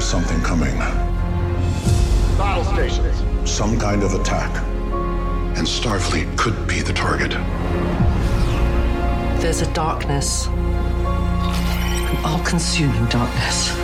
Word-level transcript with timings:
is 0.00 0.06
something 0.06 0.40
coming. 0.40 0.76
Battle 2.38 2.64
stations. 2.64 3.50
Some 3.50 3.78
kind 3.78 4.02
of 4.02 4.14
attack. 4.14 4.50
And 5.58 5.66
Starfleet 5.66 6.38
could 6.38 6.66
be 6.66 6.80
the 6.80 6.92
target. 6.94 7.32
There's 9.42 9.60
a 9.60 9.70
darkness. 9.74 10.46
An 10.46 12.16
all 12.24 12.42
consuming 12.44 13.04
darkness. 13.06 13.76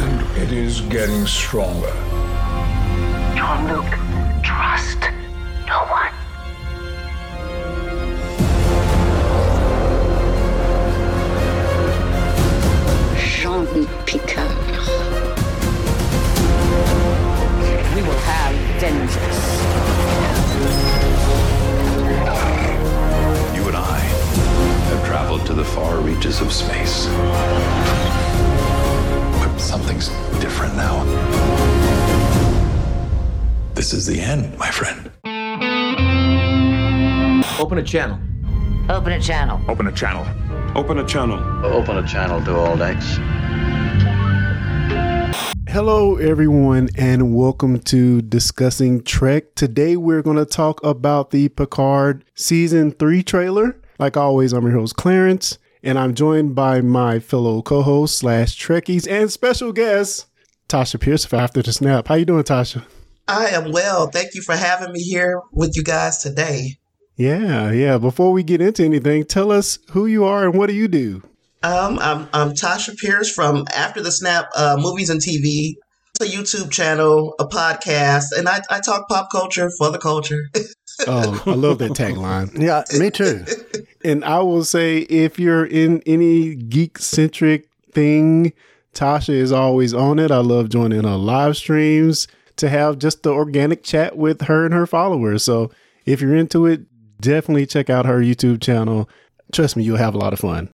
And 0.00 0.36
it 0.36 0.52
is 0.52 0.82
getting 0.82 1.26
stronger. 1.26 1.92
Jean-Luc, 3.34 3.90
trust 4.42 5.00
no 5.66 5.78
one. 5.88 6.12
Jean-Luc 13.16 13.88
Picard. 14.06 14.51
Have 18.82 18.92
vengeance. 18.92 19.16
You 23.56 23.68
and 23.68 23.76
I 23.76 23.98
have 24.90 25.06
traveled 25.06 25.46
to 25.46 25.54
the 25.54 25.64
far 25.64 25.98
reaches 25.98 26.40
of 26.40 26.52
space. 26.52 27.06
But 29.38 29.58
something's 29.58 30.08
different 30.40 30.74
now. 30.76 31.04
This 33.74 33.92
is 33.92 34.06
the 34.06 34.20
end, 34.20 34.58
my 34.58 34.70
friend. 34.70 35.10
Open 37.58 37.78
a 37.78 37.82
channel. 37.82 38.18
Open 38.88 39.12
a 39.12 39.20
channel. 39.20 39.60
Open 39.68 39.86
a 39.86 39.92
channel. 39.92 40.26
Open 40.74 40.98
a 40.98 41.06
channel. 41.06 41.66
Open 41.66 41.98
a 41.98 42.06
channel 42.06 42.44
to 42.44 42.56
all 42.56 42.76
decks. 42.76 43.18
Hello, 45.72 46.16
everyone, 46.16 46.90
and 46.96 47.34
welcome 47.34 47.80
to 47.80 48.20
Discussing 48.20 49.02
Trek. 49.02 49.54
Today, 49.54 49.96
we're 49.96 50.20
going 50.20 50.36
to 50.36 50.44
talk 50.44 50.84
about 50.84 51.30
the 51.30 51.48
Picard 51.48 52.26
Season 52.34 52.90
3 52.90 53.22
trailer. 53.22 53.80
Like 53.98 54.18
always, 54.18 54.52
I'm 54.52 54.64
your 54.64 54.78
host, 54.78 54.96
Clarence, 54.96 55.56
and 55.82 55.98
I'm 55.98 56.12
joined 56.12 56.54
by 56.54 56.82
my 56.82 57.20
fellow 57.20 57.62
co-hosts 57.62 58.18
slash 58.18 58.62
Trekkies 58.62 59.10
and 59.10 59.32
special 59.32 59.72
guest, 59.72 60.26
Tasha 60.68 61.00
Pierce 61.00 61.32
After 61.32 61.62
the 61.62 61.72
Snap. 61.72 62.06
How 62.06 62.16
you 62.16 62.26
doing, 62.26 62.44
Tasha? 62.44 62.84
I 63.26 63.46
am 63.46 63.72
well. 63.72 64.08
Thank 64.08 64.34
you 64.34 64.42
for 64.42 64.54
having 64.54 64.92
me 64.92 65.00
here 65.00 65.40
with 65.52 65.74
you 65.74 65.82
guys 65.82 66.18
today. 66.18 66.76
Yeah, 67.16 67.70
yeah. 67.70 67.96
Before 67.96 68.32
we 68.32 68.42
get 68.42 68.60
into 68.60 68.84
anything, 68.84 69.24
tell 69.24 69.50
us 69.50 69.78
who 69.92 70.04
you 70.04 70.24
are 70.24 70.44
and 70.44 70.52
what 70.54 70.66
do 70.66 70.74
you 70.74 70.86
do? 70.86 71.22
Um, 71.64 72.00
I'm, 72.00 72.28
I'm 72.32 72.50
Tasha 72.54 72.96
Pierce 72.98 73.32
from 73.32 73.66
After 73.72 74.02
the 74.02 74.10
Snap 74.10 74.48
uh, 74.56 74.76
Movies 74.80 75.10
and 75.10 75.20
TV. 75.20 75.76
It's 76.14 76.34
a 76.34 76.36
YouTube 76.36 76.72
channel, 76.72 77.36
a 77.38 77.46
podcast, 77.46 78.36
and 78.36 78.48
I, 78.48 78.62
I 78.68 78.80
talk 78.80 79.08
pop 79.08 79.30
culture 79.30 79.70
for 79.78 79.90
the 79.90 79.98
culture. 79.98 80.50
oh, 81.06 81.40
I 81.46 81.54
love 81.54 81.78
that 81.78 81.92
tagline. 81.92 82.60
Yeah, 82.60 82.82
me 82.98 83.12
too. 83.12 83.44
and 84.04 84.24
I 84.24 84.40
will 84.40 84.64
say, 84.64 84.98
if 84.98 85.38
you're 85.38 85.64
in 85.64 86.02
any 86.04 86.56
geek 86.56 86.98
centric 86.98 87.68
thing, 87.92 88.52
Tasha 88.92 89.34
is 89.34 89.52
always 89.52 89.94
on 89.94 90.18
it. 90.18 90.32
I 90.32 90.38
love 90.38 90.68
joining 90.68 91.04
her 91.04 91.16
live 91.16 91.56
streams 91.56 92.26
to 92.56 92.68
have 92.68 92.98
just 92.98 93.22
the 93.22 93.30
organic 93.30 93.84
chat 93.84 94.16
with 94.16 94.42
her 94.42 94.64
and 94.64 94.74
her 94.74 94.86
followers. 94.86 95.44
So 95.44 95.70
if 96.06 96.20
you're 96.20 96.34
into 96.36 96.66
it, 96.66 96.82
definitely 97.20 97.66
check 97.66 97.88
out 97.88 98.04
her 98.04 98.18
YouTube 98.18 98.60
channel. 98.60 99.08
Trust 99.52 99.76
me, 99.76 99.84
you'll 99.84 99.96
have 99.96 100.14
a 100.14 100.18
lot 100.18 100.32
of 100.32 100.40
fun. 100.40 100.68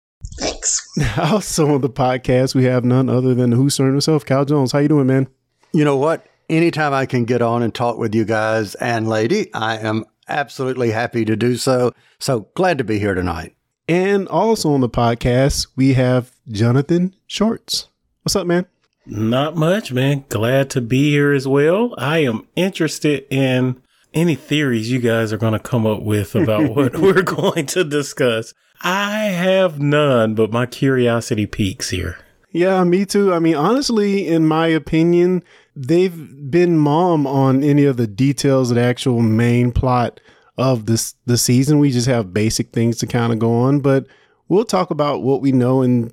Thanks. 0.65 1.19
Also 1.19 1.75
on 1.75 1.81
the 1.83 1.91
podcast, 1.91 2.55
we 2.55 2.65
have 2.65 2.85
none 2.85 3.09
other 3.09 3.35
than 3.35 3.51
the 3.51 3.57
Who 3.57 3.67
Cern 3.67 3.91
himself, 3.91 4.25
Cal 4.25 4.45
Jones. 4.45 4.73
How 4.73 4.79
you 4.79 4.89
doing, 4.89 5.07
man? 5.07 5.29
You 5.73 5.85
know 5.85 5.97
what? 5.97 6.27
Anytime 6.49 6.93
I 6.95 7.07
can 7.07 7.25
get 7.25 7.43
on 7.43 7.63
and 7.63 7.75
talk 7.75 7.99
with 7.99 8.15
you 8.15 8.25
guys 8.25 8.75
and 8.77 9.09
lady, 9.09 9.53
I 9.53 9.79
am 9.79 10.05
absolutely 10.29 10.91
happy 10.91 11.25
to 11.27 11.37
do 11.37 11.57
so. 11.57 11.93
So 12.19 12.49
glad 12.55 12.79
to 12.79 12.85
be 12.85 12.99
here 12.99 13.15
tonight. 13.15 13.55
And 13.89 14.27
also 14.29 14.73
on 14.73 14.81
the 14.81 14.89
podcast, 14.89 15.67
we 15.77 15.95
have 15.95 16.33
Jonathan 16.51 17.15
Shorts. 17.27 17.89
What's 18.23 18.37
up, 18.37 18.47
man? 18.47 18.67
Not 19.05 19.57
much, 19.57 19.93
man. 19.93 20.25
Glad 20.31 20.71
to 20.71 20.81
be 20.81 21.11
here 21.11 21.33
as 21.33 21.47
well. 21.47 21.95
I 21.99 22.19
am 22.19 22.47
interested 22.57 23.27
in 23.29 23.83
any 24.15 24.35
theories 24.35 24.91
you 24.91 25.01
guys 25.01 25.33
are 25.33 25.37
going 25.37 25.53
to 25.53 25.59
come 25.59 25.87
up 25.87 26.03
with 26.03 26.35
about 26.35 26.71
what 26.75 26.97
we're 26.99 27.23
going 27.23 27.67
to 27.67 27.85
discuss. 27.85 28.55
I 28.81 29.25
have 29.25 29.81
none, 29.81 30.35
but 30.35 30.51
my 30.51 30.67
curiosity 30.67 31.47
peaks 31.47 31.91
here. 31.91 32.19
Yeah, 32.51 32.85
me 32.85 33.05
too. 33.05 33.35
I 33.35 33.41
mean, 33.41 33.57
honestly, 33.57 34.29
in 34.29 34.47
my 34.47 34.69
opinion, 34.69 35.43
they've 35.75 36.51
been 36.51 36.79
mom 36.79 37.27
on 37.27 37.65
any 37.65 37.85
of 37.85 37.97
the 37.97 38.07
details 38.07 38.71
of 38.71 38.77
the 38.77 38.83
actual 38.83 39.21
main 39.23 39.73
plot 39.73 40.21
of 40.57 40.87
this 40.87 41.17
the 41.27 41.37
season. 41.37 41.81
We 41.81 41.91
just 41.91 42.07
have 42.07 42.33
basic 42.33 42.73
things 42.73 42.99
to 42.99 43.09
kind 43.09 43.33
of 43.33 43.41
go 43.41 43.53
on, 43.53 43.81
but 43.81 44.07
we'll 44.49 44.65
talk 44.65 44.91
about 44.91 45.23
what 45.23 45.41
we 45.41 45.51
know 45.51 45.83
and 45.83 46.13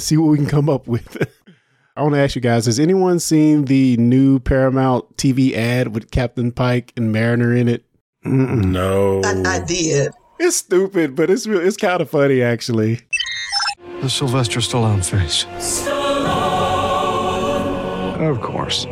see 0.00 0.16
what 0.16 0.30
we 0.30 0.38
can 0.38 0.46
come 0.46 0.70
up 0.70 0.86
with. 0.86 1.30
I 1.94 2.02
want 2.02 2.14
to 2.14 2.20
ask 2.20 2.34
you 2.34 2.40
guys: 2.40 2.64
Has 2.66 2.80
anyone 2.80 3.18
seen 3.18 3.66
the 3.66 3.96
new 3.98 4.38
Paramount 4.38 5.16
TV 5.18 5.52
ad 5.52 5.94
with 5.94 6.10
Captain 6.10 6.50
Pike 6.50 6.92
and 6.96 7.12
Mariner 7.12 7.54
in 7.54 7.68
it? 7.68 7.84
Mm-mm. 8.24 8.64
No, 8.64 9.20
I, 9.24 9.56
I, 9.56 9.64
did. 9.64 10.12
It's 10.38 10.56
stupid, 10.56 11.14
but 11.14 11.28
it's 11.28 11.44
it's 11.46 11.76
kind 11.76 12.00
of 12.00 12.08
funny 12.08 12.40
actually. 12.40 13.00
The 14.00 14.08
Sylvester 14.08 14.60
Stallone 14.60 15.04
face. 15.04 15.44
Stallone. 15.58 15.90
Of 18.30 18.40
course. 18.40 18.86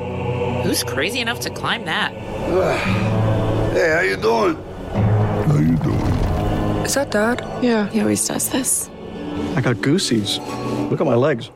Who's 0.64 0.84
crazy 0.84 1.20
enough 1.20 1.40
to 1.40 1.50
climb 1.50 1.86
that? 1.86 2.12
hey, 3.72 3.92
how 3.94 4.00
you 4.00 4.16
doing? 4.16 4.56
How 4.92 5.56
you 5.58 5.76
doing? 5.76 6.84
Is 6.84 6.94
that 6.94 7.10
Dad? 7.10 7.40
Yeah, 7.62 7.88
he 7.88 8.00
always 8.00 8.26
does 8.28 8.50
this. 8.50 8.90
I 9.56 9.62
got 9.62 9.80
goosies. 9.80 10.38
Look 10.90 11.00
at 11.00 11.06
my 11.06 11.14
legs. 11.14 11.50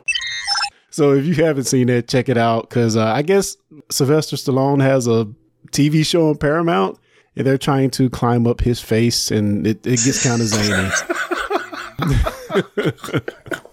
So 0.95 1.13
if 1.13 1.27
you 1.27 1.35
haven't 1.35 1.65
seen 1.65 1.89
it, 1.89 2.07
check 2.07 2.29
it 2.29 2.39
out 2.39 2.71
because 2.71 2.97
uh, 2.97 3.05
I 3.05 3.23
guess 3.23 3.57
Sylvester 3.91 4.37
Stallone 4.37 4.81
has 4.81 5.09
a 5.09 5.27
TV 5.73 6.07
show 6.07 6.29
on 6.29 6.37
Paramount, 6.37 7.01
and 7.35 7.45
they're 7.45 7.59
trying 7.59 7.91
to 7.91 8.09
climb 8.09 8.47
up 8.47 8.61
his 8.61 8.81
face, 8.81 9.33
and 9.33 9.67
it, 9.67 9.85
it 9.85 9.99
gets 10.05 10.23
kind 10.23 10.41
of 10.41 10.47
zany. 10.47 10.91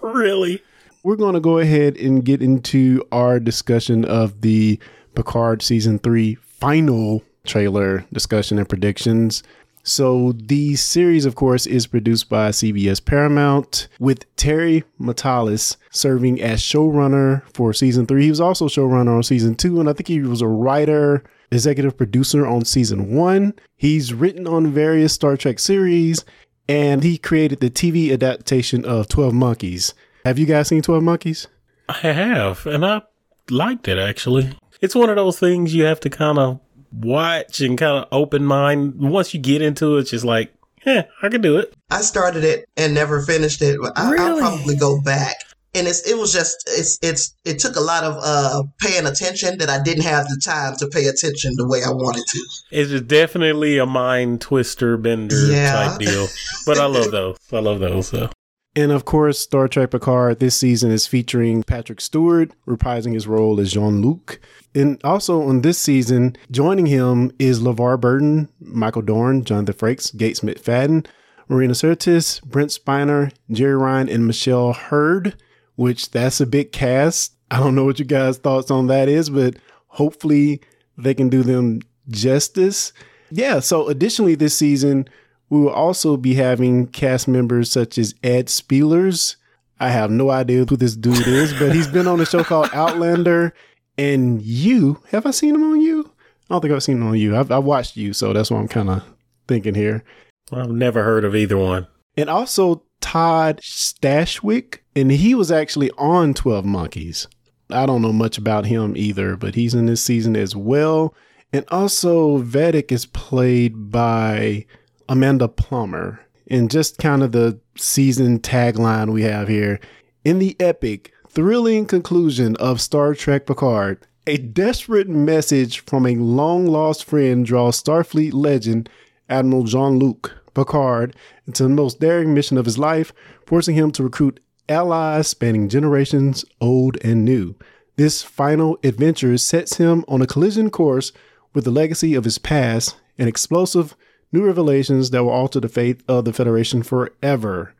really? 0.02 0.60
We're 1.04 1.14
going 1.14 1.34
to 1.34 1.40
go 1.40 1.58
ahead 1.58 1.96
and 1.96 2.24
get 2.24 2.42
into 2.42 3.06
our 3.12 3.38
discussion 3.38 4.04
of 4.04 4.40
the 4.40 4.80
Picard 5.14 5.62
season 5.62 6.00
three 6.00 6.34
final 6.34 7.22
trailer 7.44 8.04
discussion 8.12 8.58
and 8.58 8.68
predictions. 8.68 9.44
So 9.82 10.32
the 10.32 10.76
series, 10.76 11.24
of 11.24 11.34
course, 11.34 11.66
is 11.66 11.88
produced 11.88 12.28
by 12.28 12.50
CBS 12.50 13.04
Paramount 13.04 13.88
with 13.98 14.24
Terry 14.36 14.84
Matalas 15.00 15.76
serving 15.90 16.40
as 16.40 16.60
showrunner 16.60 17.42
for 17.52 17.72
season 17.72 18.06
three. 18.06 18.24
He 18.24 18.30
was 18.30 18.40
also 18.40 18.68
showrunner 18.68 19.16
on 19.16 19.22
season 19.24 19.56
two, 19.56 19.80
and 19.80 19.88
I 19.88 19.92
think 19.92 20.06
he 20.06 20.20
was 20.20 20.40
a 20.40 20.46
writer, 20.46 21.24
executive 21.50 21.96
producer 21.96 22.46
on 22.46 22.64
season 22.64 23.12
one. 23.12 23.54
He's 23.76 24.14
written 24.14 24.46
on 24.46 24.72
various 24.72 25.14
Star 25.14 25.36
Trek 25.36 25.58
series, 25.58 26.24
and 26.68 27.02
he 27.02 27.18
created 27.18 27.58
the 27.58 27.70
TV 27.70 28.12
adaptation 28.12 28.84
of 28.84 29.08
12 29.08 29.34
Monkeys. 29.34 29.94
Have 30.24 30.38
you 30.38 30.46
guys 30.46 30.68
seen 30.68 30.82
12 30.82 31.02
Monkeys? 31.02 31.48
I 31.88 32.12
have, 32.12 32.66
and 32.66 32.86
I 32.86 33.02
liked 33.50 33.88
it 33.88 33.98
actually. 33.98 34.56
It's 34.80 34.94
one 34.94 35.10
of 35.10 35.16
those 35.16 35.38
things 35.38 35.74
you 35.74 35.84
have 35.84 36.00
to 36.00 36.10
kind 36.10 36.38
of 36.38 36.60
watch 36.92 37.60
and 37.60 37.78
kind 37.78 38.04
of 38.04 38.08
open 38.12 38.44
mind. 38.44 38.94
Once 38.96 39.34
you 39.34 39.40
get 39.40 39.62
into 39.62 39.96
it, 39.96 40.02
it's 40.02 40.10
just 40.10 40.24
like, 40.24 40.52
yeah, 40.84 41.04
I 41.22 41.28
can 41.28 41.40
do 41.40 41.58
it. 41.58 41.74
I 41.90 42.00
started 42.00 42.44
it 42.44 42.68
and 42.76 42.94
never 42.94 43.22
finished 43.22 43.62
it. 43.62 43.78
I, 43.96 44.10
really? 44.10 44.42
I'll 44.42 44.56
probably 44.56 44.76
go 44.76 45.00
back. 45.00 45.36
And 45.74 45.88
it's 45.88 46.06
it 46.06 46.18
was 46.18 46.34
just 46.34 46.64
it's 46.66 46.98
it's 47.00 47.34
it 47.46 47.58
took 47.58 47.76
a 47.76 47.80
lot 47.80 48.04
of 48.04 48.18
uh 48.22 48.62
paying 48.78 49.06
attention 49.06 49.56
that 49.56 49.70
I 49.70 49.82
didn't 49.82 50.02
have 50.02 50.26
the 50.26 50.38
time 50.44 50.76
to 50.76 50.86
pay 50.88 51.06
attention 51.06 51.54
the 51.56 51.66
way 51.66 51.82
I 51.82 51.90
wanted 51.90 52.24
to. 52.28 52.46
It's 52.70 53.00
definitely 53.06 53.78
a 53.78 53.86
mind 53.86 54.42
twister 54.42 54.98
bender 54.98 55.46
yeah. 55.46 55.72
type 55.72 55.98
deal. 55.98 56.26
But 56.66 56.76
I 56.76 56.84
love 56.84 57.10
those. 57.10 57.38
I 57.50 57.60
love 57.60 57.80
those. 57.80 58.08
So. 58.08 58.28
And 58.74 58.90
of 58.90 59.04
course, 59.04 59.38
Star 59.38 59.68
Trek 59.68 59.90
Picard 59.90 60.38
this 60.38 60.56
season 60.56 60.90
is 60.90 61.06
featuring 61.06 61.62
Patrick 61.62 62.00
Stewart 62.00 62.52
reprising 62.66 63.12
his 63.12 63.26
role 63.26 63.60
as 63.60 63.72
Jean 63.72 64.00
Luc. 64.00 64.40
And 64.74 64.98
also 65.04 65.42
on 65.42 65.60
this 65.60 65.78
season, 65.78 66.36
joining 66.50 66.86
him 66.86 67.32
is 67.38 67.60
LeVar 67.60 68.00
Burton, 68.00 68.48
Michael 68.60 69.02
Dorn, 69.02 69.44
Jonathan 69.44 69.74
Frakes, 69.74 70.16
Gates 70.16 70.40
McFadden, 70.40 71.06
Marina 71.48 71.74
Sirtis, 71.74 72.42
Brent 72.44 72.70
Spiner, 72.70 73.30
Jeri 73.50 73.78
Ryan, 73.78 74.08
and 74.08 74.26
Michelle 74.26 74.72
Hurd, 74.72 75.36
which 75.76 76.10
that's 76.10 76.40
a 76.40 76.46
big 76.46 76.72
cast. 76.72 77.34
I 77.50 77.58
don't 77.58 77.74
know 77.74 77.84
what 77.84 77.98
you 77.98 78.06
guys' 78.06 78.38
thoughts 78.38 78.70
on 78.70 78.86
that 78.86 79.06
is, 79.06 79.28
but 79.28 79.56
hopefully 79.88 80.62
they 80.96 81.12
can 81.12 81.28
do 81.28 81.42
them 81.42 81.80
justice. 82.08 82.94
Yeah, 83.30 83.60
so 83.60 83.88
additionally 83.88 84.34
this 84.34 84.56
season, 84.56 85.06
we 85.52 85.60
will 85.60 85.68
also 85.68 86.16
be 86.16 86.32
having 86.32 86.86
cast 86.86 87.28
members 87.28 87.70
such 87.70 87.98
as 87.98 88.14
Ed 88.22 88.46
Speleers. 88.46 89.36
I 89.78 89.90
have 89.90 90.10
no 90.10 90.30
idea 90.30 90.64
who 90.64 90.78
this 90.78 90.96
dude 90.96 91.26
is, 91.26 91.52
but 91.52 91.74
he's 91.74 91.86
been 91.86 92.08
on 92.08 92.22
a 92.22 92.24
show 92.24 92.42
called 92.42 92.70
Outlander. 92.72 93.52
And 93.98 94.40
you, 94.40 95.02
have 95.10 95.26
I 95.26 95.30
seen 95.30 95.54
him 95.54 95.62
on 95.62 95.78
you? 95.78 96.10
I 96.48 96.54
don't 96.54 96.62
think 96.62 96.72
I've 96.72 96.82
seen 96.82 96.96
him 96.96 97.06
on 97.06 97.18
you. 97.18 97.36
I've, 97.36 97.52
I've 97.52 97.64
watched 97.64 97.98
you, 97.98 98.14
so 98.14 98.32
that's 98.32 98.50
what 98.50 98.60
I'm 98.60 98.68
kind 98.68 98.88
of 98.88 99.04
thinking 99.46 99.74
here. 99.74 100.04
I've 100.50 100.70
never 100.70 101.04
heard 101.04 101.22
of 101.22 101.36
either 101.36 101.58
one. 101.58 101.86
And 102.16 102.30
also 102.30 102.84
Todd 103.02 103.60
Stashwick, 103.60 104.78
and 104.96 105.12
he 105.12 105.34
was 105.34 105.52
actually 105.52 105.90
on 105.98 106.32
12 106.32 106.64
Monkeys. 106.64 107.28
I 107.68 107.84
don't 107.84 108.00
know 108.00 108.14
much 108.14 108.38
about 108.38 108.64
him 108.64 108.96
either, 108.96 109.36
but 109.36 109.54
he's 109.54 109.74
in 109.74 109.84
this 109.84 110.02
season 110.02 110.34
as 110.34 110.56
well. 110.56 111.14
And 111.52 111.66
also, 111.68 112.38
Vadic 112.38 112.90
is 112.90 113.04
played 113.04 113.90
by 113.90 114.64
Amanda 115.08 115.48
Plummer. 115.48 116.20
And 116.48 116.70
just 116.70 116.98
kind 116.98 117.22
of 117.22 117.32
the 117.32 117.58
season 117.76 118.38
tagline 118.40 119.12
we 119.12 119.22
have 119.22 119.48
here 119.48 119.80
in 120.24 120.38
the 120.38 120.56
epic, 120.60 121.12
thrilling 121.28 121.86
conclusion 121.86 122.56
of 122.56 122.80
Star 122.80 123.14
Trek 123.14 123.46
Picard, 123.46 124.06
a 124.26 124.36
desperate 124.36 125.08
message 125.08 125.80
from 125.80 126.06
a 126.06 126.14
long 126.14 126.66
lost 126.66 127.04
friend 127.04 127.44
draws 127.44 127.82
Starfleet 127.82 128.32
legend 128.32 128.88
Admiral 129.28 129.64
Jean 129.64 129.98
Luc 129.98 130.32
Picard 130.54 131.16
into 131.46 131.64
the 131.64 131.68
most 131.68 131.98
daring 131.98 132.34
mission 132.34 132.56
of 132.56 132.66
his 132.66 132.78
life, 132.78 133.12
forcing 133.46 133.74
him 133.74 133.90
to 133.92 134.04
recruit 134.04 134.38
allies 134.68 135.26
spanning 135.26 135.68
generations 135.68 136.44
old 136.60 136.96
and 137.02 137.24
new. 137.24 137.56
This 137.96 138.22
final 138.22 138.78
adventure 138.84 139.36
sets 139.38 139.76
him 139.76 140.04
on 140.06 140.22
a 140.22 140.26
collision 140.26 140.70
course 140.70 141.12
with 141.52 141.64
the 141.64 141.70
legacy 141.70 142.14
of 142.14 142.24
his 142.24 142.38
past 142.38 142.96
and 143.18 143.28
explosive 143.28 143.96
new 144.32 144.44
revelations 144.44 145.10
that 145.10 145.22
will 145.22 145.30
alter 145.30 145.60
the 145.60 145.68
fate 145.68 146.00
of 146.08 146.24
the 146.24 146.32
Federation 146.32 146.82
forever. 146.82 147.74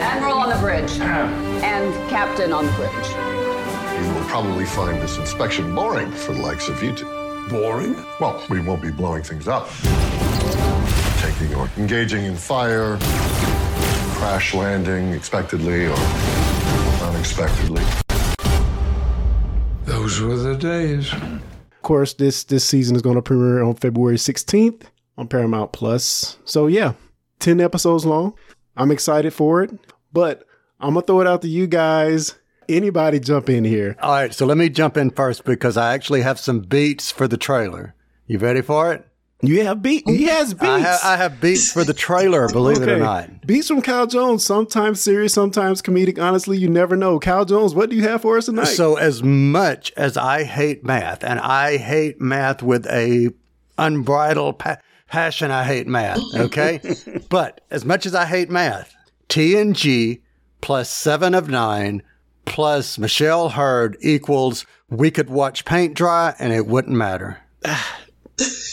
Admiral 0.00 0.38
on 0.38 0.48
the 0.50 0.58
bridge. 0.60 0.90
and 1.00 1.94
Captain 2.10 2.52
on 2.52 2.66
the 2.66 2.72
bridge. 2.72 2.90
You 2.90 4.14
will 4.14 4.26
probably 4.28 4.64
find 4.64 5.00
this 5.00 5.18
inspection 5.18 5.74
boring 5.74 6.10
for 6.10 6.32
the 6.32 6.42
likes 6.42 6.68
of 6.68 6.82
you 6.82 6.92
two. 6.94 7.06
Boring? 7.48 7.94
Well, 8.20 8.44
we 8.48 8.60
won't 8.60 8.82
be 8.82 8.90
blowing 8.90 9.22
things 9.22 9.46
up. 9.46 9.68
Taking 11.20 11.54
or 11.54 11.70
engaging 11.76 12.24
in 12.24 12.36
fire, 12.36 12.96
crash 14.16 14.54
landing 14.54 15.12
expectedly 15.12 15.86
or 15.86 15.96
unexpectedly. 17.02 17.82
Those 20.10 20.22
were 20.22 20.34
the 20.34 20.56
days. 20.56 21.12
Of 21.12 21.82
course, 21.82 22.14
this 22.14 22.42
this 22.42 22.64
season 22.64 22.96
is 22.96 23.02
going 23.02 23.14
to 23.14 23.22
premiere 23.22 23.62
on 23.62 23.76
February 23.76 24.16
16th 24.16 24.82
on 25.16 25.28
Paramount 25.28 25.70
Plus. 25.70 26.36
So 26.44 26.66
yeah, 26.66 26.94
10 27.38 27.60
episodes 27.60 28.04
long. 28.04 28.34
I'm 28.76 28.90
excited 28.90 29.32
for 29.32 29.62
it, 29.62 29.70
but 30.12 30.44
I'm 30.80 30.94
going 30.94 31.04
to 31.04 31.06
throw 31.06 31.20
it 31.20 31.28
out 31.28 31.42
to 31.42 31.48
you 31.48 31.68
guys. 31.68 32.34
Anybody 32.68 33.20
jump 33.20 33.48
in 33.48 33.62
here? 33.62 33.96
All 34.02 34.10
right, 34.10 34.34
so 34.34 34.46
let 34.46 34.56
me 34.56 34.68
jump 34.68 34.96
in 34.96 35.10
first 35.10 35.44
because 35.44 35.76
I 35.76 35.94
actually 35.94 36.22
have 36.22 36.40
some 36.40 36.58
beats 36.58 37.12
for 37.12 37.28
the 37.28 37.36
trailer. 37.36 37.94
You 38.26 38.38
ready 38.38 38.62
for 38.62 38.92
it? 38.92 39.06
You 39.42 39.64
have 39.64 39.80
beat. 39.80 40.06
He 40.06 40.18
mm-hmm. 40.18 40.24
has 40.26 40.52
beats. 40.52 40.64
I 40.64 40.78
have, 40.80 41.00
I 41.02 41.16
have 41.16 41.40
beats 41.40 41.72
for 41.72 41.82
the 41.82 41.94
trailer, 41.94 42.48
believe 42.48 42.82
it 42.82 42.88
or 42.88 42.98
not. 42.98 43.46
Beats 43.46 43.68
from 43.68 43.80
Kyle 43.80 44.06
Jones, 44.06 44.44
sometimes 44.44 45.00
serious, 45.00 45.32
sometimes 45.32 45.80
comedic. 45.80 46.22
Honestly, 46.22 46.58
you 46.58 46.68
never 46.68 46.96
know. 46.96 47.18
Kyle 47.18 47.46
Jones, 47.46 47.74
what 47.74 47.88
do 47.88 47.96
you 47.96 48.02
have 48.02 48.22
for 48.22 48.36
us 48.36 48.46
tonight? 48.46 48.64
So, 48.64 48.96
as 48.96 49.22
much 49.22 49.92
as 49.96 50.16
I 50.16 50.44
hate 50.44 50.84
math, 50.84 51.24
and 51.24 51.40
I 51.40 51.78
hate 51.78 52.20
math 52.20 52.62
with 52.62 52.86
a 52.86 53.30
unbridled 53.78 54.58
pa- 54.58 54.78
passion, 55.08 55.50
I 55.50 55.64
hate 55.64 55.86
math. 55.86 56.20
Okay, 56.34 56.80
but 57.30 57.62
as 57.70 57.84
much 57.84 58.04
as 58.04 58.14
I 58.14 58.26
hate 58.26 58.50
math, 58.50 58.94
TNG 59.30 60.20
plus 60.60 60.90
seven 60.90 61.34
of 61.34 61.48
nine 61.48 62.02
plus 62.44 62.98
Michelle 62.98 63.50
Hurd 63.50 63.96
equals 64.00 64.66
we 64.90 65.10
could 65.10 65.30
watch 65.30 65.64
paint 65.64 65.94
dry 65.94 66.34
and 66.38 66.52
it 66.52 66.66
wouldn't 66.66 66.96
matter. 66.96 67.38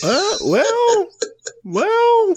Uh, 0.03 0.37
well, 0.45 1.07
well. 1.63 2.35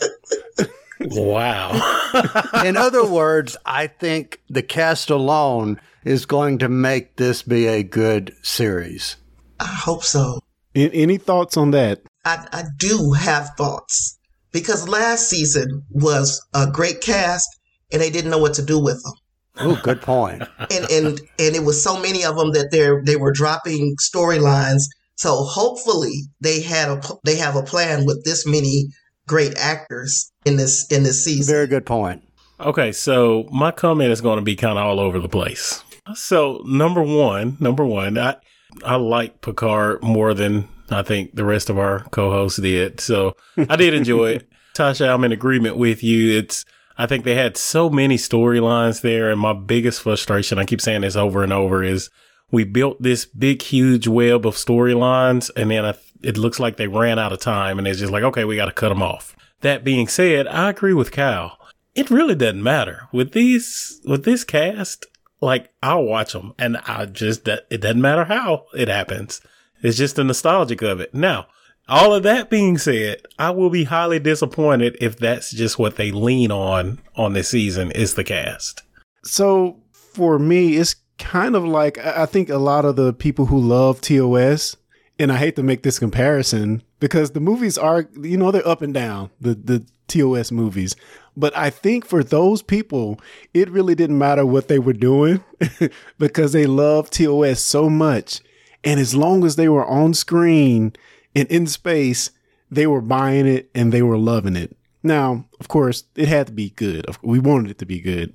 wow. 1.00 2.10
In 2.64 2.76
other 2.76 3.06
words, 3.06 3.56
I 3.64 3.86
think 3.86 4.40
the 4.48 4.62
cast 4.62 5.10
alone 5.10 5.80
is 6.04 6.26
going 6.26 6.58
to 6.58 6.68
make 6.68 7.16
this 7.16 7.42
be 7.42 7.66
a 7.66 7.82
good 7.82 8.34
series. 8.42 9.16
I 9.58 9.66
hope 9.66 10.04
so. 10.04 10.40
Any 10.74 11.18
thoughts 11.18 11.56
on 11.56 11.72
that? 11.72 12.02
I, 12.24 12.46
I 12.52 12.64
do 12.78 13.12
have 13.12 13.50
thoughts 13.56 14.18
because 14.52 14.88
last 14.88 15.28
season 15.28 15.84
was 15.90 16.40
a 16.54 16.70
great 16.70 17.00
cast 17.00 17.48
and 17.92 18.00
they 18.00 18.10
didn't 18.10 18.30
know 18.30 18.38
what 18.38 18.54
to 18.54 18.62
do 18.62 18.78
with 18.78 19.02
them. 19.02 19.12
Oh, 19.56 19.80
good 19.82 20.00
point. 20.00 20.42
and 20.70 20.90
and 20.90 21.20
and 21.38 21.56
it 21.56 21.64
was 21.64 21.82
so 21.82 22.00
many 22.00 22.24
of 22.24 22.36
them 22.36 22.52
that 22.52 22.70
they 22.70 22.88
they 23.04 23.16
were 23.16 23.32
dropping 23.32 23.96
storylines. 23.96 24.82
So 25.20 25.44
hopefully 25.44 26.14
they 26.40 26.62
had 26.62 26.88
a 26.88 27.02
they 27.24 27.36
have 27.36 27.54
a 27.54 27.62
plan 27.62 28.06
with 28.06 28.24
this 28.24 28.46
many 28.46 28.86
great 29.28 29.54
actors 29.58 30.32
in 30.46 30.56
this 30.56 30.90
in 30.90 31.02
this 31.02 31.22
season. 31.22 31.54
Very 31.54 31.66
good 31.66 31.84
point. 31.84 32.22
Okay, 32.58 32.90
so 32.90 33.46
my 33.52 33.70
comment 33.70 34.12
is 34.12 34.22
going 34.22 34.38
to 34.38 34.42
be 34.42 34.56
kind 34.56 34.78
of 34.78 34.86
all 34.86 34.98
over 34.98 35.18
the 35.18 35.28
place. 35.28 35.84
So 36.14 36.62
number 36.64 37.02
one, 37.02 37.58
number 37.60 37.84
one, 37.84 38.16
I 38.16 38.36
I 38.82 38.96
like 38.96 39.42
Picard 39.42 40.02
more 40.02 40.32
than 40.32 40.66
I 40.88 41.02
think 41.02 41.34
the 41.34 41.44
rest 41.44 41.68
of 41.68 41.78
our 41.78 42.00
co-hosts 42.04 42.58
did. 42.58 42.98
So 42.98 43.36
I 43.68 43.76
did 43.76 43.92
enjoy 43.92 44.36
it. 44.36 44.48
Tasha, 44.74 45.12
I'm 45.12 45.24
in 45.24 45.32
agreement 45.32 45.76
with 45.76 46.02
you. 46.02 46.38
It's 46.38 46.64
I 46.96 47.04
think 47.04 47.24
they 47.24 47.34
had 47.34 47.58
so 47.58 47.90
many 47.90 48.16
storylines 48.16 49.02
there, 49.02 49.30
and 49.30 49.38
my 49.38 49.52
biggest 49.52 50.00
frustration, 50.00 50.58
I 50.58 50.64
keep 50.64 50.80
saying 50.80 51.02
this 51.02 51.14
over 51.14 51.42
and 51.42 51.52
over, 51.52 51.84
is 51.84 52.08
we 52.50 52.64
built 52.64 53.00
this 53.02 53.24
big, 53.24 53.62
huge 53.62 54.08
web 54.08 54.46
of 54.46 54.56
storylines, 54.56 55.50
and 55.56 55.70
then 55.70 55.94
it 56.22 56.36
looks 56.36 56.60
like 56.60 56.76
they 56.76 56.88
ran 56.88 57.18
out 57.18 57.32
of 57.32 57.40
time, 57.40 57.78
and 57.78 57.86
it's 57.86 58.00
just 58.00 58.12
like, 58.12 58.22
okay, 58.24 58.44
we 58.44 58.56
got 58.56 58.66
to 58.66 58.72
cut 58.72 58.88
them 58.90 59.02
off. 59.02 59.36
That 59.60 59.84
being 59.84 60.08
said, 60.08 60.46
I 60.46 60.70
agree 60.70 60.94
with 60.94 61.12
Cal. 61.12 61.58
It 61.94 62.10
really 62.10 62.34
doesn't 62.34 62.62
matter 62.62 63.08
with 63.12 63.32
these 63.32 64.00
with 64.04 64.24
this 64.24 64.44
cast. 64.44 65.06
Like 65.40 65.70
I'll 65.82 66.04
watch 66.04 66.32
them, 66.32 66.54
and 66.58 66.76
I 66.78 67.06
just 67.06 67.48
it 67.48 67.80
doesn't 67.80 68.00
matter 68.00 68.24
how 68.24 68.66
it 68.74 68.88
happens. 68.88 69.40
It's 69.82 69.96
just 69.96 70.16
the 70.16 70.24
nostalgic 70.24 70.82
of 70.82 71.00
it. 71.00 71.14
Now, 71.14 71.46
all 71.88 72.14
of 72.14 72.22
that 72.22 72.50
being 72.50 72.78
said, 72.78 73.22
I 73.38 73.50
will 73.50 73.70
be 73.70 73.84
highly 73.84 74.18
disappointed 74.18 74.96
if 75.00 75.16
that's 75.16 75.50
just 75.50 75.78
what 75.78 75.96
they 75.96 76.12
lean 76.12 76.52
on 76.52 77.00
on 77.16 77.32
this 77.32 77.48
season 77.48 77.90
is 77.90 78.14
the 78.14 78.24
cast. 78.24 78.82
So 79.24 79.82
for 79.92 80.38
me, 80.38 80.76
it's 80.76 80.94
kind 81.20 81.54
of 81.54 81.64
like 81.64 81.98
I 81.98 82.26
think 82.26 82.48
a 82.48 82.58
lot 82.58 82.84
of 82.84 82.96
the 82.96 83.12
people 83.12 83.46
who 83.46 83.58
love 83.58 84.00
TOS, 84.00 84.76
and 85.18 85.30
I 85.30 85.36
hate 85.36 85.56
to 85.56 85.62
make 85.62 85.82
this 85.82 85.98
comparison 85.98 86.82
because 86.98 87.30
the 87.30 87.40
movies 87.40 87.78
are, 87.78 88.08
you 88.20 88.36
know, 88.36 88.50
they're 88.50 88.66
up 88.66 88.82
and 88.82 88.92
down, 88.92 89.30
the 89.40 89.54
the 89.54 89.86
TOS 90.08 90.50
movies. 90.50 90.96
But 91.36 91.56
I 91.56 91.70
think 91.70 92.04
for 92.04 92.24
those 92.24 92.62
people, 92.62 93.20
it 93.54 93.70
really 93.70 93.94
didn't 93.94 94.18
matter 94.18 94.44
what 94.44 94.68
they 94.68 94.78
were 94.78 94.92
doing 94.92 95.44
because 96.18 96.52
they 96.52 96.66
love 96.66 97.10
TOS 97.10 97.60
so 97.60 97.88
much. 97.88 98.40
And 98.82 98.98
as 98.98 99.14
long 99.14 99.44
as 99.44 99.56
they 99.56 99.68
were 99.68 99.86
on 99.86 100.14
screen 100.14 100.94
and 101.36 101.48
in 101.48 101.66
space, 101.66 102.30
they 102.70 102.86
were 102.86 103.00
buying 103.00 103.46
it 103.46 103.70
and 103.74 103.92
they 103.92 104.02
were 104.02 104.18
loving 104.18 104.56
it. 104.56 104.76
Now, 105.02 105.46
of 105.60 105.68
course, 105.68 106.04
it 106.14 106.28
had 106.28 106.48
to 106.48 106.52
be 106.52 106.70
good. 106.70 107.06
We 107.22 107.38
wanted 107.38 107.70
it 107.70 107.78
to 107.78 107.86
be 107.86 108.00
good. 108.00 108.34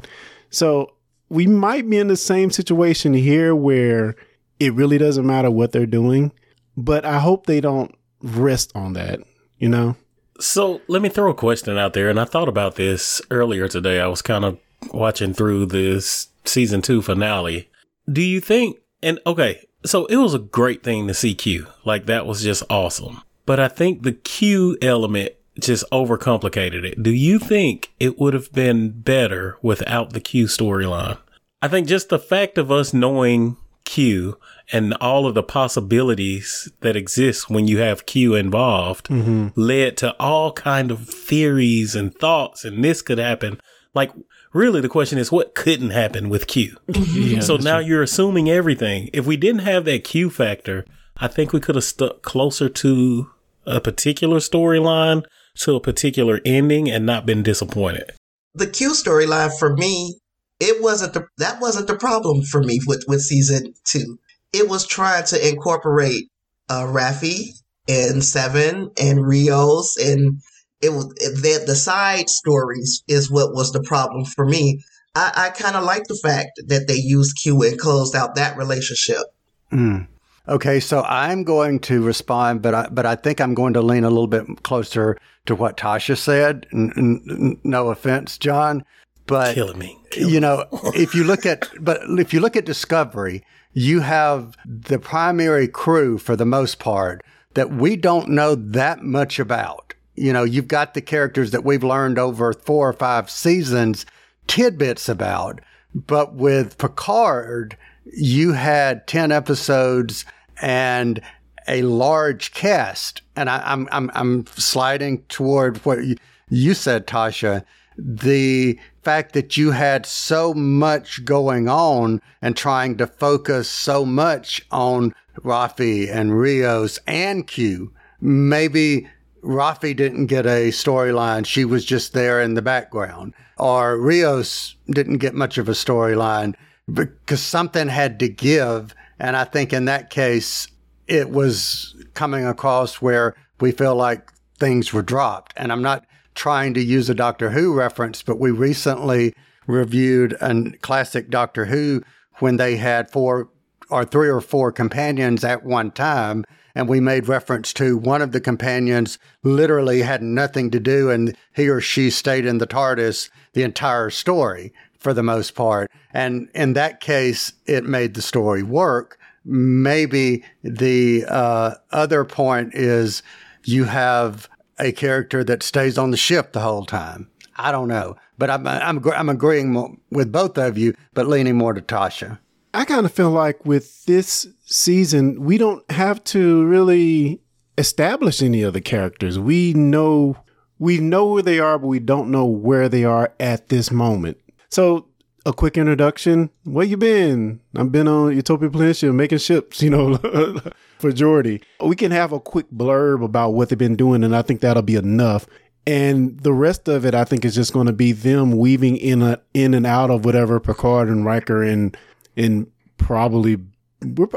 So 0.50 0.95
we 1.30 1.48
might 1.48 1.90
be 1.90 1.98
in 1.98 2.08
the 2.08 2.18
same 2.18 2.52
situation 2.52 3.14
here 3.14 3.56
where 3.56 4.16
it 4.60 4.74
really 4.74 4.98
doesn't 4.98 5.26
matter 5.26 5.52
what 5.52 5.72
they're 5.72 5.86
doing, 5.86 6.32
but 6.78 7.06
I 7.06 7.20
hope 7.20 7.46
they 7.46 7.62
don't 7.62 7.94
rest 8.22 8.72
on 8.76 8.94
that, 8.94 9.20
you 9.58 9.70
know? 9.70 9.96
So 10.40 10.82
let 10.88 11.02
me 11.02 11.10
throw 11.10 11.32
a 11.32 11.36
question 11.36 11.78
out 11.78 11.94
there. 11.94 12.10
And 12.10 12.20
I 12.20 12.26
thought 12.26 12.50
about 12.50 12.76
this 12.76 13.22
earlier 13.32 13.68
today. 13.68 14.00
I 14.00 14.08
was 14.08 14.22
kind 14.22 14.46
of 14.46 14.60
watching 14.94 15.34
through 15.34 15.68
this 15.68 16.30
season 16.44 16.82
two 16.82 17.02
finale. 17.02 17.70
Do 18.12 18.22
you 18.22 18.40
think, 18.40 18.78
and 19.02 19.20
okay, 19.26 19.66
so 19.86 20.06
it 20.08 20.18
was 20.18 20.34
a 20.34 20.40
great 20.40 20.84
thing 20.84 21.08
to 21.08 21.14
see 21.14 21.34
Q. 21.36 21.68
Like 21.86 22.06
that 22.06 22.26
was 22.26 22.44
just 22.44 22.64
awesome. 22.70 23.22
But 23.46 23.60
I 23.60 23.68
think 23.68 24.04
the 24.04 24.12
Q 24.12 24.78
element 24.82 25.34
just 25.60 25.90
overcomplicated 25.92 26.84
it. 26.84 27.02
Do 27.02 27.12
you 27.12 27.40
think 27.40 27.94
it 28.00 28.20
would 28.20 28.34
have 28.34 28.52
been 28.52 28.90
better 28.90 29.58
without 29.62 30.14
the 30.14 30.20
Q 30.20 30.46
storyline? 30.46 31.18
I 31.62 31.68
think 31.68 31.88
just 31.88 32.10
the 32.10 32.20
fact 32.20 32.58
of 32.58 32.72
us 32.72 32.94
knowing 32.94 33.58
Q 33.86 34.38
and 34.72 34.94
all 34.96 35.26
of 35.26 35.36
the 35.36 35.44
possibilities 35.44 36.72
that 36.82 36.96
exist 36.96 37.50
when 37.50 37.68
you 37.68 37.78
have 37.80 38.06
Q 38.06 38.36
involved 38.36 39.08
mm-hmm. 39.08 39.48
led 39.56 39.96
to 39.98 40.16
all 40.20 40.52
kind 40.52 40.92
of 40.92 41.08
theories 41.08 41.96
and 41.96 42.14
thoughts 42.14 42.66
and 42.66 42.84
this 42.84 43.02
could 43.02 43.20
happen. 43.20 43.60
Like 43.94 44.12
really 44.54 44.82
the 44.82 44.90
question 44.90 45.18
is 45.18 45.32
what 45.32 45.56
couldn't 45.56 45.92
happen 45.92 46.30
with 46.30 46.48
Q? 46.48 46.78
yeah, 46.88 47.40
so 47.40 47.58
now 47.58 47.78
true. 47.78 47.88
you're 47.88 48.04
assuming 48.04 48.50
everything. 48.50 49.10
If 49.14 49.26
we 49.26 49.38
didn't 49.38 49.62
have 49.62 49.86
that 49.86 50.04
Q 50.04 50.30
factor, 50.30 50.86
I 51.18 51.28
think 51.28 51.54
we 51.54 51.60
could 51.60 51.76
have 51.76 51.84
stuck 51.84 52.22
closer 52.24 52.68
to 52.68 53.30
a 53.66 53.80
particular 53.80 54.38
storyline 54.38 55.24
to 55.60 55.76
a 55.76 55.80
particular 55.80 56.40
ending 56.46 56.90
and 56.90 57.06
not 57.06 57.26
been 57.26 57.44
disappointed. 57.44 58.12
The 58.54 58.68
Q 58.68 58.92
storyline 58.92 59.58
for 59.58 59.76
me, 59.76 60.18
it 60.60 60.82
wasn't 60.82 61.14
the 61.14 61.28
that 61.38 61.60
wasn't 61.60 61.88
the 61.88 61.98
problem 61.98 62.42
for 62.44 62.62
me 62.62 62.80
with 62.86 63.04
with 63.08 63.22
season 63.22 63.74
two. 63.84 64.20
It 64.54 64.70
was 64.70 64.88
trying 64.88 65.26
to 65.26 65.50
incorporate 65.50 66.30
uh, 66.70 66.84
Raffi 66.84 67.48
and 67.88 68.24
Seven 68.24 68.92
and 68.98 69.26
Rios 69.26 69.98
and 69.98 70.42
it 70.82 70.90
was 70.90 71.08
the, 71.16 71.64
the 71.66 71.76
side 71.76 72.30
stories 72.30 73.04
is 73.08 73.32
what 73.32 73.54
was 73.54 73.72
the 73.72 73.84
problem 73.84 74.26
for 74.26 74.46
me. 74.46 74.84
I, 75.16 75.32
I 75.36 75.50
kind 75.50 75.76
of 75.76 75.84
like 75.84 76.04
the 76.08 76.20
fact 76.22 76.62
that 76.68 76.88
they 76.88 76.96
used 76.96 77.38
Q 77.42 77.64
and 77.64 77.80
closed 77.80 78.16
out 78.16 78.36
that 78.36 78.58
relationship. 78.58 79.24
Mm. 79.72 80.08
Okay, 80.48 80.80
so 80.80 81.02
I'm 81.04 81.44
going 81.44 81.80
to 81.82 82.04
respond, 82.04 82.62
but 82.62 82.76
I, 82.76 82.88
but 82.90 83.06
I 83.06 83.16
think 83.16 83.42
I'm 83.42 83.56
going 83.56 83.74
to 83.74 83.82
lean 83.82 84.04
a 84.04 84.10
little 84.10 84.28
bit 84.28 84.64
closer 84.64 85.18
to 85.48 85.56
what 85.56 85.78
Tasha 85.78 86.18
said. 86.18 86.68
N- 86.72 86.94
n- 86.98 87.60
no 87.64 87.90
offense, 87.90 88.38
John, 88.38 88.86
but 89.26 89.56
killing 89.56 89.80
me. 89.80 89.98
Kill 90.12 90.30
you 90.30 90.40
know, 90.40 90.66
if 90.94 91.16
you 91.16 91.24
look 91.24 91.46
at 91.46 91.68
but 91.80 92.02
if 92.20 92.34
you 92.34 92.40
look 92.40 92.56
at 92.56 92.66
Discovery, 92.66 93.44
you 93.74 94.02
have 94.02 94.56
the 94.66 95.00
primary 95.00 95.68
crew 95.68 96.18
for 96.18 96.36
the 96.36 96.46
most 96.46 96.78
part 96.80 97.24
that 97.56 97.72
we 97.72 97.96
don't 97.96 98.30
know 98.30 98.54
that 98.54 99.02
much 99.02 99.40
about. 99.40 99.94
You 100.16 100.32
know, 100.32 100.44
you've 100.44 100.68
got 100.68 100.94
the 100.94 101.02
characters 101.02 101.52
that 101.52 101.66
we've 101.66 101.84
learned 101.84 102.20
over 102.20 102.54
four 102.54 102.88
or 102.88 102.94
five 102.94 103.30
seasons 103.30 104.06
tidbits 104.48 105.10
about, 105.10 105.60
but 105.94 106.36
with 106.36 106.78
Picard, 106.78 107.78
you 108.14 108.54
had 108.54 109.08
10 109.08 109.32
episodes 109.32 110.26
and 110.62 111.22
a 111.68 111.82
large 111.82 112.54
cast. 112.54 113.22
And 113.36 113.50
I, 113.50 113.58
am 113.72 113.88
I'm, 113.92 114.10
I'm, 114.10 114.12
I'm 114.14 114.46
sliding 114.48 115.24
toward 115.24 115.78
what 115.86 116.04
you, 116.04 116.16
you 116.50 116.74
said, 116.74 117.08
Tasha. 117.08 117.66
The 117.98 118.80
fact 119.04 119.34
that 119.34 119.56
you 119.56 119.72
had 119.72 120.06
so 120.06 120.54
much 120.54 121.24
going 121.26 121.70
on 121.70 122.22
and 122.42 122.56
trying 122.56 122.98
to 122.98 123.08
focus 123.08 123.70
so 123.70 124.06
much 124.06 124.66
on 124.72 125.14
Raffi 125.40 126.14
and 126.14 126.38
Rios 126.38 127.00
and 127.08 127.48
Q, 127.48 127.94
maybe 128.20 129.08
Raffi 129.44 129.96
didn't 129.96 130.26
get 130.26 130.46
a 130.46 130.70
storyline. 130.70 131.46
She 131.46 131.66
was 131.66 131.86
just 131.86 132.14
there 132.14 132.42
in 132.42 132.56
the 132.56 132.62
background. 132.62 133.34
Or 133.58 133.98
Rios 133.98 134.76
didn't 134.88 135.20
get 135.20 135.34
much 135.34 135.58
of 135.58 135.70
a 135.70 135.74
storyline 135.74 136.56
because 136.92 137.42
something 137.42 137.88
had 137.88 138.20
to 138.20 138.30
give. 138.30 138.96
And 139.20 139.36
I 139.36 139.44
think 139.44 139.74
in 139.74 139.86
that 139.86 140.10
case, 140.10 140.68
it 141.08 141.30
was 141.30 141.96
coming 142.14 142.46
across 142.46 143.02
where 143.02 143.36
we 143.60 143.72
feel 143.72 143.96
like 143.96 144.32
things 144.58 144.94
were 144.94 145.02
dropped. 145.02 145.54
And 145.56 145.72
I'm 145.72 145.82
not 145.82 146.06
trying 146.34 146.74
to 146.74 146.84
use 146.84 147.10
a 147.10 147.16
Doctor 147.16 147.52
Who 147.52 147.74
reference, 147.74 148.22
but 148.22 148.40
we 148.40 148.52
recently 148.52 149.34
reviewed 149.68 150.36
a 150.42 150.72
classic 150.82 151.30
Doctor 151.30 151.66
Who 151.66 152.04
when 152.40 152.58
they 152.58 152.78
had 152.78 153.10
four 153.10 153.50
or 153.90 154.04
three 154.04 154.30
or 154.30 154.42
four 154.42 154.72
companions 154.72 155.44
at 155.44 155.64
one 155.64 155.92
time. 155.92 156.44
And 156.78 156.90
we 156.90 157.00
made 157.00 157.30
reference 157.30 157.72
to 157.76 157.98
one 157.98 158.22
of 158.22 158.34
the 158.34 158.42
companions 158.42 159.18
literally 159.44 160.02
had 160.02 160.22
nothing 160.22 160.72
to 160.72 160.80
do, 160.80 161.10
and 161.10 161.34
he 161.56 161.70
or 161.70 161.80
she 161.80 162.10
stayed 162.10 162.46
in 162.46 162.58
the 162.58 162.68
TARDIS 162.68 163.30
the 163.54 163.64
entire 163.64 164.10
story 164.10 164.74
for 165.06 165.14
the 165.14 165.22
most 165.22 165.54
part. 165.54 165.92
And 166.16 166.50
in 166.56 166.74
that 166.74 167.00
case, 167.00 167.54
it 167.68 167.84
made 167.86 168.16
the 168.16 168.24
story 168.24 168.64
work. 168.64 169.20
Maybe 169.46 170.44
the 170.64 171.26
uh, 171.30 171.76
other 171.92 172.26
point 172.26 172.74
is 172.74 173.22
you 173.66 173.84
have 173.84 174.50
a 174.80 174.92
character 174.92 175.44
that 175.44 175.62
stays 175.62 176.00
on 176.00 176.10
the 176.10 176.18
ship 176.18 176.54
the 176.54 176.62
whole 176.62 176.88
time. 176.88 177.30
I 177.56 177.72
don't 177.72 177.88
know, 177.88 178.16
but 178.40 178.50
I'm 178.50 178.66
I'm 178.68 179.08
I'm 179.12 179.30
agreeing 179.30 180.00
with 180.10 180.32
both 180.32 180.58
of 180.58 180.76
you, 180.76 180.96
but 181.14 181.28
leaning 181.28 181.56
more 181.56 181.74
to 181.74 181.82
Tasha. 181.82 182.40
I 182.74 182.84
kind 182.84 183.06
of 183.06 183.12
feel 183.12 183.30
like 183.30 183.64
with 183.64 184.06
this 184.06 184.48
season, 184.66 185.44
we 185.44 185.60
don't 185.60 185.90
have 185.92 186.24
to 186.36 186.66
really 186.66 187.42
establish 187.78 188.42
any 188.42 188.64
of 188.64 188.74
the 188.74 188.82
characters. 188.82 189.38
We 189.38 189.74
know 189.74 190.36
we 190.80 190.98
know 190.98 191.28
where 191.28 191.44
they 191.44 191.60
are, 191.60 191.78
but 191.78 191.88
we 191.90 192.00
don't 192.00 192.32
know 192.32 192.48
where 192.48 192.90
they 192.90 193.04
are 193.04 193.32
at 193.40 193.70
this 193.70 193.92
moment. 193.92 194.40
So 194.70 195.08
a 195.46 195.54
quick 195.54 195.78
introduction. 195.78 196.50
Where 196.64 196.86
you 196.86 196.98
been? 196.98 197.62
I've 197.76 197.92
been 197.92 198.08
on 198.08 198.36
Utopia 198.36 198.70
Planitia 198.70 199.14
making 199.14 199.38
ships, 199.38 199.82
you 199.82 199.90
know, 199.90 200.18
for 201.00 201.12
Geordi. 201.12 201.62
We 201.84 201.96
can 201.96 202.12
have 202.12 202.32
a 202.32 202.40
quick 202.40 202.70
blurb 202.72 203.24
about 203.24 203.52
what 203.52 203.70
they've 203.70 203.78
been 203.78 203.96
doing, 203.96 204.24
and 204.24 204.36
I 204.36 204.42
think 204.42 204.62
that'll 204.62 204.84
be 204.84 204.96
enough. 204.96 205.48
And 205.88 206.40
the 206.40 206.54
rest 206.54 206.88
of 206.88 207.06
it, 207.06 207.14
I 207.14 207.26
think, 207.26 207.46
is 207.46 207.54
just 207.54 207.72
going 207.72 207.86
to 207.86 207.94
be 207.94 208.12
them 208.12 208.58
weaving 208.58 208.98
in 208.98 209.22
a, 209.22 209.40
in 209.54 209.76
and 209.76 209.86
out 209.86 210.10
of 210.10 210.26
whatever 210.26 210.60
Picard 210.60 211.10
and 211.10 211.26
Riker 211.26 211.62
and 211.64 211.96
and 212.36 212.72
probably. 212.98 213.58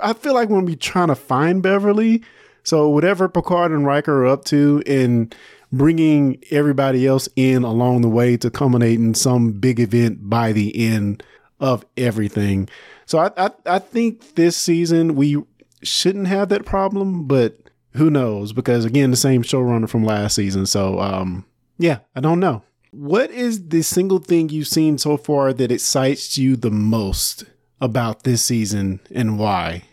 I 0.02 0.12
feel 0.12 0.34
like 0.34 0.50
we'll 0.50 0.62
be 0.62 0.76
trying 0.76 1.08
to 1.08 1.14
find 1.14 1.62
Beverly. 1.62 2.22
So 2.64 2.88
whatever 2.90 3.30
Picard 3.30 3.72
and 3.72 3.86
Riker 3.86 4.24
are 4.24 4.26
up 4.26 4.44
to, 4.46 4.82
and 4.86 5.34
bringing 5.72 6.42
everybody 6.50 7.06
else 7.06 7.28
in 7.36 7.62
along 7.62 8.00
the 8.00 8.08
way 8.08 8.36
to 8.36 8.50
culminate 8.50 8.98
in 8.98 9.14
some 9.14 9.52
big 9.52 9.80
event 9.80 10.28
by 10.28 10.52
the 10.52 10.74
end 10.76 11.22
of 11.60 11.84
everything. 11.96 12.68
So 13.06 13.18
I, 13.18 13.30
I, 13.36 13.50
I 13.66 13.78
think 13.78 14.34
this 14.34 14.56
season 14.56 15.14
we 15.14 15.42
shouldn't 15.82 16.28
have 16.28 16.48
that 16.50 16.64
problem, 16.64 17.26
but 17.26 17.58
who 17.94 18.10
knows? 18.10 18.52
Because 18.52 18.84
again, 18.84 19.10
the 19.10 19.16
same 19.16 19.42
showrunner 19.42 19.88
from 19.88 20.04
last 20.04 20.34
season. 20.34 20.66
So 20.66 21.00
um, 21.00 21.44
yeah, 21.78 21.98
I 22.14 22.20
don't 22.20 22.40
know. 22.40 22.62
What 22.90 23.30
is 23.30 23.68
the 23.68 23.82
single 23.82 24.18
thing 24.18 24.48
you've 24.48 24.68
seen 24.68 24.96
so 24.98 25.16
far 25.16 25.52
that 25.52 25.70
excites 25.70 26.38
you 26.38 26.56
the 26.56 26.70
most 26.70 27.44
about 27.80 28.22
this 28.22 28.42
season 28.42 29.00
and 29.10 29.38
why? 29.38 29.84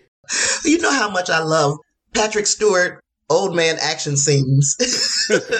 You 0.63 0.79
know 0.79 0.91
how 0.91 1.09
much 1.09 1.29
I 1.29 1.39
love 1.39 1.77
Patrick 2.13 2.47
Stewart 2.47 2.99
old 3.29 3.55
man 3.55 3.77
action 3.81 4.17
scenes. 4.17 4.75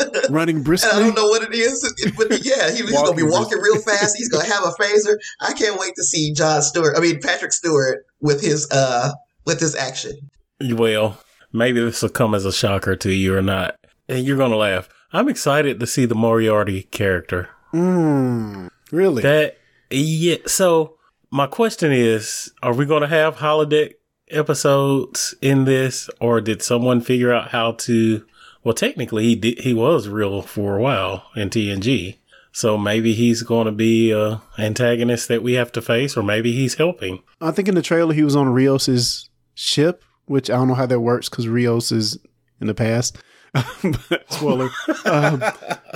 Running 0.30 0.64
briskly. 0.64 0.92
I 0.94 1.00
don't 1.00 1.16
know 1.16 1.28
what 1.28 1.44
it 1.44 1.54
is, 1.54 1.82
but 2.18 2.46
yeah, 2.46 2.72
he, 2.72 2.84
he's 2.84 2.92
going 2.92 3.12
to 3.12 3.16
be 3.16 3.24
walking 3.24 3.60
real 3.60 3.80
fast. 3.80 4.18
He's 4.18 4.30
going 4.30 4.46
to 4.46 4.52
have 4.52 4.64
a 4.64 4.72
phaser. 4.82 5.16
I 5.42 5.54
can't 5.54 5.80
wait 5.80 5.94
to 5.96 6.04
see 6.04 6.34
John 6.34 6.62
Stewart. 6.62 6.96
I 6.98 7.00
mean 7.00 7.20
Patrick 7.22 7.54
Stewart 7.54 8.06
with 8.22 8.42
his 8.42 8.70
uh 8.72 9.12
with 9.46 9.60
his 9.60 9.76
action. 9.76 10.14
Well, 10.62 11.20
maybe 11.52 11.82
this 11.82 12.02
will 12.02 12.10
come 12.10 12.34
as 12.34 12.46
a 12.46 12.54
shocker 12.54 12.96
to 12.96 13.12
you 13.12 13.36
or 13.36 13.42
not, 13.42 13.76
and 14.08 14.26
you're 14.26 14.38
going 14.38 14.52
to 14.52 14.58
laugh. 14.58 14.90
I'm 15.12 15.30
excited 15.30 15.80
to 15.80 15.88
see 15.88 16.06
the 16.06 16.16
Moriarty 16.16 16.84
character. 16.84 17.50
Mm, 17.74 18.70
really? 18.92 19.22
That 19.22 19.58
yeah. 19.90 20.38
So 20.46 20.98
my 21.32 21.48
question 21.48 21.92
is, 21.92 22.52
are 22.64 22.74
we 22.74 22.86
going 22.86 23.02
to 23.02 23.08
have 23.08 23.38
holodeck 23.38 23.94
episodes 24.30 25.36
in 25.42 25.66
this, 25.66 26.10
or 26.20 26.42
did 26.42 26.62
someone 26.62 27.02
figure 27.02 27.34
out 27.34 27.50
how 27.50 27.74
to? 27.74 28.26
Well, 28.64 28.74
technically, 28.74 29.26
he 29.26 29.36
did. 29.36 29.60
He 29.60 29.74
was 29.74 30.08
real 30.08 30.42
for 30.42 30.78
a 30.78 30.82
while 30.82 31.26
in 31.36 31.50
TNG, 31.50 32.18
so 32.52 32.78
maybe 32.78 33.14
he's 33.14 33.44
going 33.44 33.66
to 33.66 33.72
be 33.72 34.12
a 34.12 34.42
antagonist 34.58 35.28
that 35.28 35.44
we 35.44 35.54
have 35.54 35.72
to 35.74 35.82
face, 35.82 36.18
or 36.18 36.24
maybe 36.24 36.52
he's 36.52 36.76
helping. 36.76 37.22
I 37.42 37.52
think 37.52 37.68
in 37.68 37.76
the 37.76 37.82
trailer 37.82 38.14
he 38.14 38.24
was 38.24 38.36
on 38.36 38.50
Rios's 38.50 39.30
ship, 39.54 40.04
which 40.26 40.50
I 40.50 40.56
don't 40.56 40.68
know 40.68 40.74
how 40.74 40.86
that 40.86 41.00
works 41.00 41.30
because 41.30 41.48
Rios 41.48 41.92
is 41.92 42.18
in 42.60 42.68
the 42.68 42.74
past. 42.74 43.18
spoiler. 44.30 44.70
um, 45.06 45.42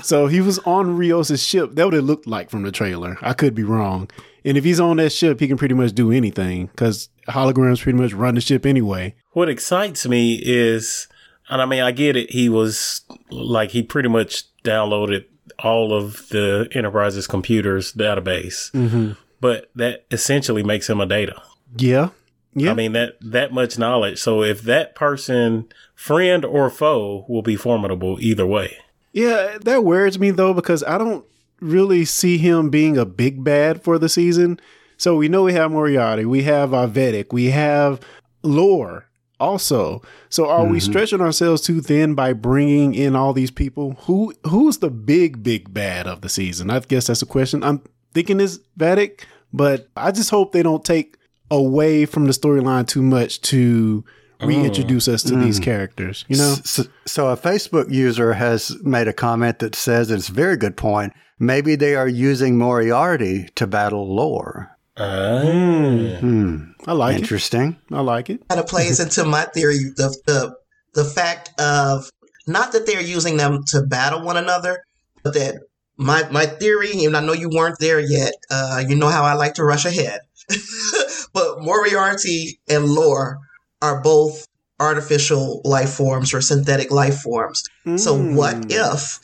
so 0.01 0.27
he 0.27 0.39
was 0.41 0.59
on 0.59 0.95
Rios's 0.95 1.43
ship. 1.43 1.71
That 1.73 1.85
would 1.85 1.93
have 1.93 2.05
looked 2.05 2.27
like 2.27 2.49
from 2.49 2.63
the 2.63 2.71
trailer. 2.71 3.17
I 3.21 3.33
could 3.33 3.53
be 3.53 3.63
wrong. 3.63 4.09
And 4.45 4.57
if 4.57 4.63
he's 4.63 4.79
on 4.79 4.97
that 4.97 5.11
ship, 5.11 5.39
he 5.39 5.47
can 5.47 5.57
pretty 5.57 5.75
much 5.75 5.93
do 5.93 6.11
anything 6.11 6.67
because 6.67 7.09
holograms 7.29 7.81
pretty 7.81 7.97
much 7.97 8.13
run 8.13 8.35
the 8.35 8.41
ship 8.41 8.65
anyway. 8.65 9.15
What 9.31 9.49
excites 9.49 10.07
me 10.07 10.41
is, 10.43 11.07
and 11.49 11.61
I 11.61 11.65
mean, 11.65 11.81
I 11.81 11.91
get 11.91 12.15
it. 12.15 12.31
He 12.31 12.49
was 12.49 13.01
like, 13.29 13.71
he 13.71 13.83
pretty 13.83 14.09
much 14.09 14.43
downloaded 14.63 15.25
all 15.59 15.93
of 15.93 16.29
the 16.29 16.67
Enterprise's 16.73 17.27
computers 17.27 17.93
database, 17.93 18.71
mm-hmm. 18.71 19.13
but 19.41 19.69
that 19.75 20.05
essentially 20.11 20.63
makes 20.63 20.89
him 20.89 20.99
a 20.99 21.05
data. 21.05 21.41
Yeah. 21.77 22.09
Yeah. 22.53 22.71
I 22.71 22.73
mean, 22.73 22.93
that, 22.93 23.17
that 23.21 23.53
much 23.53 23.77
knowledge. 23.77 24.19
So 24.19 24.41
if 24.43 24.63
that 24.63 24.95
person, 24.95 25.67
friend 25.93 26.43
or 26.43 26.69
foe, 26.69 27.25
will 27.29 27.43
be 27.43 27.55
formidable 27.55 28.17
either 28.19 28.45
way. 28.45 28.77
Yeah. 29.13 29.59
That 29.61 29.83
worries 29.83 30.19
me 30.19 30.31
though, 30.31 30.53
because 30.53 30.83
I 30.83 30.97
don't 30.97 31.25
really 31.59 32.05
see 32.05 32.37
him 32.37 32.69
being 32.69 32.97
a 32.97 33.05
big 33.05 33.43
bad 33.43 33.83
for 33.83 33.99
the 33.99 34.09
season. 34.09 34.59
So 34.99 35.15
we 35.15 35.29
know 35.29 35.43
we 35.43 35.53
have 35.53 35.71
Moriarty, 35.71 36.25
we 36.25 36.43
have 36.43 36.71
Vadic, 36.71 37.31
we 37.31 37.45
have 37.51 38.01
Lore 38.43 39.05
also. 39.39 40.01
So 40.27 40.49
are 40.49 40.63
mm-hmm. 40.63 40.73
we 40.73 40.79
stretching 40.81 41.21
ourselves 41.21 41.61
too 41.61 41.79
thin 41.79 42.15
by 42.15 42.33
bringing 42.33 42.93
in 42.93 43.15
all 43.15 43.31
these 43.31 43.49
people? 43.49 43.93
Who 44.01 44.33
who's 44.45 44.79
the 44.79 44.89
big 44.89 45.41
big 45.41 45.73
bad 45.73 46.05
of 46.05 46.19
the 46.19 46.27
season? 46.27 46.69
I 46.69 46.79
guess 46.81 47.07
that's 47.07 47.21
a 47.21 47.25
question. 47.25 47.63
I'm 47.63 47.81
thinking 48.13 48.41
is 48.41 48.59
Vadic, 48.77 49.21
but 49.53 49.87
I 49.95 50.11
just 50.11 50.31
hope 50.31 50.51
they 50.51 50.63
don't 50.63 50.83
take 50.83 51.15
away 51.49 52.05
from 52.05 52.25
the 52.25 52.33
storyline 52.33 52.85
too 52.85 53.01
much 53.01 53.39
to 53.41 54.03
reintroduce 54.41 55.07
us 55.07 55.23
to 55.23 55.35
these 55.35 55.59
characters. 55.59 56.25
You 56.27 56.37
know, 56.37 56.55
So, 56.63 56.83
so 57.05 57.27
a 57.29 57.37
Facebook 57.37 57.91
user 57.91 58.33
has 58.33 58.77
made 58.83 59.07
a 59.07 59.13
comment 59.13 59.59
that 59.59 59.75
says 59.75 60.11
it's 60.11 60.29
a 60.29 60.33
very 60.33 60.57
good 60.57 60.77
point. 60.77 61.13
Maybe 61.39 61.75
they 61.75 61.95
are 61.95 62.07
using 62.07 62.57
Moriarty 62.57 63.49
to 63.55 63.65
battle 63.65 64.13
lore. 64.13 64.77
Hmm. 64.99 66.71
I 66.85 66.93
like 66.93 67.15
it. 67.15 67.21
Interesting. 67.21 67.77
I 67.91 68.01
like 68.01 68.29
it. 68.29 68.47
kind 68.49 68.59
of 68.59 68.67
plays 68.67 68.99
into 68.99 69.23
my 69.25 69.45
theory 69.45 69.77
the 69.95 70.15
the 70.25 70.55
the 70.93 71.05
fact 71.05 71.51
of 71.59 72.09
not 72.47 72.71
that 72.73 72.85
they're 72.85 73.01
using 73.01 73.37
them 73.37 73.63
to 73.67 73.81
battle 73.83 74.23
one 74.23 74.37
another, 74.37 74.83
but 75.23 75.33
that 75.35 75.55
my 75.97 76.27
my 76.31 76.45
theory, 76.45 77.03
and 77.05 77.15
I 77.15 77.21
know 77.21 77.33
you 77.33 77.49
weren't 77.49 77.77
there 77.79 77.99
yet. 77.99 78.33
Uh, 78.49 78.83
you 78.87 78.95
know 78.95 79.09
how 79.09 79.23
I 79.23 79.33
like 79.33 79.55
to 79.55 79.63
rush 79.63 79.85
ahead, 79.85 80.21
but 81.33 81.61
Moriarty 81.61 82.59
and 82.69 82.85
Lore 82.85 83.39
are 83.81 84.01
both 84.01 84.47
artificial 84.79 85.61
life 85.65 85.91
forms 85.91 86.33
or 86.33 86.41
synthetic 86.41 86.89
life 86.89 87.19
forms. 87.19 87.63
So 87.97 88.15
what 88.17 88.67
if 88.69 89.19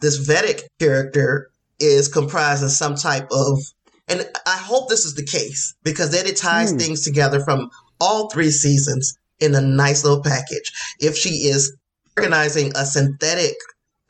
this 0.00 0.26
Vadic 0.26 0.62
character 0.80 1.50
is 1.78 2.08
comprised 2.08 2.64
of 2.64 2.70
some 2.70 2.96
type 2.96 3.28
of 3.30 3.60
and 4.08 4.26
I 4.46 4.56
hope 4.56 4.88
this 4.88 5.04
is 5.04 5.14
the 5.14 5.24
case 5.24 5.74
because 5.82 6.10
then 6.10 6.26
it 6.26 6.36
ties 6.36 6.72
things 6.72 7.02
together 7.02 7.40
from 7.40 7.70
all 8.00 8.30
three 8.30 8.50
seasons 8.50 9.16
in 9.40 9.54
a 9.54 9.60
nice 9.60 10.04
little 10.04 10.22
package. 10.22 10.72
If 11.00 11.16
she 11.16 11.30
is 11.48 11.76
organizing 12.16 12.72
a 12.76 12.84
synthetic, 12.86 13.54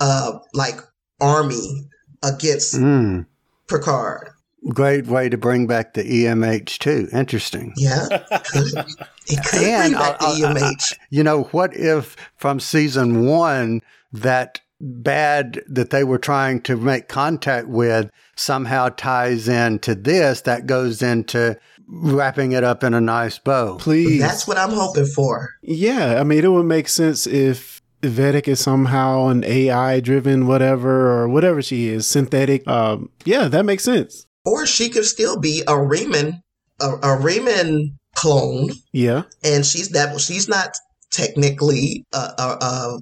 uh, 0.01 0.39
like 0.55 0.79
army 1.21 1.89
against 2.23 2.77
Hmm. 2.77 3.23
Picard, 3.69 4.31
Great 4.71 5.07
way 5.07 5.29
to 5.29 5.37
bring 5.39 5.67
back 5.69 5.95
the 5.95 6.03
EMH 6.03 6.79
too. 6.79 7.09
Interesting. 7.13 7.73
yeah, 7.77 8.07
it 8.11 8.27
could, 8.51 8.73
could 8.75 9.51
bring 9.53 9.93
back 9.93 10.19
the 10.19 10.27
I'll- 10.27 10.47
I- 10.47 10.61
EMH. 10.61 10.93
you 11.11 11.23
know, 11.23 11.45
what 11.53 11.75
if 11.77 12.17
from 12.37 12.59
season 12.59 13.27
one 13.27 13.81
that 14.13 14.61
bad 14.81 15.63
that 15.69 15.91
they 15.91 16.05
were 16.05 16.19
trying 16.19 16.61
to 16.63 16.77
make 16.77 17.09
contact 17.09 17.69
with 17.69 18.11
somehow 18.37 18.89
ties 18.91 19.49
into 19.49 19.95
this 19.95 20.43
that 20.43 20.67
goes 20.67 21.03
into 21.03 21.59
wrapping 21.89 22.53
it 22.53 22.65
up 22.65 22.83
in 22.85 22.95
a 22.95 23.01
nice 23.01 23.39
bow. 23.39 23.77
Please. 23.79 24.21
That's 24.21 24.47
what 24.47 24.59
I'm 24.59 24.71
hoping 24.73 25.07
for. 25.07 25.51
Yeah, 25.63 26.21
I 26.21 26.25
mean, 26.25 26.45
it 26.45 26.49
would 26.51 26.65
make 26.67 26.89
sense 26.89 27.27
if 27.27 27.81
Vadic 28.03 28.49
is 28.49 28.61
somehow 28.61 29.29
an 29.29 29.45
AI 29.45 30.01
driven 30.01 30.47
whatever 30.47 31.11
or 31.23 31.29
whatever 31.29 31.63
she 31.63 31.89
is, 31.89 32.07
synthetic. 32.07 32.67
Um, 32.69 33.11
yeah, 33.25 33.49
that 33.49 33.65
makes 33.65 33.85
sense. 33.85 34.27
Or 34.45 34.67
she 34.67 34.89
could 34.89 35.05
still 35.07 35.39
be 35.39 35.63
a 35.63 35.73
Reman, 35.73 36.41
a, 36.81 36.91
a 36.91 37.19
Reman 37.19 37.97
clone, 38.15 38.71
Yeah. 38.93 39.23
and 39.43 39.65
she's 39.65 39.89
that. 39.91 40.21
She's 40.21 40.49
not 40.49 40.77
technically 41.11 42.05
a, 42.13 42.19
a, 42.39 42.59
a 42.61 42.99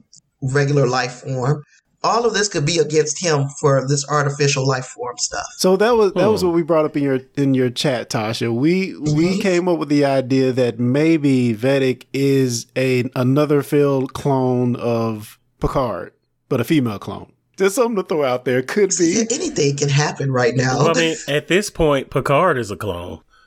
regular 0.53 0.87
life 0.87 1.23
form. 1.23 1.63
All 2.03 2.27
of 2.27 2.35
this 2.35 2.49
could 2.49 2.67
be 2.67 2.77
against 2.79 3.25
him 3.25 3.49
for 3.61 3.87
this 3.89 4.07
artificial 4.11 4.69
life 4.69 4.85
form 4.85 5.17
stuff. 5.17 5.47
So 5.57 5.77
that 5.79 5.97
was 5.97 6.13
that 6.13 6.27
was 6.31 6.43
Hmm. 6.43 6.49
what 6.49 6.55
we 6.57 6.63
brought 6.63 6.85
up 6.85 6.97
in 6.99 7.03
your 7.03 7.21
in 7.37 7.55
your 7.55 7.71
chat, 7.71 8.11
Tasha. 8.11 8.55
We 8.55 8.95
we 8.99 9.41
came 9.41 9.69
up 9.69 9.79
with 9.79 9.89
the 9.89 10.05
idea 10.05 10.53
that 10.53 10.79
maybe 10.79 11.55
Vadic 11.55 12.05
is 12.13 12.67
a 12.77 13.11
another 13.17 13.63
failed 13.63 14.13
clone 14.13 14.77
of 14.77 15.39
Picard, 15.61 16.13
but 16.51 16.61
a 16.61 16.65
female 16.65 16.99
clone. 16.99 17.33
Just 17.57 17.77
something 17.77 17.97
to 17.97 18.03
throw 18.03 18.23
out 18.25 18.45
there. 18.45 18.61
Could 18.63 18.93
be. 18.99 19.21
Anything 19.31 19.77
can 19.77 19.89
happen 19.89 20.31
right 20.31 20.55
now. 20.55 20.77
Well, 20.81 20.91
I 20.91 21.01
mean, 21.01 21.17
at 21.29 21.49
this 21.49 21.71
point, 21.71 22.11
Picard 22.11 22.59
is 22.59 22.71
a 22.71 22.77
clone. 22.77 23.21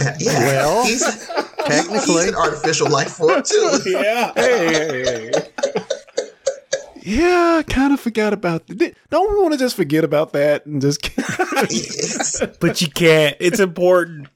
yeah, 0.00 0.16
Well, 0.46 0.84
he's, 0.84 1.28
technically. 1.66 1.96
he's 2.24 2.28
an 2.28 2.34
artificial 2.34 2.90
life 2.90 3.12
form 3.12 3.42
too. 3.44 3.78
yeah. 3.86 4.32
Hey, 4.34 4.66
hey, 4.66 5.30
hey. 5.32 5.82
Yeah, 7.08 7.56
I 7.60 7.62
kind 7.62 7.94
of 7.94 8.00
forgot 8.00 8.34
about 8.34 8.66
that. 8.66 8.94
Don't 9.08 9.32
we 9.32 9.40
want 9.40 9.54
to 9.54 9.58
just 9.58 9.76
forget 9.76 10.04
about 10.04 10.34
that 10.34 10.66
and 10.66 10.80
just 10.82 11.10
Yes. 11.70 12.44
But 12.60 12.82
you 12.82 12.90
can't. 12.90 13.34
It's 13.40 13.60
important. 13.60 14.28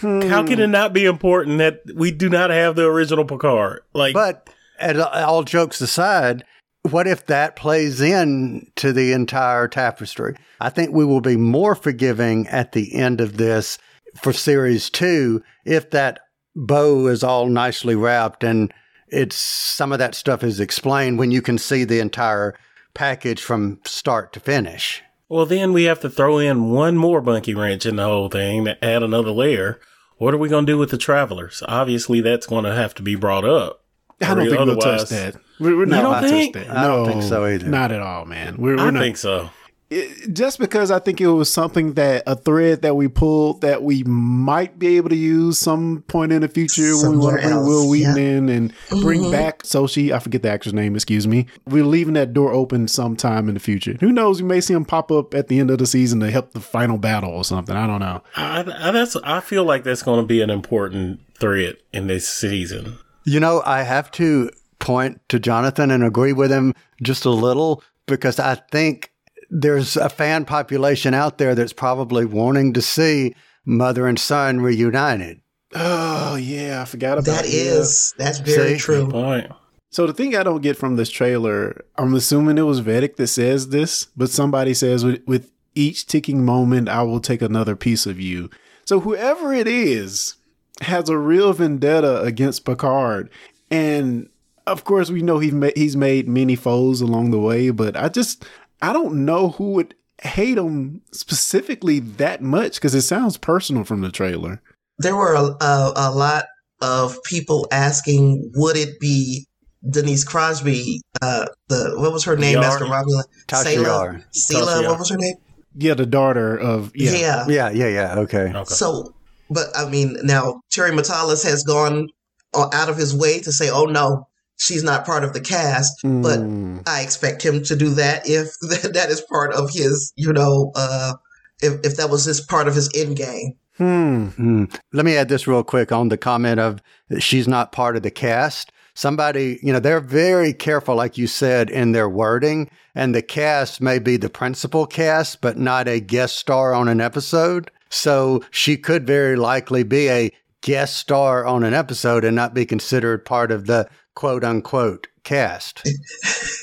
Hmm. 0.00 0.20
How 0.22 0.46
can 0.46 0.60
it 0.60 0.66
not 0.66 0.92
be 0.92 1.06
important 1.06 1.58
that 1.58 1.80
we 1.94 2.10
do 2.10 2.28
not 2.28 2.50
have 2.50 2.76
the 2.76 2.84
original 2.84 3.24
Picard? 3.24 3.80
Like, 3.94 4.12
But 4.12 4.50
at, 4.78 4.98
all 4.98 5.42
jokes 5.42 5.80
aside, 5.80 6.44
what 6.90 7.06
if 7.06 7.24
that 7.26 7.56
plays 7.56 8.02
in 8.02 8.70
to 8.76 8.92
the 8.92 9.12
entire 9.12 9.68
tapestry? 9.68 10.36
I 10.60 10.68
think 10.68 10.92
we 10.92 11.06
will 11.06 11.22
be 11.22 11.36
more 11.36 11.74
forgiving 11.74 12.46
at 12.48 12.72
the 12.72 12.94
end 12.94 13.22
of 13.22 13.38
this 13.38 13.78
for 14.22 14.34
series 14.34 14.90
two 14.90 15.42
if 15.64 15.90
that 15.90 16.20
bow 16.54 17.06
is 17.06 17.22
all 17.22 17.46
nicely 17.46 17.94
wrapped 17.94 18.44
and 18.44 18.72
it's 19.10 19.36
some 19.36 19.92
of 19.92 19.98
that 19.98 20.14
stuff 20.14 20.42
is 20.44 20.60
explained 20.60 21.18
when 21.18 21.30
you 21.30 21.42
can 21.42 21.58
see 21.58 21.84
the 21.84 22.00
entire 22.00 22.54
package 22.94 23.42
from 23.42 23.80
start 23.84 24.32
to 24.32 24.40
finish. 24.40 25.02
well, 25.28 25.46
then 25.46 25.72
we 25.72 25.84
have 25.84 26.00
to 26.00 26.10
throw 26.10 26.38
in 26.38 26.70
one 26.70 26.96
more 26.96 27.20
monkey 27.22 27.54
wrench 27.54 27.86
in 27.86 27.96
the 27.96 28.04
whole 28.04 28.28
thing 28.28 28.64
to 28.64 28.84
add 28.84 29.02
another 29.02 29.30
layer. 29.30 29.80
What 30.18 30.34
are 30.34 30.38
we 30.38 30.48
going 30.48 30.66
to 30.66 30.72
do 30.72 30.76
with 30.78 30.90
the 30.90 30.98
travelers? 30.98 31.62
Obviously, 31.66 32.20
that's 32.20 32.46
going 32.46 32.64
to 32.64 32.74
have 32.74 32.94
to 32.96 33.02
be 33.02 33.14
brought 33.14 33.44
up. 33.44 33.84
I 34.20 34.34
don't 34.34 34.38
think 34.46 34.50
we'll 34.50 34.62
otherwise- 34.62 35.08
touch 35.08 35.08
that. 35.10 35.36
We're, 35.58 35.76
we're 35.76 35.84
not 35.86 36.02
don't 36.02 36.12
gonna 36.14 36.28
think? 36.28 36.54
touch 36.54 36.66
that. 36.66 36.76
I 36.76 36.86
don't 36.86 37.06
think 37.06 37.22
so 37.22 37.44
either. 37.46 37.66
Not 37.68 37.92
at 37.92 38.00
all, 38.00 38.24
man. 38.24 38.56
We're, 38.58 38.76
we're 38.76 38.82
I 38.86 38.90
not. 38.90 39.00
think 39.00 39.16
so. 39.18 39.50
It- 39.90 40.32
just 40.32 40.60
because 40.60 40.92
I 40.92 41.00
think 41.00 41.20
it 41.20 41.26
was 41.26 41.50
something 41.50 41.94
that 41.94 42.22
a 42.26 42.36
thread 42.36 42.82
that 42.82 42.94
we 42.94 43.08
pulled 43.08 43.60
that 43.62 43.82
we 43.82 44.04
might 44.04 44.78
be 44.78 44.96
able 44.96 45.08
to 45.08 45.16
use 45.16 45.58
some 45.58 46.04
point 46.06 46.30
in 46.32 46.42
the 46.42 46.48
future 46.48 46.96
when 47.02 47.12
we 47.12 47.16
want 47.18 47.36
to 47.38 47.42
bring 47.42 47.52
else, 47.52 47.66
Wil 47.66 47.88
Wheaton 47.90 48.16
yeah. 48.16 48.22
in 48.22 48.48
and 48.48 48.72
bring 49.02 49.22
Mhm. 49.22 49.32
back 49.32 49.64
Sochi. 49.64 50.12
I 50.12 50.20
forget 50.20 50.42
the 50.42 50.50
actor's 50.50 50.72
name. 50.72 50.94
Excuse 50.94 51.26
me. 51.26 51.46
We're 51.66 51.84
leaving 51.84 52.14
that 52.14 52.32
door 52.32 52.52
open 52.52 52.86
sometime 52.86 53.48
in 53.48 53.54
the 53.54 53.60
future. 53.60 53.96
Who 54.00 54.12
knows? 54.12 54.40
We 54.40 54.46
may 54.48 54.60
see 54.60 54.74
him 54.74 54.84
pop 54.84 55.10
up 55.10 55.34
at 55.34 55.48
the 55.48 55.58
end 55.58 55.70
of 55.72 55.78
the 55.78 55.86
season 55.86 56.20
to 56.20 56.30
help 56.30 56.52
the 56.52 56.60
final 56.60 56.96
battle 56.96 57.30
or 57.32 57.44
something. 57.44 57.74
I 57.74 57.88
don't 57.88 58.00
know. 58.00 58.22
I, 58.36 58.60
I, 58.60 58.90
that's. 58.92 59.16
I 59.24 59.40
feel 59.40 59.64
like 59.64 59.82
that's 59.82 60.02
going 60.04 60.20
to 60.20 60.26
be 60.26 60.40
an 60.40 60.50
important 60.50 61.18
thread 61.38 61.76
in 61.92 62.06
this 62.06 62.28
season. 62.28 62.96
You 63.24 63.40
know, 63.40 63.60
I 63.66 63.82
have 63.82 64.10
to 64.12 64.50
point 64.78 65.20
to 65.30 65.40
Jonathan 65.40 65.90
and 65.90 66.04
agree 66.04 66.32
with 66.32 66.50
him 66.52 66.74
just 67.02 67.24
a 67.24 67.30
little 67.30 67.82
because 68.06 68.38
I 68.38 68.54
think 68.70 69.09
there's 69.50 69.96
a 69.96 70.08
fan 70.08 70.44
population 70.44 71.12
out 71.12 71.38
there 71.38 71.54
that's 71.54 71.72
probably 71.72 72.24
wanting 72.24 72.72
to 72.74 72.82
see 72.82 73.34
mother 73.64 74.06
and 74.06 74.18
son 74.18 74.60
reunited. 74.60 75.40
Oh 75.74 76.36
yeah, 76.36 76.82
I 76.82 76.84
forgot 76.84 77.18
about 77.18 77.44
That 77.44 77.46
is 77.46 78.14
that's 78.16 78.38
very 78.38 78.74
See? 78.74 78.78
true. 78.78 79.08
Point. 79.08 79.50
So 79.90 80.06
the 80.06 80.14
thing 80.14 80.36
I 80.36 80.42
don't 80.44 80.62
get 80.62 80.76
from 80.76 80.96
this 80.96 81.10
trailer, 81.10 81.84
I'm 81.96 82.14
assuming 82.14 82.58
it 82.58 82.62
was 82.62 82.80
Vadic 82.80 83.16
that 83.16 83.26
says 83.26 83.70
this, 83.70 84.06
but 84.16 84.30
somebody 84.30 84.72
says 84.72 85.04
with, 85.04 85.22
with 85.26 85.50
each 85.74 86.06
ticking 86.06 86.44
moment, 86.44 86.88
I 86.88 87.02
will 87.02 87.20
take 87.20 87.42
another 87.42 87.74
piece 87.74 88.06
of 88.06 88.20
you. 88.20 88.50
So 88.84 89.00
whoever 89.00 89.52
it 89.52 89.66
is 89.66 90.36
has 90.80 91.08
a 91.08 91.18
real 91.18 91.52
vendetta 91.52 92.22
against 92.22 92.64
Picard, 92.64 93.30
and 93.70 94.28
of 94.66 94.84
course 94.84 95.10
we 95.10 95.22
know 95.22 95.38
he's 95.38 95.52
ma- 95.52 95.70
he's 95.76 95.96
made 95.96 96.28
many 96.28 96.56
foes 96.56 97.00
along 97.00 97.30
the 97.30 97.40
way, 97.40 97.70
but 97.70 97.96
I 97.96 98.08
just 98.08 98.44
I 98.82 98.92
don't 98.92 99.24
know 99.24 99.50
who 99.50 99.72
would 99.72 99.94
hate 100.22 100.58
him 100.58 101.02
specifically 101.12 101.98
that 101.98 102.42
much 102.42 102.74
because 102.74 102.94
it 102.94 103.02
sounds 103.02 103.36
personal 103.36 103.84
from 103.84 104.00
the 104.00 104.10
trailer. 104.10 104.62
There 104.98 105.16
were 105.16 105.34
a, 105.34 105.44
a, 105.64 105.92
a 105.96 106.10
lot 106.10 106.44
of 106.82 107.22
people 107.24 107.66
asking, 107.70 108.52
would 108.54 108.76
it 108.76 109.00
be 109.00 109.46
Denise 109.88 110.24
Crosby? 110.24 111.00
Uh, 111.22 111.46
the 111.68 111.94
what 111.96 112.12
was 112.12 112.24
her 112.24 112.36
name? 112.36 112.54
Yar. 112.54 112.62
Master 112.62 112.84
Romulan. 112.84 113.24
Tasha 113.46 113.82
Yar. 113.82 114.22
Sela. 114.32 114.86
What 114.88 114.98
was 114.98 115.10
her 115.10 115.16
name? 115.16 115.34
Yeah, 115.76 115.94
the 115.94 116.06
daughter 116.06 116.56
of 116.56 116.92
yeah. 116.94 117.12
Yeah. 117.12 117.46
Yeah, 117.48 117.70
yeah, 117.70 117.88
yeah. 117.88 118.18
Okay. 118.20 118.52
Okay. 118.54 118.64
So, 118.64 119.14
but 119.48 119.66
I 119.76 119.88
mean, 119.88 120.16
now 120.22 120.60
Terry 120.70 120.90
Matalas 120.90 121.44
has 121.44 121.62
gone 121.62 122.08
uh, 122.54 122.68
out 122.72 122.88
of 122.88 122.96
his 122.96 123.14
way 123.14 123.40
to 123.40 123.52
say, 123.52 123.70
"Oh 123.70 123.84
no, 123.84 124.28
she's 124.60 124.84
not 124.84 125.04
part 125.04 125.24
of 125.24 125.32
the 125.32 125.40
cast." 125.40 125.92
But 126.04 126.38
Mm. 126.40 126.82
I 126.86 127.00
expect 127.02 127.42
him 127.42 127.62
to 127.64 127.74
do 127.74 127.90
that 127.94 128.28
if 128.28 128.48
that 128.92 129.08
is 129.10 129.20
part 129.22 129.52
of 129.54 129.70
his, 129.70 130.12
you 130.16 130.32
know, 130.32 130.70
uh, 130.76 131.14
if 131.60 131.74
if 131.84 131.96
that 131.96 132.10
was 132.10 132.24
his 132.24 132.40
part 132.40 132.68
of 132.68 132.74
his 132.74 132.88
end 132.94 133.16
game. 133.16 133.54
Hmm. 133.78 134.26
Hmm. 134.28 134.64
Let 134.92 135.06
me 135.06 135.16
add 135.16 135.28
this 135.30 135.46
real 135.46 135.64
quick 135.64 135.90
on 135.90 136.08
the 136.10 136.18
comment 136.18 136.60
of 136.60 136.82
she's 137.18 137.48
not 137.48 137.72
part 137.72 137.96
of 137.96 138.02
the 138.02 138.10
cast. 138.10 138.72
Somebody, 138.94 139.58
you 139.62 139.72
know, 139.72 139.80
they're 139.80 140.00
very 140.00 140.52
careful, 140.52 140.96
like 140.96 141.16
you 141.16 141.26
said, 141.26 141.70
in 141.70 141.92
their 141.92 142.08
wording, 142.08 142.68
and 142.94 143.14
the 143.14 143.22
cast 143.22 143.80
may 143.80 143.98
be 143.98 144.18
the 144.18 144.28
principal 144.28 144.84
cast, 144.86 145.40
but 145.40 145.56
not 145.56 145.88
a 145.88 146.00
guest 146.00 146.36
star 146.36 146.74
on 146.74 146.88
an 146.88 147.00
episode. 147.00 147.70
So 147.88 148.42
she 148.50 148.76
could 148.76 149.06
very 149.06 149.36
likely 149.36 149.84
be 149.84 150.10
a 150.10 150.30
guest 150.60 150.96
star 150.98 151.46
on 151.46 151.64
an 151.64 151.72
episode 151.72 152.24
and 152.24 152.36
not 152.36 152.52
be 152.52 152.66
considered 152.66 153.24
part 153.24 153.50
of 153.50 153.66
the 153.66 153.88
quote 154.14 154.44
unquote 154.44 155.08
cast. 155.24 155.86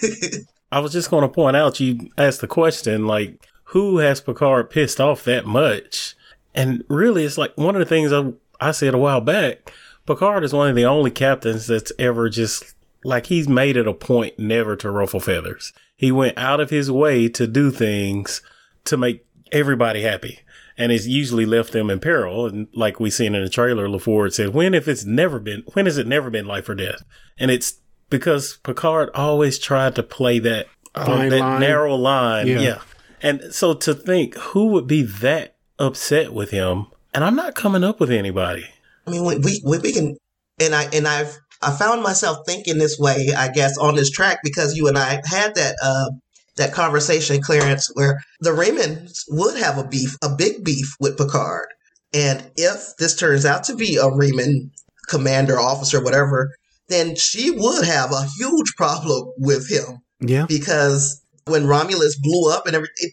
I 0.72 0.80
was 0.80 0.92
just 0.92 1.10
going 1.10 1.22
to 1.22 1.30
point 1.30 1.56
out 1.56 1.80
you 1.80 2.10
asked 2.18 2.42
the 2.42 2.48
question 2.48 3.08
like, 3.08 3.48
who 3.66 3.98
has 3.98 4.22
Picard 4.22 4.70
pissed 4.70 5.00
off 5.00 5.24
that 5.26 5.46
much? 5.46 6.16
And 6.54 6.84
really, 6.90 7.24
it's 7.24 7.38
like 7.38 7.58
one 7.58 7.76
of 7.76 7.80
the 7.80 7.86
things 7.86 8.12
I, 8.12 8.34
I 8.60 8.72
said 8.72 8.94
a 8.94 8.98
while 8.98 9.22
back. 9.22 9.72
Picard 10.06 10.44
is 10.44 10.54
one 10.54 10.70
of 10.70 10.76
the 10.76 10.86
only 10.86 11.12
captains 11.12 11.68
that's 11.68 11.92
ever 12.00 12.30
just 12.30 12.76
like 13.04 13.28
he's 13.28 13.48
made 13.48 13.78
it 13.78 13.88
a 13.88 13.94
point 13.94 14.40
never 14.40 14.76
to 14.78 14.92
ruffle 14.92 15.20
feathers. 15.20 15.74
He 15.96 16.12
went 16.12 16.38
out 16.38 16.60
of 16.60 16.70
his 16.70 16.92
way 16.92 17.30
to 17.30 17.48
do 17.48 17.72
things 17.72 18.42
to 18.86 18.98
make 18.98 19.26
everybody 19.52 20.02
happy. 20.02 20.40
And 20.78 20.92
it's 20.92 21.08
usually 21.08 21.46
left 21.46 21.74
them 21.74 21.90
in 21.90 22.00
peril. 22.00 22.46
And 22.46 22.68
like 22.74 23.00
we 23.00 23.10
seen 23.10 23.34
in 23.34 23.44
the 23.44 23.50
trailer, 23.50 23.88
LaForge 23.88 24.34
said, 24.34 24.54
when 24.54 24.74
if 24.74 24.88
it's 24.88 25.06
never 25.06 25.40
been, 25.40 25.64
when 25.74 25.86
has 25.86 25.98
it 25.98 26.08
never 26.08 26.30
been 26.30 26.46
life 26.46 26.70
or 26.70 26.76
death? 26.76 27.04
And 27.40 27.52
it's 27.52 27.76
because 28.10 28.58
Picard 28.64 29.10
always 29.14 29.60
tried 29.60 29.96
to 29.96 30.04
play 30.04 30.40
that, 30.40 30.68
Fine 30.96 31.30
that 31.30 31.40
line. 31.40 31.60
narrow 31.60 31.96
line. 31.96 32.48
Yeah. 32.48 32.60
yeah. 32.60 32.82
And 33.22 33.54
so 33.54 33.74
to 33.74 33.94
think 33.94 34.36
who 34.36 34.68
would 34.68 34.88
be 34.88 35.04
that 35.04 35.56
upset 35.80 36.34
with 36.34 36.52
him, 36.52 36.88
and 37.14 37.24
I'm 37.24 37.36
not 37.36 37.56
coming 37.56 37.84
up 37.84 38.00
with 38.00 38.12
anybody. 38.12 38.66
I 39.06 39.12
mean, 39.12 39.24
we, 39.24 39.38
we, 39.38 39.62
we 39.64 39.92
can, 39.92 40.18
and 40.60 40.76
I, 40.76 40.84
and 40.94 41.08
I've, 41.08 41.38
I 41.62 41.72
found 41.72 42.04
myself 42.04 42.40
thinking 42.46 42.78
this 42.78 42.98
way, 43.00 43.30
I 43.36 43.50
guess, 43.50 43.78
on 43.78 43.96
this 43.96 44.12
track 44.12 44.40
because 44.44 44.76
you 44.76 44.88
and 44.88 44.98
I 44.98 45.22
had 45.26 45.56
that, 45.56 45.76
uh, 45.84 46.12
that 46.58 46.74
conversation, 46.74 47.42
Clarence, 47.42 47.90
where 47.94 48.20
the 48.42 48.52
Remans 48.52 49.24
would 49.30 49.58
have 49.58 49.78
a 49.78 49.88
beef, 49.88 50.16
a 50.24 50.30
big 50.36 50.64
beef 50.64 50.96
with 51.00 51.18
Picard. 51.18 51.68
And 52.14 52.50
if 52.56 52.96
this 52.98 53.16
turns 53.16 53.46
out 53.46 53.64
to 53.66 53.76
be 53.76 53.98
a 53.98 54.04
Reman 54.04 54.70
commander, 55.08 55.60
officer, 55.60 56.04
whatever, 56.04 56.52
then 56.90 57.16
she 57.16 57.52
would 57.52 57.86
have 57.86 58.12
a 58.12 58.26
huge 58.38 58.76
problem 58.78 59.32
with 59.38 59.70
him 59.70 60.00
Yeah. 60.22 60.46
because 60.48 61.22
when 61.46 61.66
Romulus 61.68 62.18
blew 62.18 62.52
up 62.52 62.66
and 62.68 62.76
everything, 62.76 63.12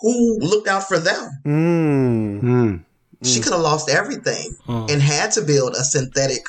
who 0.00 0.38
looked 0.40 0.68
out 0.68 0.88
for 0.88 0.98
them? 0.98 1.30
Mm. 1.44 2.40
Mm. 2.42 2.84
She 3.24 3.40
could 3.40 3.52
have 3.52 3.62
lost 3.62 3.88
everything 3.88 4.56
Hmm. 4.66 4.86
and 4.90 5.00
had 5.02 5.30
to 5.32 5.42
build 5.42 5.74
a 5.74 5.84
synthetic 5.84 6.44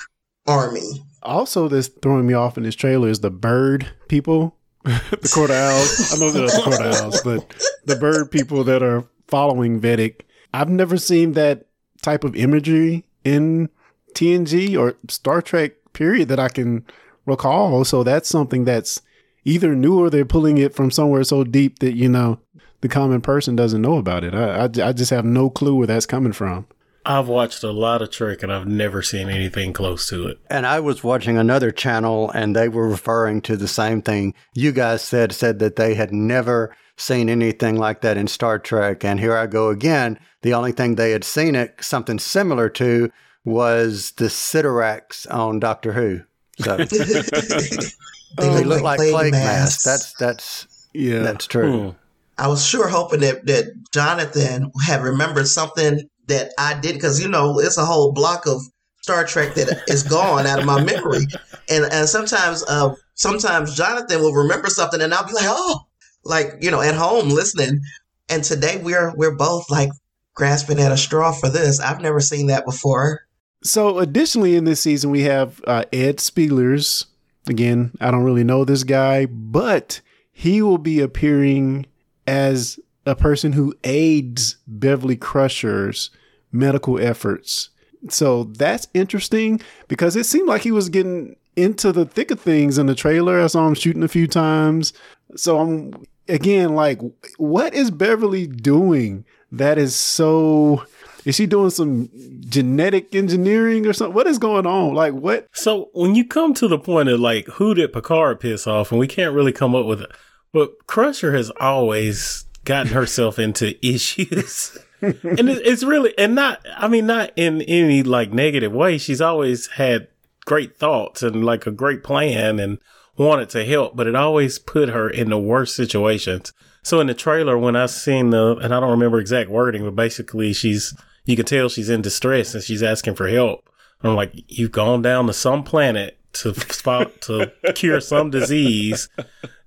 army. 0.47 1.03
Also, 1.21 1.67
that's 1.67 1.87
throwing 2.01 2.25
me 2.27 2.33
off 2.33 2.57
in 2.57 2.63
this 2.63 2.75
trailer 2.75 3.07
is 3.09 3.19
the 3.19 3.29
bird 3.29 3.87
people, 4.07 4.55
the 4.83 5.29
quarter 5.31 5.53
owls. 5.53 6.13
I 6.13 6.17
know 6.17 6.31
they're 6.31 6.47
the 6.47 6.61
quarter 6.63 6.83
owls, 7.03 7.21
but 7.21 7.53
the 7.85 7.95
bird 7.95 8.31
people 8.31 8.63
that 8.63 8.81
are 8.81 9.05
following 9.27 9.79
Vadic. 9.79 10.21
I've 10.53 10.69
never 10.69 10.97
seen 10.97 11.33
that 11.33 11.67
type 12.01 12.23
of 12.23 12.35
imagery 12.35 13.05
in 13.23 13.69
TNG 14.13 14.77
or 14.77 14.95
Star 15.09 15.41
Trek. 15.41 15.73
Period 15.93 16.27
that 16.29 16.39
I 16.39 16.49
can 16.49 16.85
recall. 17.25 17.85
So 17.85 18.03
that's 18.03 18.29
something 18.29 18.65
that's 18.65 19.01
either 19.45 19.75
new 19.75 19.99
or 19.99 20.09
they're 20.09 20.25
pulling 20.25 20.57
it 20.57 20.73
from 20.73 20.91
somewhere 20.91 21.23
so 21.23 21.43
deep 21.43 21.79
that 21.79 21.95
you 21.95 22.09
know 22.09 22.39
the 22.81 22.89
common 22.89 23.21
person 23.21 23.55
doesn't 23.55 23.81
know 23.81 23.97
about 23.97 24.23
it. 24.23 24.33
I, 24.33 24.65
I, 24.65 24.89
I 24.89 24.93
just 24.93 25.11
have 25.11 25.25
no 25.25 25.49
clue 25.49 25.75
where 25.75 25.87
that's 25.87 26.05
coming 26.05 26.33
from. 26.33 26.67
I've 27.05 27.27
watched 27.27 27.63
a 27.63 27.71
lot 27.71 28.01
of 28.01 28.11
Trek 28.11 28.43
and 28.43 28.53
I've 28.53 28.67
never 28.67 29.01
seen 29.01 29.29
anything 29.29 29.73
close 29.73 30.07
to 30.09 30.27
it. 30.27 30.39
And 30.49 30.65
I 30.65 30.79
was 30.79 31.03
watching 31.03 31.37
another 31.37 31.71
channel 31.71 32.31
and 32.31 32.55
they 32.55 32.69
were 32.69 32.87
referring 32.87 33.41
to 33.41 33.57
the 33.57 33.67
same 33.67 34.01
thing 34.01 34.33
you 34.53 34.71
guys 34.71 35.01
said, 35.01 35.33
said 35.33 35.59
that 35.59 35.75
they 35.75 35.95
had 35.95 36.13
never 36.13 36.75
seen 36.95 37.29
anything 37.29 37.75
like 37.75 38.01
that 38.01 38.17
in 38.17 38.27
Star 38.27 38.57
Trek. 38.57 39.03
And 39.03 39.19
here 39.19 39.35
I 39.35 39.47
go 39.47 39.69
again. 39.69 40.17
The 40.43 40.53
only 40.53 40.71
thing 40.71 40.95
they 40.95 41.11
had 41.11 41.25
seen 41.25 41.55
it, 41.55 41.75
something 41.81 42.19
similar 42.19 42.69
to, 42.69 43.11
was 43.45 44.11
the 44.11 44.29
Sycorax 44.29 45.25
on 45.25 45.59
Doctor 45.59 45.93
Who. 45.93 46.21
So 46.59 46.77
They 48.37 48.49
they 48.49 48.63
look 48.63 48.81
like 48.81 48.99
plague 48.99 49.31
masks. 49.31 49.45
masks. 49.45 49.83
That's, 49.83 50.13
that's, 50.13 50.87
Yeah, 50.93 51.19
that's 51.19 51.47
true. 51.47 51.91
Hmm. 51.91 51.97
I 52.37 52.47
was 52.47 52.65
sure 52.65 52.87
hoping 52.87 53.19
that, 53.19 53.45
that 53.45 53.91
Jonathan 53.91 54.71
had 54.85 55.03
remembered 55.03 55.47
something 55.47 56.09
that 56.27 56.51
I 56.57 56.79
didn't, 56.79 56.97
because 56.97 57.21
you 57.21 57.27
know 57.27 57.59
it's 57.59 57.77
a 57.77 57.85
whole 57.85 58.11
block 58.11 58.47
of 58.47 58.61
Star 59.01 59.23
Trek 59.23 59.53
that 59.55 59.83
is 59.87 60.03
gone 60.03 60.47
out 60.47 60.59
of 60.59 60.65
my 60.65 60.81
memory, 60.83 61.27
and 61.69 61.85
and 61.91 62.07
sometimes 62.09 62.63
uh 62.67 62.95
sometimes 63.13 63.75
Jonathan 63.75 64.21
will 64.21 64.33
remember 64.33 64.69
something, 64.69 65.01
and 65.01 65.13
I'll 65.13 65.27
be 65.27 65.33
like, 65.33 65.45
oh, 65.47 65.81
like 66.23 66.55
you 66.61 66.71
know, 66.71 66.81
at 66.81 66.95
home 66.95 67.29
listening, 67.29 67.81
and 68.29 68.43
today 68.43 68.79
we're 68.81 69.13
we're 69.15 69.35
both 69.35 69.69
like 69.69 69.89
grasping 70.33 70.79
at 70.79 70.91
a 70.91 70.97
straw 70.97 71.33
for 71.33 71.49
this. 71.49 71.79
I've 71.79 72.01
never 72.01 72.19
seen 72.19 72.47
that 72.47 72.65
before. 72.65 73.27
So, 73.63 73.99
additionally, 73.99 74.55
in 74.55 74.65
this 74.65 74.81
season, 74.81 75.09
we 75.09 75.21
have 75.21 75.61
uh, 75.65 75.85
Ed 75.93 76.17
Speleers. 76.17 77.05
Again, 77.47 77.91
I 78.01 78.11
don't 78.11 78.23
really 78.23 78.43
know 78.43 78.65
this 78.65 78.83
guy, 78.83 79.25
but 79.25 80.01
he 80.31 80.61
will 80.61 80.77
be 80.77 80.99
appearing 80.99 81.85
as 82.27 82.79
a 83.05 83.15
person 83.15 83.53
who 83.53 83.73
aids 83.83 84.57
Beverly 84.67 85.15
Crusher's 85.15 86.09
medical 86.51 86.99
efforts. 86.99 87.69
So 88.09 88.45
that's 88.45 88.87
interesting 88.93 89.61
because 89.87 90.15
it 90.15 90.25
seemed 90.25 90.47
like 90.47 90.61
he 90.61 90.71
was 90.71 90.89
getting 90.89 91.35
into 91.55 91.91
the 91.91 92.05
thick 92.05 92.31
of 92.31 92.39
things 92.39 92.77
in 92.77 92.85
the 92.87 92.95
trailer. 92.95 93.41
I 93.41 93.47
saw 93.47 93.67
him 93.67 93.75
shooting 93.75 94.03
a 94.03 94.07
few 94.07 94.27
times. 94.27 94.93
So 95.35 95.59
I'm 95.59 96.05
again 96.27 96.75
like, 96.75 96.99
what 97.37 97.73
is 97.73 97.91
Beverly 97.91 98.47
doing 98.47 99.25
that 99.51 99.77
is 99.77 99.95
so? 99.95 100.85
Is 101.25 101.35
she 101.35 101.45
doing 101.45 101.69
some 101.69 102.09
genetic 102.49 103.15
engineering 103.15 103.85
or 103.85 103.93
something? 103.93 104.13
What 104.13 104.27
is 104.27 104.37
going 104.37 104.65
on? 104.65 104.93
Like 104.93 105.13
what? 105.13 105.47
So 105.53 105.89
when 105.93 106.15
you 106.15 106.25
come 106.25 106.53
to 106.55 106.67
the 106.67 106.79
point 106.79 107.09
of 107.09 107.19
like 107.19 107.47
who 107.47 107.73
did 107.73 107.93
Picard 107.93 108.39
piss 108.39 108.67
off, 108.67 108.91
and 108.91 108.99
we 108.99 109.07
can't 109.07 109.33
really 109.33 109.51
come 109.51 109.75
up 109.75 109.85
with 109.85 110.01
it, 110.01 110.11
but 110.51 110.87
Crusher 110.87 111.35
has 111.35 111.51
always 111.59 112.45
gotten 112.65 112.93
herself 112.93 113.39
into 113.39 113.75
issues. 113.85 114.77
and 115.01 115.49
it, 115.49 115.65
it's 115.65 115.83
really 115.83 116.17
and 116.17 116.33
not 116.35 116.65
I 116.77 116.87
mean 116.87 117.05
not 117.05 117.31
in 117.35 117.61
any 117.63 118.03
like 118.03 118.31
negative 118.31 118.71
way. 118.71 118.97
She's 118.97 119.21
always 119.21 119.67
had 119.67 120.07
great 120.45 120.77
thoughts 120.77 121.23
and 121.23 121.45
like 121.45 121.65
a 121.65 121.71
great 121.71 122.03
plan 122.03 122.59
and 122.59 122.79
wanted 123.17 123.49
to 123.49 123.65
help, 123.65 123.95
but 123.95 124.07
it 124.07 124.15
always 124.15 124.59
put 124.59 124.89
her 124.89 125.09
in 125.09 125.29
the 125.29 125.37
worst 125.37 125.75
situations. 125.75 126.53
So 126.83 126.99
in 126.99 127.07
the 127.07 127.13
trailer 127.13 127.57
when 127.57 127.75
I 127.75 127.85
seen 127.85 128.29
the 128.29 128.55
and 128.57 128.73
I 128.73 128.79
don't 128.79 128.91
remember 128.91 129.19
exact 129.19 129.49
wording, 129.49 129.83
but 129.83 129.95
basically 129.95 130.53
she's 130.53 130.93
you 131.25 131.35
can 131.35 131.45
tell 131.45 131.69
she's 131.69 131.89
in 131.89 132.01
distress 132.01 132.53
and 132.53 132.63
she's 132.63 132.83
asking 132.83 133.15
for 133.15 133.27
help. 133.27 133.69
I'm 134.01 134.15
like, 134.15 134.33
you've 134.47 134.71
gone 134.71 135.01
down 135.01 135.27
to 135.27 135.33
some 135.33 135.63
planet 135.63 136.17
to 136.33 136.53
spot 136.71 137.21
to 137.21 137.51
cure 137.75 138.01
some 138.01 138.29
disease 138.29 139.07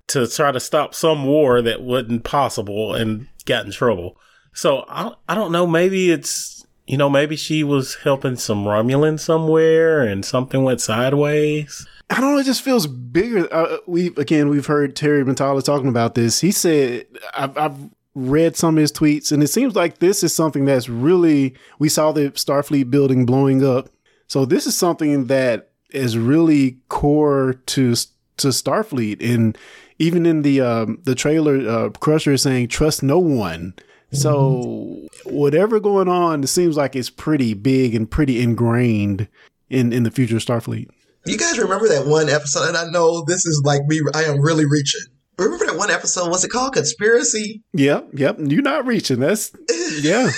to 0.08 0.26
try 0.26 0.52
to 0.52 0.60
stop 0.60 0.94
some 0.94 1.24
war 1.24 1.62
that 1.62 1.82
wasn't 1.82 2.24
possible 2.24 2.94
and 2.94 3.28
got 3.44 3.64
in 3.64 3.72
trouble. 3.72 4.18
So 4.52 4.84
I 4.88 5.12
I 5.28 5.34
don't 5.34 5.52
know. 5.52 5.66
Maybe 5.66 6.10
it's 6.10 6.66
you 6.86 6.96
know 6.96 7.08
maybe 7.08 7.36
she 7.36 7.64
was 7.64 7.96
helping 7.96 8.36
some 8.36 8.64
Romulan 8.64 9.18
somewhere 9.18 10.02
and 10.02 10.24
something 10.24 10.64
went 10.64 10.80
sideways. 10.80 11.86
I 12.08 12.20
don't 12.20 12.34
know. 12.34 12.38
It 12.38 12.44
just 12.44 12.62
feels 12.62 12.86
bigger. 12.86 13.52
Uh, 13.52 13.78
we 13.86 14.08
again, 14.16 14.48
we've 14.48 14.66
heard 14.66 14.94
Terry 14.94 15.24
Matalas 15.24 15.64
talking 15.64 15.88
about 15.88 16.14
this. 16.14 16.40
He 16.40 16.52
said, 16.52 17.06
I've, 17.34 17.56
"I've 17.58 17.76
read 18.16 18.56
some 18.56 18.76
of 18.76 18.80
his 18.80 18.90
tweets, 18.90 19.30
and 19.30 19.42
it 19.42 19.48
seems 19.48 19.76
like 19.76 19.98
this 19.98 20.24
is 20.24 20.34
something 20.34 20.64
that's 20.64 20.88
really. 20.88 21.54
We 21.78 21.88
saw 21.88 22.10
the 22.10 22.30
Starfleet 22.30 22.90
building 22.90 23.26
blowing 23.26 23.64
up, 23.64 23.90
so 24.26 24.44
this 24.44 24.66
is 24.66 24.76
something 24.76 25.26
that 25.26 25.70
is 25.90 26.18
really 26.18 26.78
core 26.88 27.60
to 27.66 27.94
to 28.38 28.48
Starfleet, 28.48 29.22
and 29.22 29.56
even 29.98 30.26
in 30.26 30.42
the 30.42 30.60
um, 30.60 30.98
the 31.04 31.14
trailer, 31.14 31.56
uh, 31.68 31.90
Crusher 31.90 32.32
is 32.32 32.42
saying, 32.42 32.68
"Trust 32.68 33.02
no 33.02 33.18
one." 33.18 33.74
So 34.12 35.06
whatever 35.24 35.78
going 35.78 36.08
on, 36.08 36.42
it 36.42 36.46
seems 36.46 36.76
like 36.76 36.96
it's 36.96 37.10
pretty 37.10 37.52
big 37.52 37.94
and 37.94 38.10
pretty 38.10 38.40
ingrained 38.40 39.28
in 39.68 39.92
in 39.92 40.04
the 40.04 40.10
future 40.10 40.36
of 40.36 40.44
Starfleet. 40.44 40.88
You 41.26 41.36
guys 41.36 41.58
remember 41.58 41.88
that 41.88 42.06
one 42.06 42.28
episode? 42.28 42.68
And 42.68 42.76
I 42.76 42.88
know 42.90 43.24
this 43.26 43.44
is 43.44 43.60
like 43.64 43.82
me. 43.86 44.00
I 44.14 44.22
am 44.22 44.40
really 44.40 44.64
reaching. 44.64 45.02
Remember 45.38 45.66
that 45.66 45.76
one 45.76 45.90
episode? 45.90 46.30
What's 46.30 46.44
it 46.44 46.50
called? 46.50 46.72
Conspiracy. 46.74 47.62
Yep, 47.74 48.08
yep. 48.14 48.36
You're 48.38 48.62
not 48.62 48.86
reaching. 48.86 49.20
That's 49.20 49.52
yeah. 50.00 50.30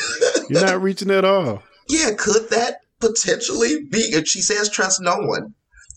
You're 0.50 0.64
not 0.66 0.82
reaching 0.82 1.10
at 1.10 1.24
all. 1.24 1.62
Yeah, 1.90 2.10
could 2.18 2.50
that 2.50 2.76
potentially 3.00 3.82
be? 3.90 3.98
If 4.12 4.26
she 4.26 4.42
says 4.42 4.68
trust 4.68 5.00
no 5.00 5.16
one, 5.16 5.54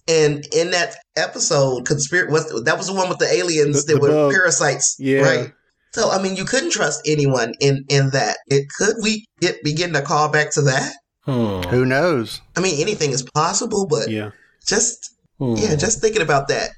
and 0.07 0.45
in 0.53 0.71
that 0.71 0.95
episode, 1.17 1.85
conspiracy 1.85 2.31
was 2.31 2.63
that 2.63 2.77
was 2.77 2.87
the 2.87 2.93
one 2.93 3.09
with 3.09 3.17
the 3.17 3.29
aliens 3.29 3.83
The- 3.85 3.93
that 3.95 3.99
the 3.99 4.01
were 4.01 4.07
bug. 4.07 4.31
parasites, 4.31 4.95
Yeah. 4.99 5.19
right? 5.19 5.51
So 5.93 6.09
I 6.09 6.21
mean, 6.21 6.37
you 6.37 6.45
couldn't 6.45 6.71
trust 6.71 7.01
anyone 7.05 7.53
in 7.59 7.83
in 7.89 8.11
that. 8.11 8.37
It 8.47 8.67
could 8.77 8.95
we 9.03 9.25
get 9.41 9.61
begin 9.65 9.91
to 9.91 10.01
call 10.01 10.29
back 10.29 10.51
to 10.53 10.61
that? 10.61 10.93
Hmm. 11.25 11.61
Who 11.69 11.83
knows? 11.85 12.39
I 12.55 12.61
mean, 12.61 12.79
anything 12.81 13.11
is 13.11 13.23
possible, 13.23 13.85
but 13.85 14.09
Yeah, 14.09 14.29
just 14.65 14.97
Hmm. 15.39 15.55
yeah, 15.57 15.75
just 15.75 15.99
thinking 15.99 16.21
about 16.21 16.47
that. 16.47 16.69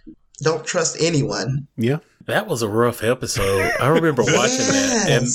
Don't 0.41 0.65
trust 0.65 0.97
anyone. 0.99 1.67
yeah. 1.77 1.99
That 2.25 2.47
was 2.47 2.61
a 2.61 2.69
rough 2.69 3.03
episode. 3.03 3.71
I 3.79 3.87
remember 3.87 4.23
watching 4.23 4.57
that 4.57 5.05
and 5.09 5.27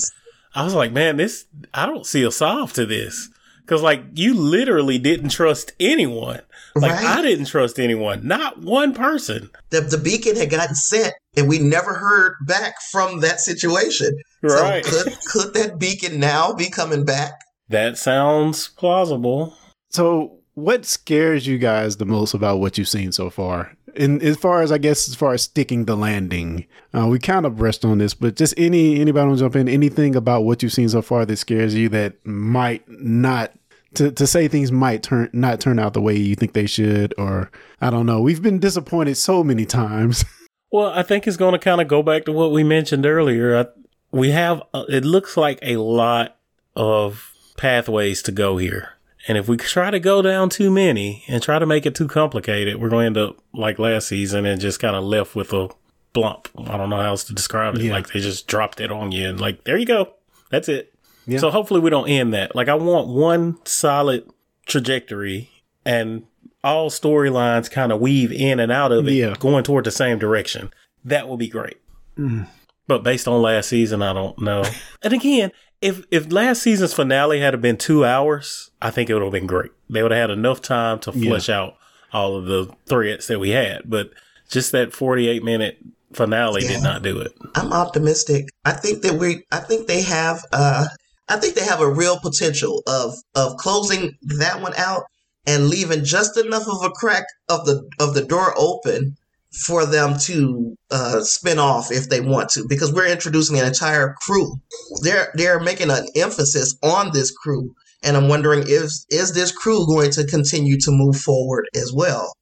I 0.55 0.65
was 0.65 0.75
like, 0.75 0.93
man, 0.93 1.17
this 1.17 1.47
I 1.75 1.87
don't 1.87 2.07
see 2.07 2.23
a 2.25 2.31
solve 2.31 2.73
to 2.75 2.87
this. 2.87 3.29
Cause 3.67 3.83
like 3.83 4.03
you 4.15 4.33
literally 4.35 4.99
didn't 4.99 5.29
trust 5.29 5.73
anyone. 5.79 6.41
Like 6.75 6.93
Right. 6.93 7.19
I 7.19 7.23
didn't 7.23 7.47
trust 7.47 7.79
anyone. 7.79 8.27
Not 8.27 8.59
one 8.63 8.95
person. 8.95 9.51
the, 9.71 9.83
the 9.83 9.99
beacon 9.99 10.37
had 10.37 10.49
gotten 10.51 10.75
sent 10.75 11.13
and 11.37 11.49
we 11.49 11.59
never 11.59 11.95
heard 11.95 12.37
back 12.47 12.75
from 12.91 13.21
that 13.21 13.41
situation. 13.41 14.17
Right. 14.43 14.85
So 14.85 15.05
could 15.05 15.13
could 15.31 15.55
that 15.55 15.79
beacon 15.79 16.19
now 16.19 16.53
be 16.55 16.71
coming 16.71 17.05
back? 17.05 17.33
That 17.69 17.99
sounds 17.99 18.69
plausible. 18.69 19.55
So 19.91 20.39
what 20.55 20.87
scares 20.87 21.47
you 21.47 21.59
guys 21.59 21.99
the 21.99 22.07
most 22.07 22.33
about 22.35 22.59
what 22.59 22.79
you've 22.79 22.89
seen 22.89 23.13
so 23.13 23.29
far? 23.31 23.77
And 23.99 24.23
as 24.23 24.37
far 24.37 24.63
as 24.63 24.71
I 24.71 24.79
guess, 24.79 25.09
as 25.09 25.15
far 25.15 25.35
as 25.35 25.43
sticking 25.43 25.85
the 25.85 25.97
landing, 25.97 26.67
uh, 26.97 27.07
we 27.09 27.19
kind 27.19 27.45
of 27.45 27.61
rest 27.61 27.85
on 27.85 27.99
this, 27.99 28.15
but 28.15 28.37
just 28.37 28.55
any 28.57 29.01
anybody 29.01 29.27
want 29.27 29.39
to 29.39 29.45
jump 29.45 29.57
in? 29.57 29.69
Anything 29.69 30.15
about 30.15 30.45
what 30.45 30.63
you've 30.63 30.73
seen 30.73 30.89
so 30.89 31.03
far 31.03 31.27
that 31.27 31.37
scares 31.37 31.75
you 31.75 31.89
that 31.91 32.25
might 32.25 32.89
not 32.89 33.53
to, 33.95 34.11
to 34.13 34.27
say 34.27 34.49
things 34.49 34.71
might 34.71 35.03
turn 35.03 35.31
not 35.33 35.61
turn 35.61 35.79
out 35.79 35.95
the 35.95 36.01
way 36.01 36.17
you 36.17 36.35
think 36.35 36.53
they 36.53 36.67
should, 36.67 37.15
or 37.19 37.51
I 37.81 37.91
don't 37.91 38.07
know. 38.07 38.21
We've 38.21 38.43
been 38.43 38.59
disappointed 38.59 39.17
so 39.17 39.45
many 39.45 39.67
times. 39.67 40.25
Well, 40.71 40.91
I 40.91 41.03
think 41.03 41.27
it's 41.27 41.39
going 41.39 41.53
to 41.53 41.59
kind 41.59 41.81
of 41.81 41.89
go 41.89 42.03
back 42.03 42.27
to 42.27 42.33
what 42.33 42.53
we 42.53 42.63
mentioned 42.63 43.07
earlier. 43.07 43.57
I, 43.57 43.67
we 44.11 44.33
have 44.33 44.63
uh, 44.75 44.85
it 44.91 45.03
looks 45.03 45.35
like 45.35 45.59
a 45.63 45.77
lot 45.77 46.37
of 46.77 47.33
pathways 47.57 48.21
to 48.25 48.33
go 48.33 48.59
here. 48.59 48.98
And 49.29 49.37
if 49.39 49.47
we 49.47 49.57
try 49.59 49.91
to 49.91 50.01
go 50.01 50.23
down 50.23 50.49
too 50.49 50.71
many 50.71 51.23
and 51.29 51.43
try 51.43 51.59
to 51.59 51.67
make 51.67 51.85
it 51.87 51.95
too 51.95 52.09
complicated, 52.09 52.77
we're 52.81 52.89
going 52.89 53.13
to 53.15 53.21
end 53.23 53.31
up 53.31 53.37
like 53.53 53.79
last 53.79 54.09
season 54.09 54.47
and 54.47 54.61
just 54.61 54.81
kind 54.81 54.97
of 54.97 55.05
left 55.05 55.37
with 55.37 55.53
a 55.53 55.69
blump. 56.15 56.47
I 56.69 56.79
don't 56.79 56.89
know 56.89 56.97
how 56.97 57.09
else 57.09 57.25
to 57.25 57.35
describe 57.35 57.75
it. 57.77 57.83
Yeah. 57.83 57.93
Like 57.93 58.09
they 58.09 58.21
just 58.21 58.47
dropped 58.47 58.81
it 58.81 58.91
on 58.91 59.13
you 59.13 59.29
and 59.29 59.39
like, 59.39 59.65
there 59.65 59.77
you 59.77 59.85
go. 59.87 60.15
That's 60.51 60.69
it. 60.69 60.95
Yeah. 61.27 61.39
So 61.41 61.51
hopefully 61.51 61.81
we 61.81 61.91
don't 61.91 62.09
end 62.09 62.33
that. 62.33 62.57
Like 62.57 62.69
I 62.69 62.75
want 62.75 63.09
one 63.09 63.59
solid 63.67 64.27
trajectory 64.65 65.51
and 65.85 66.25
all 66.65 66.89
storylines 66.91 67.71
kind 67.71 67.93
of 67.93 68.01
weave 68.01 68.33
in 68.33 68.59
and 68.61 68.73
out 68.73 68.93
of 68.93 69.07
it 69.07 69.13
Yeah. 69.13 69.35
going 69.39 69.63
toward 69.65 69.85
the 69.85 69.91
same 69.91 70.19
direction. 70.19 70.73
That 71.05 71.29
would 71.29 71.39
be 71.39 71.49
great. 71.49 71.77
Mm. 72.19 72.47
But 72.89 73.05
based 73.05 73.29
on 73.29 73.41
last 73.43 73.69
season, 73.69 74.03
I 74.03 74.13
don't 74.13 74.39
know. 74.41 74.65
and 75.03 75.13
again, 75.13 75.53
if 75.81 76.05
if 76.11 76.33
last 76.33 76.63
season's 76.63 76.95
finale 76.95 77.39
had 77.39 77.61
been 77.61 77.77
two 77.77 78.05
hours, 78.05 78.71
I 78.83 78.91
think 78.91 79.09
it 79.09 79.15
would 79.15 79.23
have 79.23 79.33
been 79.33 79.47
great. 79.47 79.71
They 79.89 80.03
would 80.03 80.11
have 80.11 80.21
had 80.23 80.31
enough 80.31 80.61
time 80.61 80.99
to 81.01 81.13
Yeah. 81.15 81.39
out 81.51 81.75
all 82.13 82.37
of 82.37 82.47
the 82.47 82.71
threats 82.87 83.27
that 83.29 83.39
we 83.39 83.51
had. 83.51 83.83
But 83.85 84.11
just 84.51 84.73
that 84.73 84.93
forty 84.93 85.29
eight 85.29 85.45
minute 85.45 85.79
finale 86.13 86.63
Yeah. 86.65 86.69
did 86.73 86.83
not 86.83 87.03
do 87.03 87.21
it. 87.21 87.33
I'm 87.55 87.73
optimistic. 87.73 88.49
I 88.65 88.73
think 88.73 89.03
that 89.03 89.15
we 89.15 89.45
I 89.53 89.59
think 89.59 89.87
they 89.87 90.03
have 90.03 90.43
uh 90.53 90.87
I 91.29 91.37
think 91.37 91.55
they 91.55 91.65
have 91.65 91.81
a 91.83 91.91
real 91.91 92.19
potential 92.19 92.83
of 92.87 93.15
of 93.35 93.57
closing 93.59 94.17
that 94.39 94.63
one 94.63 94.73
out 94.79 95.03
and 95.47 95.69
leaving 95.69 96.05
just 96.05 96.39
enough 96.39 96.67
of 96.67 96.83
a 96.83 96.91
crack 96.91 97.25
of 97.51 97.67
the 97.67 97.87
of 98.01 98.15
the 98.15 98.25
door 98.25 98.55
open 98.57 99.17
for 99.53 99.87
them 99.87 100.19
to 100.19 100.77
uh 100.91 101.21
spin 101.23 101.59
off 101.59 101.91
if 101.91 102.09
they 102.09 102.21
want 102.21 102.51
to 102.51 102.67
because 102.69 102.93
we're 102.93 103.07
introducing 103.07 103.59
an 103.59 103.67
entire 103.67 104.15
crew. 104.27 104.57
They're 105.03 105.33
they're 105.35 105.61
making 105.61 105.91
an 105.91 106.07
emphasis 106.17 106.77
on 106.83 107.13
this 107.13 107.31
crew 107.31 107.75
and 108.03 108.17
I'm 108.17 108.29
wondering 108.29 108.65
if 108.67 108.91
is 109.11 109.33
this 109.33 109.53
crew 109.53 109.87
going 109.87 110.11
to 110.13 110.25
continue 110.25 110.79
to 110.81 110.91
move 110.91 111.17
forward 111.17 111.69
as 111.75 111.93
well. 111.93 112.33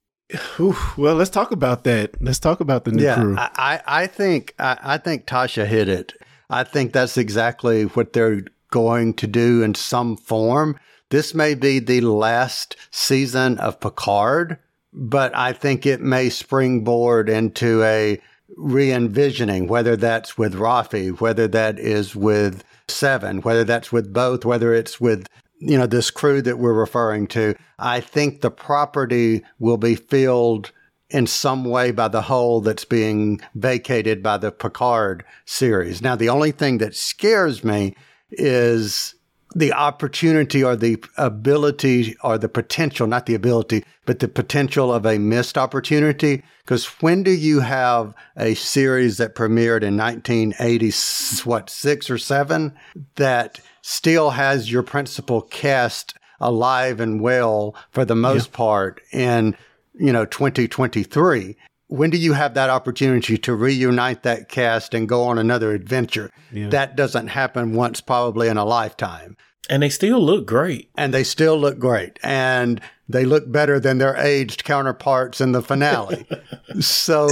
Oof, 0.58 0.98
well, 0.98 1.14
let's 1.14 1.30
talk 1.30 1.52
about 1.52 1.84
that. 1.84 2.20
Let's 2.20 2.40
talk 2.40 2.60
about 2.60 2.84
the 2.84 2.92
new 2.92 3.04
yeah, 3.04 3.14
crew. 3.14 3.36
I, 3.38 3.50
I 3.56 4.02
I 4.02 4.06
think 4.06 4.54
I, 4.58 4.78
I 4.82 4.98
think 4.98 5.26
Tasha 5.26 5.66
hit 5.66 5.88
it. 5.88 6.12
I 6.50 6.64
think 6.64 6.92
that's 6.92 7.16
exactly 7.16 7.84
what 7.84 8.12
they're 8.12 8.42
going 8.70 9.14
to 9.14 9.26
do 9.26 9.62
in 9.62 9.74
some 9.74 10.16
form. 10.16 10.78
This 11.10 11.34
may 11.34 11.54
be 11.54 11.78
the 11.78 12.00
last 12.00 12.76
season 12.90 13.58
of 13.58 13.78
Picard, 13.78 14.58
but 14.96 15.36
I 15.36 15.52
think 15.52 15.84
it 15.84 16.00
may 16.00 16.30
springboard 16.30 17.28
into 17.28 17.82
a 17.84 18.20
re-envisioning, 18.56 19.68
whether 19.68 19.94
that's 19.94 20.38
with 20.38 20.54
Raffi, 20.54 21.20
whether 21.20 21.46
that 21.48 21.78
is 21.78 22.16
with 22.16 22.64
Seven, 22.88 23.40
whether 23.42 23.64
that's 23.64 23.90
with 23.90 24.12
both, 24.12 24.44
whether 24.44 24.72
it's 24.72 25.00
with 25.00 25.26
you 25.58 25.76
know 25.76 25.86
this 25.86 26.10
crew 26.10 26.40
that 26.42 26.58
we're 26.58 26.72
referring 26.72 27.26
to. 27.28 27.56
I 27.80 28.00
think 28.00 28.40
the 28.40 28.50
property 28.50 29.42
will 29.58 29.76
be 29.76 29.96
filled 29.96 30.70
in 31.10 31.26
some 31.26 31.64
way 31.64 31.90
by 31.90 32.06
the 32.06 32.22
hole 32.22 32.60
that's 32.60 32.84
being 32.84 33.40
vacated 33.56 34.22
by 34.22 34.38
the 34.38 34.52
Picard 34.52 35.24
series. 35.46 36.00
Now, 36.00 36.14
the 36.14 36.28
only 36.28 36.52
thing 36.52 36.78
that 36.78 36.94
scares 36.94 37.64
me 37.64 37.96
is 38.30 39.15
the 39.56 39.72
opportunity 39.72 40.62
or 40.62 40.76
the 40.76 41.02
ability 41.16 42.14
or 42.22 42.36
the 42.36 42.48
potential, 42.48 43.06
not 43.06 43.24
the 43.24 43.34
ability, 43.34 43.82
but 44.04 44.18
the 44.18 44.28
potential 44.28 44.92
of 44.92 45.06
a 45.06 45.16
missed 45.16 45.56
opportunity. 45.56 46.42
Because 46.62 46.84
when 47.00 47.22
do 47.22 47.30
you 47.30 47.60
have 47.60 48.12
a 48.36 48.52
series 48.54 49.16
that 49.16 49.34
premiered 49.34 49.82
in 49.82 49.96
1980, 49.96 50.92
what, 51.48 51.70
six 51.70 52.10
or 52.10 52.18
seven, 52.18 52.76
that 53.14 53.58
still 53.80 54.30
has 54.30 54.70
your 54.70 54.82
principal 54.82 55.40
cast 55.40 56.12
alive 56.38 57.00
and 57.00 57.22
well 57.22 57.74
for 57.90 58.04
the 58.04 58.14
most 58.14 58.52
part 58.52 59.00
in, 59.10 59.56
you 59.94 60.12
know, 60.12 60.26
2023? 60.26 61.56
When 61.88 62.10
do 62.10 62.18
you 62.18 62.34
have 62.34 62.52
that 62.54 62.68
opportunity 62.68 63.38
to 63.38 63.54
reunite 63.54 64.22
that 64.24 64.50
cast 64.50 64.92
and 64.92 65.08
go 65.08 65.22
on 65.22 65.38
another 65.38 65.72
adventure? 65.72 66.30
Yeah. 66.52 66.68
That 66.68 66.94
doesn't 66.94 67.28
happen 67.28 67.74
once 67.74 68.02
probably 68.02 68.48
in 68.48 68.58
a 68.58 68.64
lifetime. 68.66 69.36
And 69.68 69.82
they 69.82 69.88
still 69.88 70.20
look 70.20 70.46
great. 70.46 70.90
And 70.96 71.12
they 71.12 71.24
still 71.24 71.58
look 71.58 71.78
great. 71.78 72.18
And 72.22 72.80
they 73.08 73.24
look 73.24 73.50
better 73.50 73.78
than 73.80 73.98
their 73.98 74.16
aged 74.16 74.64
counterparts 74.64 75.40
in 75.40 75.52
the 75.52 75.62
finale. 75.62 76.26
so, 76.80 77.28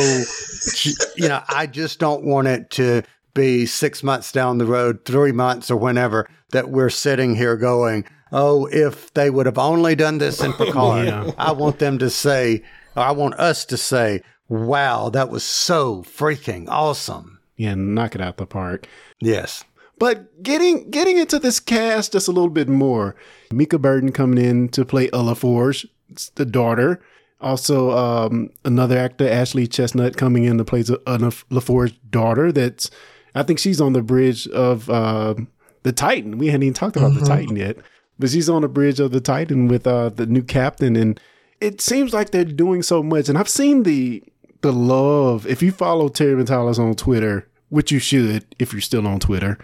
you 1.16 1.28
know, 1.28 1.42
I 1.48 1.66
just 1.66 1.98
don't 1.98 2.24
want 2.24 2.48
it 2.48 2.70
to 2.70 3.02
be 3.34 3.66
six 3.66 4.02
months 4.02 4.30
down 4.32 4.58
the 4.58 4.66
road, 4.66 5.04
three 5.04 5.32
months 5.32 5.70
or 5.70 5.76
whenever 5.76 6.28
that 6.52 6.70
we're 6.70 6.90
sitting 6.90 7.34
here 7.34 7.56
going, 7.56 8.04
oh, 8.32 8.66
if 8.66 9.12
they 9.14 9.30
would 9.30 9.46
have 9.46 9.58
only 9.58 9.94
done 9.94 10.18
this 10.18 10.42
in 10.42 10.52
Picard, 10.54 11.06
Yeah. 11.06 11.30
I 11.38 11.52
want 11.52 11.78
them 11.78 11.98
to 11.98 12.10
say, 12.10 12.62
or 12.96 13.02
I 13.02 13.10
want 13.10 13.34
us 13.34 13.64
to 13.66 13.76
say, 13.76 14.22
wow, 14.48 15.08
that 15.10 15.30
was 15.30 15.42
so 15.44 16.02
freaking 16.02 16.66
awesome. 16.68 17.38
yeah, 17.56 17.74
knock 17.74 18.14
it 18.14 18.20
out 18.20 18.36
the 18.36 18.46
park. 18.46 18.86
Yes. 19.20 19.64
But 19.98 20.42
getting 20.42 20.90
getting 20.90 21.18
into 21.18 21.38
this 21.38 21.60
cast 21.60 22.12
just 22.12 22.28
a 22.28 22.32
little 22.32 22.50
bit 22.50 22.68
more. 22.68 23.14
Mica 23.52 23.78
Burton 23.78 24.12
coming 24.12 24.44
in 24.44 24.68
to 24.70 24.84
play 24.84 25.08
Ulla 25.12 25.34
Forge, 25.34 25.86
the 26.34 26.44
daughter. 26.44 27.00
Also, 27.40 27.90
um, 27.90 28.48
another 28.64 28.96
actor, 28.96 29.26
Ashlei 29.26 29.70
Chestnut, 29.70 30.16
coming 30.16 30.44
in 30.44 30.56
to 30.56 30.64
play 30.64 30.82
Ulla 31.06 31.30
LaForge's 31.50 31.92
daughter. 32.08 32.50
That's, 32.50 32.90
I 33.34 33.42
think 33.42 33.58
she's 33.58 33.82
on 33.82 33.92
the 33.92 34.02
bridge 34.02 34.48
of 34.48 34.88
uh, 34.88 35.34
the 35.82 35.92
Titan. 35.92 36.38
We 36.38 36.46
hadn't 36.46 36.62
even 36.62 36.74
talked 36.74 36.96
about 36.96 37.12
the 37.12 37.26
Titan 37.26 37.56
yet, 37.56 37.76
but 38.18 38.30
she's 38.30 38.48
on 38.48 38.62
the 38.62 38.68
bridge 38.68 38.98
of 38.98 39.10
the 39.10 39.20
Titan 39.20 39.68
with 39.68 39.86
uh, 39.86 40.08
the 40.08 40.24
new 40.24 40.42
captain, 40.42 40.96
and 40.96 41.20
it 41.60 41.82
seems 41.82 42.14
like 42.14 42.30
they're 42.30 42.44
doing 42.44 42.82
so 42.82 43.02
much. 43.02 43.28
And 43.28 43.36
I've 43.36 43.48
seen 43.48 43.82
the 43.82 44.22
the 44.62 44.72
love. 44.72 45.46
If 45.46 45.62
you 45.62 45.70
follow 45.70 46.08
Terry 46.08 46.42
Matalas 46.42 46.78
on 46.78 46.94
Twitter, 46.94 47.46
which 47.74 47.90
you 47.90 47.98
should 47.98 48.46
if 48.60 48.72
you're 48.72 48.80
still 48.80 49.06
on 49.06 49.18
Twitter, 49.18 49.58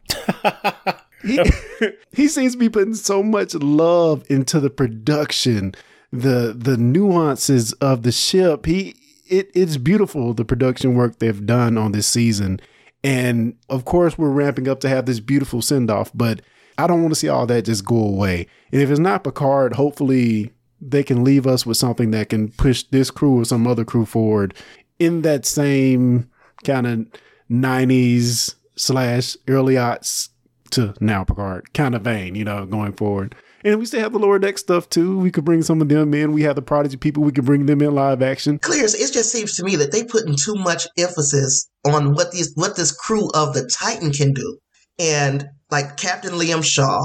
he, 1.22 1.40
he 2.12 2.26
seems 2.26 2.52
to 2.52 2.58
be 2.58 2.68
putting 2.68 2.94
so 2.94 3.22
much 3.22 3.54
love 3.54 4.24
into 4.28 4.58
the 4.58 4.68
production, 4.68 5.74
the 6.12 6.52
the 6.56 6.76
nuances 6.76 7.72
of 7.74 8.02
the 8.02 8.10
ship. 8.10 8.66
He 8.66 8.96
it, 9.28 9.48
it's 9.54 9.76
beautiful 9.76 10.34
the 10.34 10.44
production 10.44 10.96
work 10.96 11.20
they've 11.20 11.46
done 11.46 11.78
on 11.78 11.92
this 11.92 12.08
season. 12.08 12.60
And 13.04 13.56
of 13.68 13.84
course 13.84 14.18
we're 14.18 14.30
ramping 14.30 14.66
up 14.66 14.80
to 14.80 14.88
have 14.88 15.06
this 15.06 15.20
beautiful 15.20 15.62
send 15.62 15.88
off, 15.88 16.10
but 16.12 16.42
I 16.78 16.88
don't 16.88 17.02
want 17.02 17.14
to 17.14 17.20
see 17.20 17.28
all 17.28 17.46
that 17.46 17.64
just 17.64 17.84
go 17.84 17.96
away. 17.96 18.48
And 18.72 18.82
if 18.82 18.90
it's 18.90 18.98
not 18.98 19.22
Picard, 19.22 19.74
hopefully 19.74 20.50
they 20.80 21.04
can 21.04 21.22
leave 21.22 21.46
us 21.46 21.64
with 21.64 21.76
something 21.76 22.10
that 22.10 22.30
can 22.30 22.48
push 22.48 22.82
this 22.82 23.10
crew 23.10 23.40
or 23.40 23.44
some 23.44 23.66
other 23.68 23.84
crew 23.84 24.04
forward 24.04 24.54
in 24.98 25.22
that 25.22 25.46
same 25.46 26.28
kind 26.64 26.86
of 26.86 27.06
90s 27.50 28.54
slash 28.76 29.36
early 29.48 29.74
aughts 29.74 30.28
to 30.70 30.94
now 31.00 31.24
Picard 31.24 31.72
kind 31.74 31.94
of 31.94 32.02
vein, 32.02 32.34
you 32.34 32.44
know, 32.44 32.64
going 32.66 32.92
forward. 32.92 33.34
And 33.62 33.78
we 33.78 33.84
still 33.84 34.00
have 34.00 34.12
the 34.12 34.18
lower 34.18 34.38
deck 34.38 34.56
stuff 34.56 34.88
too. 34.88 35.18
We 35.18 35.30
could 35.30 35.44
bring 35.44 35.62
some 35.62 35.82
of 35.82 35.88
them 35.88 36.14
in. 36.14 36.32
We 36.32 36.42
have 36.42 36.56
the 36.56 36.62
Prodigy 36.62 36.96
people. 36.96 37.22
We 37.22 37.32
could 37.32 37.44
bring 37.44 37.66
them 37.66 37.82
in 37.82 37.94
live 37.94 38.22
action. 38.22 38.58
Clears, 38.58 38.94
it 38.94 39.12
just 39.12 39.30
seems 39.30 39.54
to 39.56 39.64
me 39.64 39.76
that 39.76 39.92
they 39.92 40.02
putting 40.04 40.34
too 40.36 40.54
much 40.54 40.86
emphasis 40.96 41.68
on 41.84 42.14
what 42.14 42.32
these 42.32 42.52
what 42.54 42.76
this 42.76 42.92
crew 42.92 43.28
of 43.34 43.52
the 43.52 43.68
Titan 43.68 44.12
can 44.12 44.32
do. 44.32 44.58
And 44.98 45.46
like 45.70 45.98
Captain 45.98 46.32
Liam 46.32 46.64
Shaw, 46.64 47.00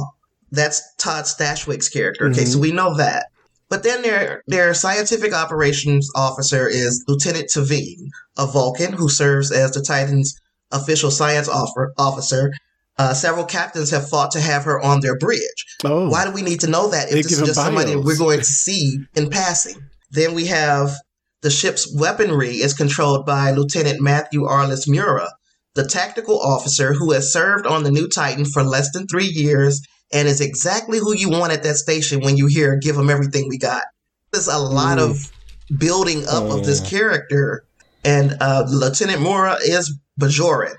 that's 0.51 0.81
Todd 0.97 1.25
Stashwick's 1.25 1.89
character. 1.89 2.27
Okay, 2.29 2.43
Mhm. 2.43 2.47
so 2.53 2.59
we 2.59 2.71
know 2.71 2.95
that. 2.95 3.25
But 3.67 3.83
then 3.83 4.01
their 4.01 4.41
their 4.47 4.73
scientific 4.73 5.33
operations 5.33 6.09
officer 6.15 6.67
is 6.69 7.03
Lieutenant 7.07 7.49
T'Veen, 7.53 7.97
a 8.37 8.45
Vulcan 8.45 8.93
who 8.93 9.09
serves 9.09 9.51
as 9.51 9.71
the 9.71 9.81
Titan's 9.81 10.39
official 10.71 11.11
science 11.11 11.47
offer, 11.47 11.93
officer. 11.97 12.51
Uh, 12.97 13.13
several 13.13 13.45
captains 13.45 13.91
have 13.91 14.09
fought 14.09 14.31
to 14.31 14.39
have 14.39 14.63
her 14.63 14.79
on 14.79 15.01
their 15.01 15.17
bridge. 15.17 15.65
Oh. 15.83 16.09
Why 16.09 16.25
do 16.25 16.31
we 16.31 16.41
need 16.41 16.61
to 16.61 16.69
know 16.69 16.89
that 16.89 17.09
They 17.09 17.19
if 17.19 17.23
this 17.23 17.33
is 17.33 17.39
just 17.39 17.59
him 17.59 17.65
somebody 17.65 17.95
we're 17.95 18.17
going 18.17 18.39
to 18.39 18.45
see 18.45 18.99
in 19.15 19.29
passing? 19.29 19.75
Then 20.11 20.33
we 20.33 20.45
have 20.45 20.93
the 21.41 21.49
ship's 21.49 21.93
weaponry 21.95 22.55
is 22.55 22.73
controlled 22.73 23.25
by 23.25 23.51
Lieutenant 23.51 24.01
Matthew 24.01 24.43
Arliss 24.43 24.87
Mura, 24.87 25.29
the 25.73 25.85
tactical 25.85 26.39
officer 26.39 26.93
who 26.93 27.11
has 27.11 27.31
served 27.33 27.67
on 27.67 27.83
the 27.83 27.91
new 27.91 28.07
Titan 28.07 28.45
for 28.45 28.63
less 28.63 28.91
than 28.91 29.07
three 29.07 29.27
years 29.27 29.81
and 30.13 30.27
is 30.27 30.39
exactly 30.39 30.99
who 30.99 31.13
you 31.15 31.29
want 31.29 31.51
at 31.51 31.63
that 31.63 31.75
station 31.75 32.21
when 32.21 32.37
you 32.37 32.47
hear 32.47 32.77
"Give 32.77 32.95
them 32.95 33.09
everything 33.09 33.47
we 33.49 33.57
got." 33.57 33.83
There's 34.31 34.47
a 34.47 34.57
lot 34.57 34.97
mm. 34.97 35.09
of 35.09 35.31
building 35.77 36.25
up 36.27 36.43
mm. 36.43 36.57
of 36.57 36.65
this 36.65 36.81
mm. 36.81 36.89
character, 36.89 37.65
and 38.05 38.37
uh, 38.39 38.63
Lieutenant 38.69 39.19
Mora 39.19 39.57
is 39.65 39.97
Bajoran, 40.19 40.75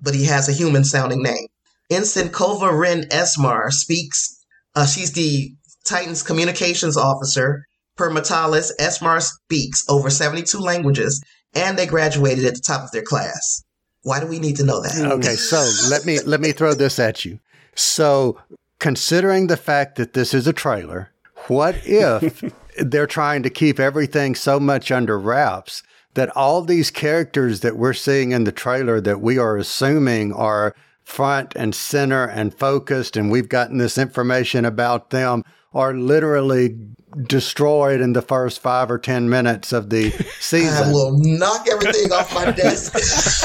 but 0.00 0.14
he 0.14 0.24
has 0.24 0.48
a 0.48 0.52
human 0.52 0.84
sounding 0.84 1.22
name. 1.22 1.48
Ensign 1.90 2.28
Kova 2.28 2.72
Rin 2.72 3.02
Esmar 3.10 3.70
speaks. 3.70 4.38
Uh, 4.74 4.86
she's 4.86 5.12
the 5.12 5.52
Titan's 5.84 6.22
communications 6.22 6.96
officer. 6.96 7.66
Per 7.96 8.10
Matalas, 8.10 8.70
Esmar 8.80 9.20
speaks 9.20 9.84
over 9.88 10.08
72 10.08 10.58
languages, 10.58 11.22
and 11.54 11.76
they 11.76 11.84
graduated 11.84 12.46
at 12.46 12.54
the 12.54 12.60
top 12.60 12.84
of 12.84 12.90
their 12.92 13.02
class. 13.02 13.62
Why 14.02 14.20
do 14.20 14.26
we 14.26 14.38
need 14.38 14.56
to 14.56 14.64
know 14.64 14.80
that? 14.80 15.12
Okay, 15.12 15.34
so 15.34 15.68
let 15.90 16.06
me 16.06 16.20
let 16.20 16.40
me 16.40 16.52
throw 16.52 16.74
this 16.74 16.98
at 16.98 17.24
you. 17.24 17.38
So, 17.74 18.40
considering 18.78 19.48
the 19.48 19.56
fact 19.56 19.96
that 19.96 20.14
this 20.14 20.32
is 20.32 20.46
a 20.46 20.52
trailer, 20.52 21.12
what 21.48 21.76
if 21.84 22.42
they're 22.78 23.06
trying 23.06 23.42
to 23.42 23.50
keep 23.50 23.78
everything 23.78 24.34
so 24.34 24.58
much 24.58 24.90
under 24.90 25.18
wraps 25.18 25.82
that 26.14 26.34
all 26.36 26.62
these 26.62 26.90
characters 26.90 27.60
that 27.60 27.76
we're 27.76 27.92
seeing 27.92 28.32
in 28.32 28.44
the 28.44 28.52
trailer 28.52 29.00
that 29.00 29.20
we 29.20 29.38
are 29.38 29.56
assuming 29.56 30.32
are 30.32 30.74
front 31.02 31.54
and 31.56 31.74
center 31.74 32.24
and 32.24 32.54
focused 32.54 33.16
and 33.16 33.30
we've 33.30 33.48
gotten 33.48 33.78
this 33.78 33.98
information 33.98 34.64
about 34.64 35.10
them 35.10 35.42
are 35.74 35.94
literally 35.94 36.76
destroyed 37.26 38.00
in 38.00 38.12
the 38.12 38.22
first 38.22 38.60
five 38.60 38.90
or 38.90 38.98
ten 38.98 39.28
minutes 39.28 39.72
of 39.72 39.90
the 39.90 40.10
season. 40.40 40.88
I 40.88 40.92
will 40.92 41.18
knock 41.18 41.66
everything 41.70 42.12
off 42.12 42.34
my 42.34 42.50
desk. 42.50 42.92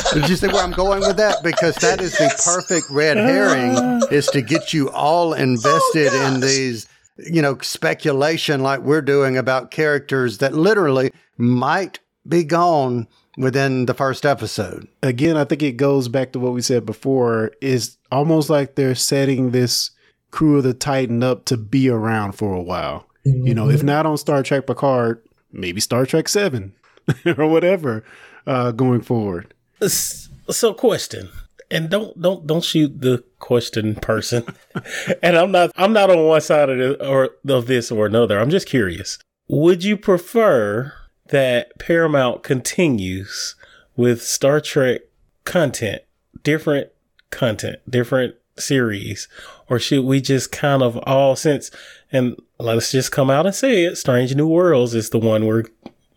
Did 0.14 0.30
you 0.30 0.36
see 0.36 0.48
where 0.48 0.64
I'm 0.64 0.72
going 0.72 1.02
with 1.02 1.18
that? 1.18 1.44
Because 1.44 1.76
that 1.78 2.02
is 2.02 2.16
yes. 2.20 2.46
the 2.46 2.52
perfect 2.52 2.88
red 2.92 3.18
herring 3.18 4.02
is 4.12 4.28
to 4.28 4.42
get 4.42 4.74
you 4.74 4.90
all 4.90 5.30
oh, 5.30 5.34
invested 5.34 6.10
oh, 6.12 6.28
in 6.28 6.42
these, 6.42 6.88
you 7.18 7.42
know, 7.42 7.58
speculation 7.62 8.62
like 8.62 8.82
we're 8.82 9.02
doing 9.02 9.38
about 9.38 9.72
characters 9.72 10.38
that 10.40 10.54
literally 10.54 11.12
might 11.38 12.00
be 12.28 12.44
gone 12.44 13.08
within 13.38 13.86
the 13.86 13.94
first 13.94 14.26
episode. 14.26 14.88
Again, 15.04 15.38
I 15.38 15.44
think 15.44 15.62
it 15.62 15.74
goes 15.74 16.08
back 16.08 16.32
to 16.34 16.40
what 16.40 16.54
we 16.54 16.62
said 16.62 16.86
before 16.86 17.52
is 17.62 17.98
almost 18.12 18.50
like 18.50 18.76
they're 18.76 18.96
setting 18.96 19.52
this 19.52 19.92
crew 20.32 20.58
of 20.58 20.64
the 20.64 20.74
Titan 20.74 21.24
up 21.24 21.46
to 21.46 21.58
be 21.58 21.90
around 21.90 22.34
for 22.34 22.54
a 22.54 22.62
while. 22.62 23.06
Mm-hmm. 23.26 23.48
You 23.48 23.54
know, 23.54 23.70
if 23.70 23.78
mm-hmm. 23.78 23.88
not 23.88 24.06
on 24.06 24.18
Star 24.18 24.44
Trek 24.44 24.68
Picard, 24.68 25.22
maybe 25.52 25.80
Star 25.80 26.06
Trek 26.06 26.28
7 26.28 26.74
or 27.38 27.48
whatever 27.48 28.04
uh, 28.46 28.72
going 28.72 29.02
forward. 29.02 29.54
So 29.82 30.74
question. 30.74 31.30
And 31.70 31.90
don't 31.90 32.20
don't 32.22 32.48
don't 32.48 32.64
shoot 32.64 33.02
the 33.02 33.24
question 33.40 33.96
person. 33.96 34.46
and 35.22 35.38
I'm 35.38 35.52
not 35.52 35.72
I'm 35.76 35.92
not 35.92 36.10
on 36.10 36.26
one 36.26 36.40
side 36.40 36.70
of 36.70 36.78
the, 36.78 37.06
or 37.06 37.32
of 37.50 37.68
this 37.68 37.92
or 37.92 38.06
another. 38.06 38.40
I'm 38.40 38.50
just 38.50 38.68
curious. 38.68 39.20
Would 39.50 39.84
you 39.84 39.98
prefer 39.98 40.94
that 41.30 41.78
Paramount 41.80 42.44
continues 42.44 43.56
with 43.96 44.22
Star 44.22 44.62
Trek 44.62 45.02
content, 45.44 46.02
different 46.44 46.90
content, 47.30 47.80
different 47.90 48.36
series, 48.58 49.28
or 49.70 49.80
should 49.80 50.04
we 50.04 50.22
just 50.22 50.52
kind 50.52 50.82
of 50.82 50.98
all 51.04 51.36
since 51.36 51.72
and 52.12 52.38
let's 52.60 52.92
just 52.92 53.12
come 53.12 53.30
out 53.30 53.46
and 53.46 53.56
say 53.56 53.84
it, 53.84 53.98
Strange 53.98 54.34
New 54.36 54.48
Worlds 54.48 54.94
is 54.94 55.10
the 55.10 55.20
one 55.20 55.46
we're 55.46 55.66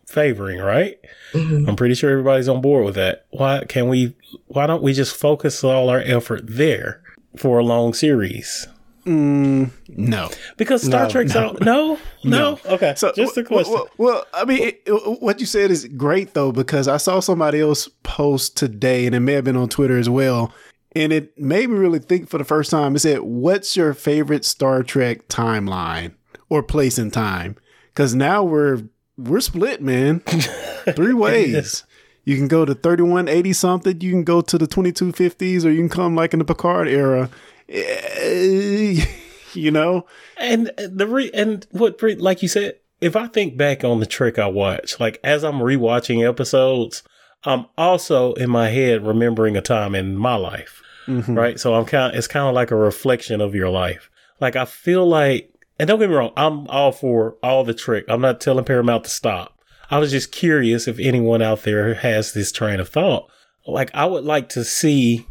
favoring, 0.07 0.59
right? 0.59 0.99
Mm-hmm. 1.33 1.69
I'm 1.69 1.77
pretty 1.77 1.95
sure 1.95 2.11
everybody's 2.11 2.49
on 2.49 2.61
board 2.61 2.85
with 2.85 2.95
that. 2.95 3.27
Why 3.31 3.65
can 3.69 3.89
we 3.89 4.17
why 4.47 4.67
don't 4.67 4.83
we 4.83 4.93
just 4.93 5.17
focus 5.17 5.63
all 5.65 5.89
our 5.89 6.01
effort 6.01 6.43
there 6.45 7.03
for 7.37 7.59
a 7.59 7.65
long 7.65 7.95
series? 7.95 8.69
Mm, 9.07 9.71
no, 9.89 10.29
because 10.59 10.83
Star 10.83 11.05
no, 11.05 11.11
Trek's 11.11 11.35
no. 11.35 11.41
out. 11.41 11.61
No, 11.61 11.99
no, 12.23 12.39
no. 12.55 12.61
Okay, 12.67 12.95
so 12.97 13.13
just 13.13 13.37
a 13.39 13.45
question. 13.45 13.73
Well, 13.73 13.89
well 13.97 14.27
I 14.35 14.45
mean, 14.45 14.63
it, 14.63 14.83
it, 14.85 15.23
what 15.23 15.41
you 15.41 15.47
said 15.47 15.71
is 15.71 15.87
great 15.87 16.35
though 16.35 16.53
because 16.53 16.87
I 16.87 16.99
saw 16.99 17.21
somebody 17.21 17.61
else 17.61 17.89
post 18.03 18.57
today, 18.59 19.07
and 19.07 19.15
it 19.15 19.21
may 19.21 19.33
have 19.33 19.45
been 19.45 19.57
on 19.57 19.71
Twitter 19.71 19.99
as 19.99 20.11
well, 20.11 20.53
and 20.95 21.13
it 21.13 21.39
made 21.39 21.71
me 21.71 21.77
really 21.77 21.99
think 21.99 22.29
for 22.29 22.37
the 22.37 22.45
first 22.45 22.71
time. 22.71 22.95
It 22.95 22.99
said, 22.99 23.21
"What's 23.21 23.75
your 23.75 23.95
favorite 23.95 24.45
Star 24.45 24.83
Trek 24.83 25.29
timeline 25.29 26.13
or 26.51 26.63
place 26.63 26.99
in 26.99 27.11
time?" 27.11 27.57
Because 27.95 28.15
now 28.15 28.43
we're 28.43 28.83
we're 29.17 29.41
split, 29.41 29.81
man, 29.81 30.21
three 30.95 31.15
ways. 31.15 31.85
You 32.25 32.37
can 32.37 32.49
go 32.49 32.67
to 32.67 32.75
3180 32.75 33.53
something, 33.55 34.01
you 34.03 34.11
can 34.11 34.25
go 34.25 34.43
to 34.43 34.59
the 34.59 34.67
2250s, 34.67 35.65
or 35.65 35.71
you 35.71 35.79
can 35.79 35.89
come 35.89 36.15
like 36.15 36.35
in 36.35 36.39
the 36.39 36.45
Picard 36.45 36.87
era 36.87 37.31
you 39.55 39.71
know? 39.71 40.07
And 40.37 40.71
the 40.77 41.07
re- 41.07 41.31
and 41.33 41.67
what 41.71 42.03
like 42.19 42.43
you 42.43 42.49
said 42.49 42.75
if 43.01 43.17
i 43.17 43.27
think 43.27 43.57
back 43.57 43.83
on 43.83 44.01
the 44.01 44.07
Trek 44.07 44.39
i 44.39 44.47
watched 44.47 45.01
like 45.01 45.19
as 45.25 45.43
i'm 45.43 45.55
rewatching 45.55 46.27
episodes 46.27 47.03
i'm 47.45 47.65
also 47.79 48.35
in 48.35 48.51
my 48.51 48.69
head 48.69 49.07
remembering 49.07 49.57
a 49.57 49.63
time 49.63 49.95
in 49.95 50.17
my 50.17 50.35
life 50.37 50.83
mm-hmm. 51.07 51.35
right? 51.35 51.61
So 51.61 51.75
i'm 51.75 51.85
kind 51.85 52.13
of, 52.13 52.19
it's 52.19 52.27
kind 52.27 52.47
of 52.47 52.55
like 52.55 52.71
a 52.71 52.77
reflection 52.77 53.41
of 53.41 53.55
your 53.55 53.69
life. 53.69 54.11
Like 54.41 54.57
i 54.57 54.65
feel 54.65 55.07
like 55.07 55.53
and 55.79 55.89
don't 55.89 55.99
get 55.99 56.11
me 56.11 56.17
wrong 56.17 56.33
i'm 56.37 56.67
all 56.69 56.93
for 56.93 57.37
all 57.43 57.65
the 57.65 57.75
Trek. 57.75 58.05
I'm 58.09 58.21
not 58.21 58.41
telling 58.41 58.65
paramount 58.65 59.05
to 59.05 59.11
stop. 59.11 59.59
I 59.91 59.99
was 59.99 60.11
just 60.13 60.33
curious 60.33 60.87
if 60.87 60.99
anyone 60.99 61.43
out 61.43 61.63
there 61.63 61.95
has 61.95 62.33
this 62.33 62.53
train 62.53 62.81
of 62.81 62.89
thought. 62.89 63.31
Like 63.67 63.91
i 63.95 64.05
would 64.07 64.25
like 64.25 64.49
to 64.51 64.65
see 64.65 65.27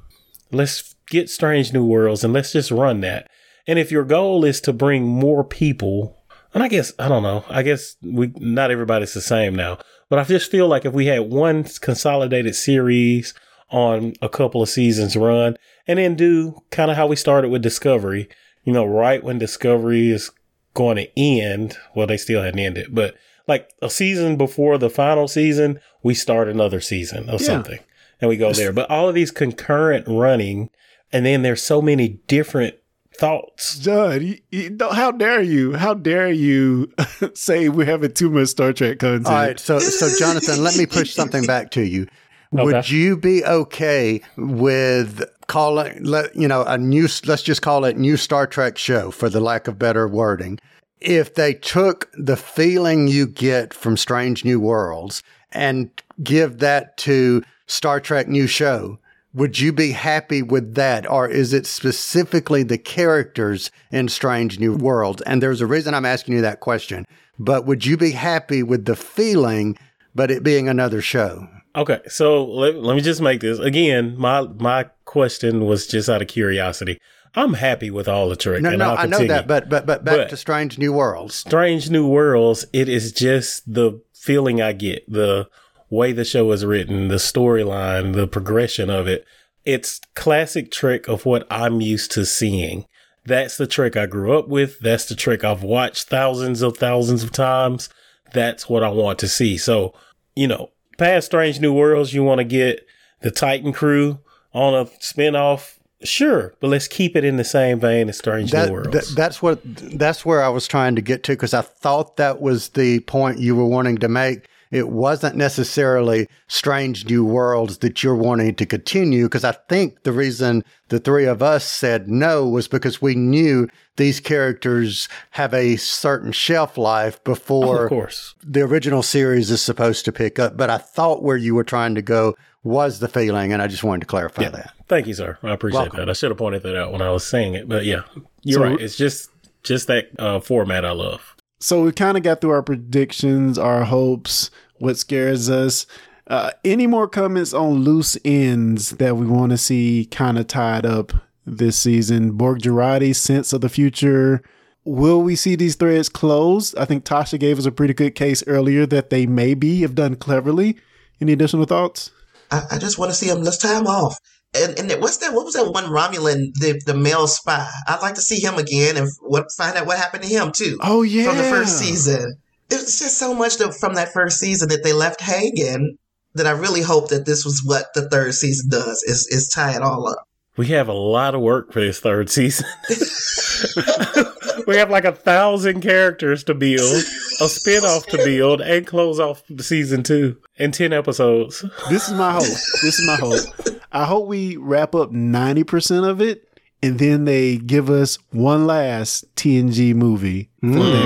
let's 0.52 0.89
get 1.10 1.30
Strange 1.30 1.74
New 1.74 1.86
Worlds 1.86 2.24
and 2.24 2.34
let's 2.34 2.54
just 2.54 2.72
run 2.72 3.02
that. 3.02 3.30
And 3.68 3.78
if 3.78 3.92
your 3.92 4.04
goal 4.04 4.46
is 4.46 4.62
to 4.62 4.74
bring 4.74 5.06
more 5.06 5.44
people, 5.44 6.18
and 6.54 6.64
I 6.64 6.68
guess 6.68 6.94
I 6.98 7.08
don't 7.08 7.24
know, 7.24 7.46
I 7.50 7.64
guess 7.64 7.96
we 8.02 8.32
not 8.38 8.72
everybody's 8.72 9.14
the 9.14 9.22
same 9.22 9.56
now, 9.56 9.78
but 10.10 10.20
I 10.20 10.24
just 10.24 10.50
feel 10.50 10.68
like 10.68 10.86
if 10.86 10.94
we 10.94 11.06
had 11.06 11.30
one 11.30 11.64
consolidated 11.64 12.56
series 12.56 13.34
on 13.70 14.14
a 14.22 14.30
couple 14.30 14.64
of 14.64 14.70
seasons 14.70 15.16
run, 15.16 15.56
and 15.88 16.00
then 16.00 16.16
do 16.16 16.62
kind 16.72 16.90
of 16.90 16.98
how 16.98 17.06
we 17.06 17.16
started 17.16 17.50
with 17.50 17.62
Discovery, 17.62 18.28
you 18.64 18.74
know, 18.74 18.86
right 18.86 19.24
when 19.24 19.38
Discovery 19.38 20.10
is 20.10 20.32
going 20.74 20.98
to 20.98 21.20
end, 21.20 21.78
well, 21.96 22.08
they 22.08 22.18
still 22.18 22.42
hadn't 22.42 22.60
ended, 22.60 22.88
but 22.96 23.16
like 23.48 23.72
a 23.82 23.90
season 23.90 24.38
before 24.38 24.78
the 24.78 24.90
final 24.90 25.28
season, 25.28 25.80
we 26.04 26.14
start 26.14 26.48
another 26.48 26.80
season 26.80 27.30
of 27.30 27.42
yeah. 27.42 27.48
something 27.48 27.80
and 28.22 28.30
we 28.30 28.38
go 28.38 28.54
there. 28.54 28.72
But 28.72 28.90
all 28.90 29.10
of 29.10 29.16
these 29.16 29.32
concurrent 29.32 30.08
running 30.08 30.70
and 31.12 31.26
then 31.26 31.42
there's 31.42 31.64
so 31.64 31.82
many 31.82 32.20
different 32.28 32.76
thoughts. 33.16 33.78
John, 33.80 34.26
you, 34.26 34.38
you, 34.52 34.78
how 34.92 35.12
dare 35.12 35.42
you? 35.42 35.74
How 35.74 35.94
dare 35.94 36.32
you 36.32 36.92
say 37.34 37.70
we're 37.70 37.86
having 37.86 38.14
too 38.14 38.30
much 38.30 38.50
Star 38.50 38.74
Trek 38.74 39.00
content? 39.00 39.28
All 39.28 39.34
right, 39.34 39.60
so 39.60 39.80
so 39.80 40.10
Jonathan, 40.18 40.64
let 40.64 40.78
me 40.78 40.86
push 40.86 41.14
something 41.14 41.46
back 41.46 41.72
to 41.72 41.84
you. 41.84 42.08
Okay. 42.54 42.64
Would 42.64 42.90
you 42.90 43.16
be 43.16 43.46
okay 43.46 44.22
with 44.36 45.24
calling, 45.48 46.04
let 46.04 46.36
you 46.36 46.48
know, 46.48 46.64
a 46.64 46.78
new? 46.78 47.08
Let's 47.26 47.44
just 47.44 47.62
call 47.62 47.86
it 47.86 47.98
new 47.98 48.18
Star 48.18 48.48
Trek 48.48 48.78
show, 48.78 49.12
for 49.12 49.30
the 49.30 49.40
lack 49.40 49.68
of 49.68 49.78
better 49.78 50.08
wording. 50.08 50.60
If 51.00 51.36
they 51.36 51.54
took 51.54 52.10
the 52.14 52.36
feeling 52.36 53.08
you 53.08 53.28
get 53.28 53.74
from 53.74 53.98
Strange 53.98 54.44
New 54.44 54.60
Worlds 54.60 55.24
and 55.52 55.90
give 56.24 56.60
that 56.60 56.98
to 56.98 57.44
Star 57.68 58.00
Trek 58.00 58.28
New 58.28 58.48
Show, 58.48 59.00
would 59.40 59.58
you 59.58 59.72
be 59.72 59.94
happy 59.94 60.44
with 60.44 60.76
that? 60.76 61.10
Or 61.10 61.28
is 61.28 61.54
it 61.54 61.66
specifically 61.66 62.62
the 62.62 62.78
characters 62.78 63.72
in 63.90 64.10
Strange 64.10 64.60
New 64.60 64.76
Worlds? 64.76 65.22
And 65.22 65.42
there's 65.42 65.62
a 65.62 65.66
reason 65.66 65.94
I'm 65.94 66.06
asking 66.06 66.36
you 66.36 66.42
that 66.42 66.60
question. 66.60 67.06
But 67.40 67.66
would 67.66 67.86
you 67.86 67.96
be 67.96 68.12
happy 68.12 68.64
with 68.64 68.84
the 68.84 68.98
feeling, 68.98 69.78
but 70.14 70.30
it 70.30 70.44
being 70.44 70.68
another 70.68 71.02
show? 71.02 71.48
Okay, 71.74 72.02
so 72.10 72.44
let, 72.46 72.76
let 72.76 72.96
me 72.96 73.02
just 73.02 73.22
make 73.22 73.40
this 73.40 73.60
again. 73.60 74.16
My 74.18 74.42
my 74.42 74.86
question 75.06 75.66
was 75.66 75.88
just 75.88 76.10
out 76.10 76.22
of 76.22 76.28
curiosity. 76.28 77.00
I'm 77.36 77.54
happy 77.54 77.92
with 77.92 78.08
all 78.08 78.28
the 78.28 78.36
Trek. 78.36 78.62
No, 78.62 78.76
no, 78.76 78.96
i 78.96 79.06
know 79.06 79.26
that, 79.26 79.48
but 79.48 79.70
but 79.70 79.86
but 79.86 80.04
back 80.04 80.18
but 80.18 80.30
to 80.30 80.38
Strange 80.38 80.78
New 80.78 80.92
Worlds. 80.92 81.36
Strange 81.36 81.90
New 81.90 82.08
Worlds. 82.08 82.66
It 82.74 82.90
is 82.90 83.14
just 83.14 83.72
the 83.72 84.02
feeling 84.14 84.62
I 84.62 84.74
get. 84.74 85.10
The 85.10 85.48
way 85.90 86.12
the 86.12 86.26
show 86.26 86.52
is 86.52 86.66
written, 86.66 87.08
the 87.08 87.16
storyline, 87.16 88.14
the 88.14 88.28
progression 88.28 88.90
of 88.90 89.08
it. 89.08 89.26
It's 89.66 90.00
classic 90.16 90.72
Trek 90.72 91.08
of 91.08 91.26
what 91.26 91.46
I'm 91.50 91.82
used 91.82 92.12
to 92.12 92.26
seeing. 92.26 92.86
That's 93.26 93.58
the 93.58 93.68
Trek 93.68 93.98
I 93.98 94.06
grew 94.06 94.38
up 94.38 94.48
with. 94.48 94.80
That's 94.80 95.06
the 95.06 95.16
Trek 95.16 95.44
I've 95.44 95.64
watched 95.64 96.08
thousands 96.08 96.62
of 96.62 96.78
thousands 96.78 97.24
of 97.24 97.32
times. 97.32 97.90
That's 98.34 98.70
what 98.70 98.84
I 98.84 98.90
want 98.90 99.20
to 99.20 99.28
see. 99.28 99.58
So, 99.58 99.94
you 100.36 100.48
know, 100.48 100.72
past 100.98 101.28
Strange 101.28 101.60
New 101.60 101.74
Worlds, 101.74 102.14
you 102.14 102.24
want 102.24 102.40
to 102.40 102.46
get 102.46 102.86
the 103.22 103.32
Titan 103.32 103.74
crew 103.74 104.20
on 104.54 104.74
a 104.74 104.86
spinoff 104.86 105.80
Sure, 106.02 106.54
but 106.62 106.70
let's 106.70 106.88
keep 106.88 107.18
it 107.18 107.26
in 107.26 107.36
the 107.36 107.44
same 107.44 107.78
vein 107.78 108.08
as 108.08 108.18
Strange 108.18 108.52
that, 108.52 108.70
New 108.70 108.74
Worlds. 108.76 108.92
That, 108.92 109.16
that's 109.18 109.42
what 109.42 109.60
that's 109.66 110.26
where 110.26 110.42
I 110.42 110.48
was 110.48 110.66
trying 110.66 110.96
to 110.96 111.02
get 111.02 111.24
to 111.24 111.34
because 111.34 111.54
I 111.54 111.62
thought 111.62 112.16
that 112.16 112.40
was 112.42 112.70
the 112.70 113.02
point 113.02 113.40
you 113.40 113.54
were 113.54 113.66
wanting 113.66 113.98
to 113.98 114.08
make 114.08 114.48
it 114.72 114.90
wasn't 114.90 115.36
necessarily 115.36 116.28
Strange 116.48 117.06
New 117.10 117.26
Worlds 117.26 117.80
that 117.80 118.04
you're 118.04 118.16
wanting 118.16 118.56
to 118.56 118.66
continue. 118.66 119.26
Because 119.26 119.44
I 119.44 119.54
think 119.68 120.04
the 120.04 120.12
reason 120.12 120.64
the 120.90 121.00
three 121.00 121.26
of 121.26 121.42
us 121.42 121.64
said 121.66 122.10
no 122.10 122.48
was 122.48 122.68
because 122.68 123.02
we 123.02 123.16
knew 123.16 123.68
these 123.98 124.20
characters 124.20 125.08
have 125.32 125.54
a 125.54 125.76
certain 125.78 126.32
shelf 126.32 126.78
life 126.78 127.24
before 127.24 127.84
of 127.86 127.90
course. 127.90 128.36
the 128.44 128.62
original 128.62 129.04
series 129.04 129.52
is 129.52 129.62
supposed 129.62 130.06
to 130.06 130.12
pick 130.12 130.40
up. 130.40 130.56
But 130.56 130.70
I 130.70 130.78
thought 130.78 131.24
where 131.24 131.38
you 131.38 131.56
were 131.56 131.64
trying 131.64 131.96
to 131.96 132.02
go 132.02 132.36
was 132.64 133.00
the 133.00 133.08
feeling, 133.08 133.54
and 133.54 133.62
I 133.62 133.68
just 133.68 133.84
wanted 133.84 134.02
to 134.02 134.06
clarify 134.08 134.50
that. 134.50 134.74
Thank 134.88 135.08
you, 135.08 135.14
sir. 135.14 135.38
I 135.44 135.52
appreciate 135.54 135.80
Welcome. 135.82 136.00
that. 136.00 136.10
I 136.10 136.14
should 136.14 136.30
have 136.32 136.38
pointed 136.38 136.64
that 136.64 136.76
out 136.76 136.92
when 136.92 137.02
I 137.02 137.10
was 137.10 137.26
saying 137.26 137.54
it, 137.54 137.70
but 137.70 137.86
yeah, 137.86 138.02
you're 138.44 138.60
So- 138.60 138.64
right. 138.64 138.80
It's 138.82 138.98
just 138.98 139.30
just 139.64 139.88
that 139.88 140.08
uh, 140.20 140.40
format 140.40 140.86
I 140.86 140.92
love. 140.92 141.36
So 141.60 141.84
we 141.84 141.92
kind 141.92 142.16
of 142.16 142.24
got 142.24 142.40
through 142.40 142.52
our 142.52 142.64
predictions, 142.64 143.58
our 143.58 143.84
hopes, 143.84 144.50
what 144.78 144.98
scares 144.98 145.50
us. 145.50 145.86
Uh, 146.28 146.52
any 146.64 146.88
more 146.88 147.08
comments 147.08 147.54
on 147.54 147.84
loose 147.84 148.18
ends 148.24 148.92
that 148.92 149.18
we 149.18 149.26
want 149.26 149.52
to 149.52 149.58
see 149.58 150.08
kind 150.10 150.38
of 150.38 150.48
tied 150.48 150.86
up 150.86 151.12
this 151.46 151.76
season? 151.76 152.32
Borg 152.32 152.60
Jurati's 152.60 153.18
sense 153.18 153.52
of 153.52 153.62
the 153.62 153.70
future. 153.70 154.42
Will 154.86 155.22
we 155.22 155.36
see 155.36 155.56
these 155.56 155.76
threads 155.76 156.08
closed? 156.08 156.78
I 156.78 156.86
think 156.86 157.04
Tasha 157.04 157.40
gave 157.40 157.60
us 157.60 157.66
a 157.66 157.72
pretty 157.72 157.94
good 157.94 158.16
case 158.16 158.44
earlier 158.48 158.86
that 158.86 159.10
they 159.10 159.26
may 159.26 159.54
be, 159.54 159.84
if 159.84 159.94
done 159.94 160.16
cleverly. 160.16 160.78
Any 161.20 161.34
additional 161.34 161.66
thoughts? 161.66 162.12
I, 162.52 162.64
I 162.72 162.78
just 162.78 162.98
want 162.98 163.12
to 163.12 163.18
see 163.18 163.28
them. 163.28 163.44
Let's 163.44 163.58
time 163.58 163.86
off. 163.86 164.18
And 164.54 164.80
and 164.80 165.02
what's 165.02 165.18
that? 165.18 165.34
What 165.34 165.46
was 165.46 165.54
that 165.54 165.72
one 165.72 165.86
Romulan, 165.86 166.54
the 166.56 166.82
the 166.86 166.96
male 166.96 167.28
spy? 167.28 167.70
I'd 167.88 168.02
like 168.02 168.16
to 168.16 168.22
see 168.22 168.40
him 168.40 168.56
again 168.56 168.98
and 168.98 169.08
what 169.22 169.46
find 169.56 169.78
out 169.78 169.86
what 169.86 169.98
happened 169.98 170.24
to 170.24 170.30
him 170.30 170.52
too. 170.52 170.78
Oh 170.82 171.04
yeah, 171.04 171.26
from 171.26 171.38
the 171.38 171.44
first 171.44 171.78
season. 171.78 172.36
It's 172.72 173.00
just 173.00 173.18
so 173.18 173.34
much 173.34 173.58
to, 173.58 173.72
from 173.72 173.96
that 173.96 174.14
first 174.14 174.40
season 174.40 174.70
that 174.70 174.84
they 174.84 174.94
left 174.94 175.22
hanging 175.22 175.98
that 176.36 176.46
I 176.46 176.52
really 176.52 176.82
hope 176.82 177.10
that 177.10 177.26
this 177.26 177.44
was 177.44 177.64
what 177.66 177.88
the 177.96 178.08
third 178.10 178.34
season 178.34 178.70
does 178.70 179.04
is 179.04 179.28
is 179.28 179.50
tie 179.50 179.76
it 179.76 179.82
all 179.82 180.08
up. 180.08 180.26
We 180.58 180.68
have 180.68 180.88
a 180.88 180.94
lot 180.94 181.36
of 181.36 181.42
work 181.42 181.72
for 181.72 181.80
this 181.80 182.00
third 182.00 182.30
season. 182.30 182.66
we 184.68 184.76
have 184.78 184.90
like 184.90 185.06
a 185.06 185.12
thousand 185.12 185.82
characters 185.82 186.44
to 186.46 186.54
build, 186.54 187.04
a 187.42 187.48
spin-off 187.50 188.06
to 188.08 188.18
build, 188.18 188.62
and 188.62 188.86
close 188.86 189.20
off 189.20 189.44
the 189.50 189.64
season 189.64 190.04
two 190.04 190.38
in 190.58 190.72
ten 190.72 190.94
episodes. 190.94 191.64
This 191.90 192.08
is 192.08 192.14
my 192.14 192.32
hope. 192.34 192.44
This 192.44 193.00
is 193.00 193.08
my 193.08 193.16
hope. 193.16 193.80
I 193.92 194.06
hope 194.06 194.28
we 194.28 194.56
wrap 194.58 194.94
up 194.94 195.12
90% 195.12 196.08
of 196.08 196.22
it 196.22 196.48
and 196.84 197.00
then 197.00 197.26
they 197.26 197.58
give 197.58 197.90
us 197.90 198.18
one 198.32 198.68
last 198.68 199.34
TNG 199.36 199.94
movie 199.96 200.50
for 200.62 200.68
that 200.68 201.06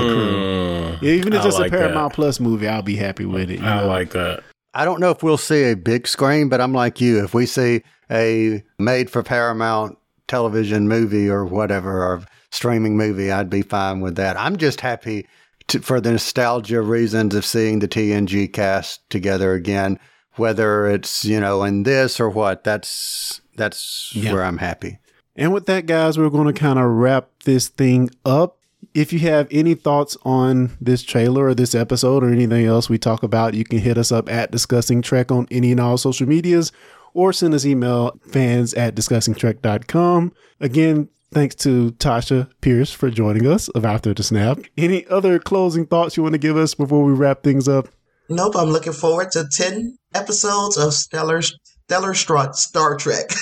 crew. 1.00 1.08
Even 1.08 1.32
if 1.32 1.40
Mm. 1.40 1.44
I 1.44 1.48
it's 1.48 1.58
like 1.58 1.68
a 1.72 1.76
Paramount 1.76 2.12
that. 2.12 2.16
Plus 2.16 2.38
movie, 2.40 2.68
I'll 2.68 2.82
be 2.82 2.96
happy 2.96 3.24
with 3.24 3.50
it. 3.50 3.58
you 3.60 3.66
I 3.66 3.80
know? 3.80 3.86
like 3.88 4.10
that. 4.10 4.44
I 4.74 4.84
don't 4.84 5.00
know 5.00 5.10
if 5.10 5.22
we'll 5.22 5.36
see 5.38 5.70
a 5.70 5.74
big 5.76 6.06
screen, 6.06 6.48
but 6.48 6.60
I'm 6.60 6.72
like 6.72 7.00
you. 7.00 7.22
If 7.24 7.32
we 7.34 7.46
see 7.46 7.82
a 8.10 8.62
made 8.78 9.08
for 9.10 9.22
Paramount 9.22 9.98
television 10.28 10.86
movie 10.88 11.28
or 11.28 11.44
whatever, 11.44 12.02
or 12.04 12.22
streaming 12.54 12.96
movie, 12.96 13.30
I'd 13.32 13.50
be 13.50 13.62
fine 13.62 14.00
with 14.00 14.16
that. 14.16 14.38
I'm 14.38 14.56
just 14.56 14.80
happy 14.80 15.26
to, 15.68 15.80
for 15.80 16.00
the 16.00 16.12
nostalgia 16.12 16.80
reasons 16.82 17.34
of 17.34 17.44
seeing 17.44 17.78
the 17.80 17.88
TNG 17.88 18.52
cast 18.52 19.08
together 19.10 19.52
again, 19.54 19.98
whether 20.36 20.86
it's, 20.86 21.24
you 21.24 21.40
know, 21.40 21.62
in 21.64 21.82
this 21.84 22.20
or 22.20 22.28
what. 22.30 22.64
That's, 22.64 23.40
that's 23.56 24.10
Yeah. 24.14 24.32
where 24.32 24.44
I'm 24.44 24.58
happy. 24.58 24.98
And 25.36 25.52
with 25.52 25.66
that, 25.66 25.86
guys, 25.86 26.16
we're 26.16 26.30
going 26.30 26.46
to 26.46 26.52
kind 26.58 26.78
of 26.78 26.84
wrap 26.86 27.28
this 27.44 27.68
thing 27.68 28.10
up. 28.24 28.58
If 28.94 29.12
you 29.12 29.18
have 29.20 29.48
any 29.50 29.74
thoughts 29.74 30.16
on 30.24 30.76
this 30.80 31.02
trailer 31.02 31.46
or 31.46 31.54
this 31.54 31.74
episode 31.74 32.22
or 32.22 32.30
anything 32.30 32.66
else 32.66 32.88
we 32.88 32.98
talk 32.98 33.22
about, 33.24 33.54
you 33.54 33.64
can 33.64 33.78
hit 33.78 33.98
us 33.98 34.12
up 34.12 34.30
at 34.30 34.52
Discussing 34.52 35.02
Trek 35.02 35.32
on 35.32 35.48
any 35.50 35.72
and 35.72 35.80
all 35.80 35.96
social 35.98 36.28
medias 36.28 36.70
or 37.14 37.32
send 37.32 37.54
us 37.54 37.64
email 37.66 38.16
fans 38.28 38.74
at 38.74 38.94
discussingtrek.com. 38.94 40.32
Again, 40.60 41.08
thanks 41.34 41.54
to 41.56 41.92
Tasha 41.92 42.48
Pierce 42.60 42.92
for 42.92 43.10
joining 43.10 43.46
us 43.46 43.68
of 43.70 43.84
After 43.84 44.14
the 44.14 44.22
Snap. 44.22 44.60
Any 44.78 45.06
other 45.06 45.38
closing 45.38 45.86
thoughts 45.86 46.16
you 46.16 46.22
want 46.22 46.34
to 46.34 46.38
give 46.38 46.56
us 46.56 46.74
before 46.74 47.04
we 47.04 47.12
wrap 47.12 47.42
things 47.42 47.68
up? 47.68 47.88
Nope, 48.28 48.54
I'm 48.56 48.70
looking 48.70 48.92
forward 48.94 49.30
to 49.32 49.46
ten 49.50 49.98
episodes 50.14 50.76
of 50.78 50.94
Stellar 50.94 51.42
Stellar 51.42 52.14
Star, 52.14 52.52
Star 52.54 52.96
Trek. 52.96 53.26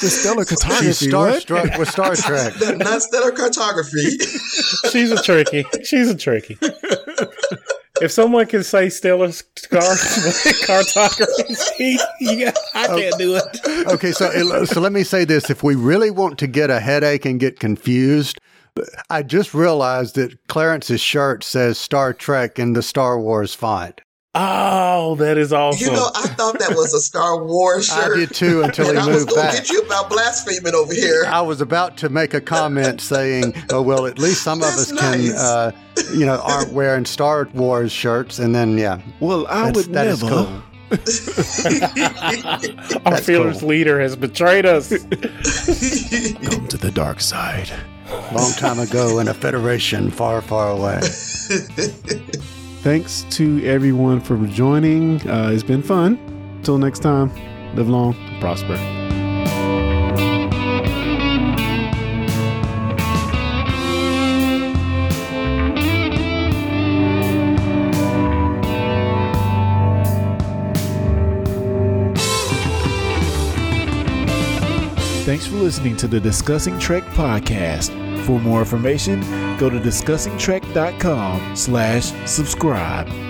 The 0.00 0.08
stellar 0.08 0.44
She's 0.44 0.58
photography. 0.98 1.12
what? 1.12 1.42
starstruck 1.46 1.78
with 1.78 1.88
Star 1.90 2.16
Trek. 2.16 2.54
Not 2.78 3.02
stellar 3.02 3.30
cartography. 3.30 4.02
She's 4.90 5.12
a 5.12 5.16
Trekkie. 5.16 5.64
She's 5.84 6.10
a 6.10 6.14
Trekkie. 6.14 6.58
If 8.00 8.10
someone 8.12 8.46
can 8.46 8.62
say 8.62 8.88
stellar 8.88 9.30
scar- 9.32 9.80
cartography, 10.66 11.98
you 12.20 12.44
got, 12.44 12.56
I 12.74 12.86
oh, 12.88 12.98
can't 12.98 13.18
do 13.18 13.36
it. 13.36 13.88
okay, 13.88 14.12
so 14.12 14.64
so 14.64 14.80
let 14.80 14.92
me 14.92 15.04
say 15.04 15.24
this: 15.24 15.50
if 15.50 15.62
we 15.62 15.74
really 15.74 16.10
want 16.10 16.38
to 16.38 16.46
get 16.46 16.70
a 16.70 16.80
headache 16.80 17.24
and 17.26 17.38
get 17.38 17.60
confused, 17.60 18.38
I 19.08 19.22
just 19.22 19.54
realized 19.54 20.14
that 20.14 20.46
Clarence's 20.48 21.00
shirt 21.00 21.44
says 21.44 21.78
Star 21.78 22.12
Trek 22.12 22.58
in 22.58 22.72
the 22.72 22.82
Star 22.82 23.18
Wars 23.18 23.54
font. 23.54 24.00
Oh, 24.32 25.16
that 25.16 25.38
is 25.38 25.52
awesome. 25.52 25.88
You 25.88 25.92
know, 25.92 26.08
I 26.14 26.28
thought 26.28 26.60
that 26.60 26.70
was 26.76 26.94
a 26.94 27.00
Star 27.00 27.44
Wars 27.44 27.86
shirt. 27.86 27.96
I 27.96 28.04
shirt. 28.06 28.16
did 28.16 28.34
too 28.34 28.62
until 28.62 28.88
and 28.90 28.98
he 28.98 29.04
I 29.10 29.12
was 29.12 29.24
gonna 29.24 29.40
back. 29.42 29.54
get 29.54 29.70
you 29.70 29.80
about 29.82 30.08
blaspheming 30.08 30.72
over 30.72 30.94
here. 30.94 31.24
I 31.26 31.40
was 31.40 31.60
about 31.60 31.96
to 31.98 32.08
make 32.10 32.32
a 32.32 32.40
comment 32.40 33.00
saying, 33.14 33.54
"Oh 33.70 33.82
well, 33.82 34.06
at 34.06 34.20
least 34.20 34.44
some 34.44 34.60
of 34.60 34.66
us 34.68 34.90
That's 34.92 35.00
can, 35.00 35.32
uh, 35.36 35.72
you 36.14 36.26
know, 36.26 36.40
aren't 36.44 36.72
wearing 36.72 37.04
Star 37.06 37.48
Wars 37.54 37.90
shirts." 37.90 38.38
And 38.38 38.54
then, 38.54 38.78
yeah, 38.78 39.00
Well, 39.18 39.48
I 39.48 39.64
that's- 39.72 39.86
would 39.86 39.94
that 39.96 40.06
is 40.06 40.22
never. 40.22 40.44
cool. 40.44 40.62
Our 40.90 40.98
That's 43.12 43.26
fearless 43.26 43.60
cool. 43.60 43.68
leader 43.68 44.00
has 44.00 44.14
betrayed 44.16 44.64
us. 44.66 44.90
Come 44.90 46.66
to 46.68 46.76
the 46.76 46.90
dark 46.94 47.20
side. 47.20 47.68
Long 48.32 48.52
time 48.52 48.78
ago 48.80 49.18
in 49.20 49.26
a 49.28 49.34
federation 49.34 50.10
far, 50.10 50.40
far 50.40 50.70
away. 50.70 51.00
Thanks 52.82 53.26
to 53.32 53.62
everyone 53.66 54.22
for 54.22 54.38
joining. 54.46 55.20
Uh, 55.28 55.50
it's 55.52 55.62
been 55.62 55.82
fun. 55.82 56.18
Till 56.62 56.78
next 56.78 57.00
time, 57.00 57.30
live 57.74 57.90
long, 57.90 58.14
and 58.14 58.40
prosper. 58.40 58.78
Thanks 75.26 75.46
for 75.46 75.56
listening 75.56 75.98
to 75.98 76.08
the 76.08 76.18
Discussing 76.18 76.78
Trek 76.78 77.04
podcast. 77.04 78.09
For 78.24 78.40
more 78.40 78.60
information, 78.60 79.20
go 79.58 79.70
to 79.70 79.78
discussingtrek.com 79.78 81.56
slash 81.56 82.12
subscribe. 82.28 83.29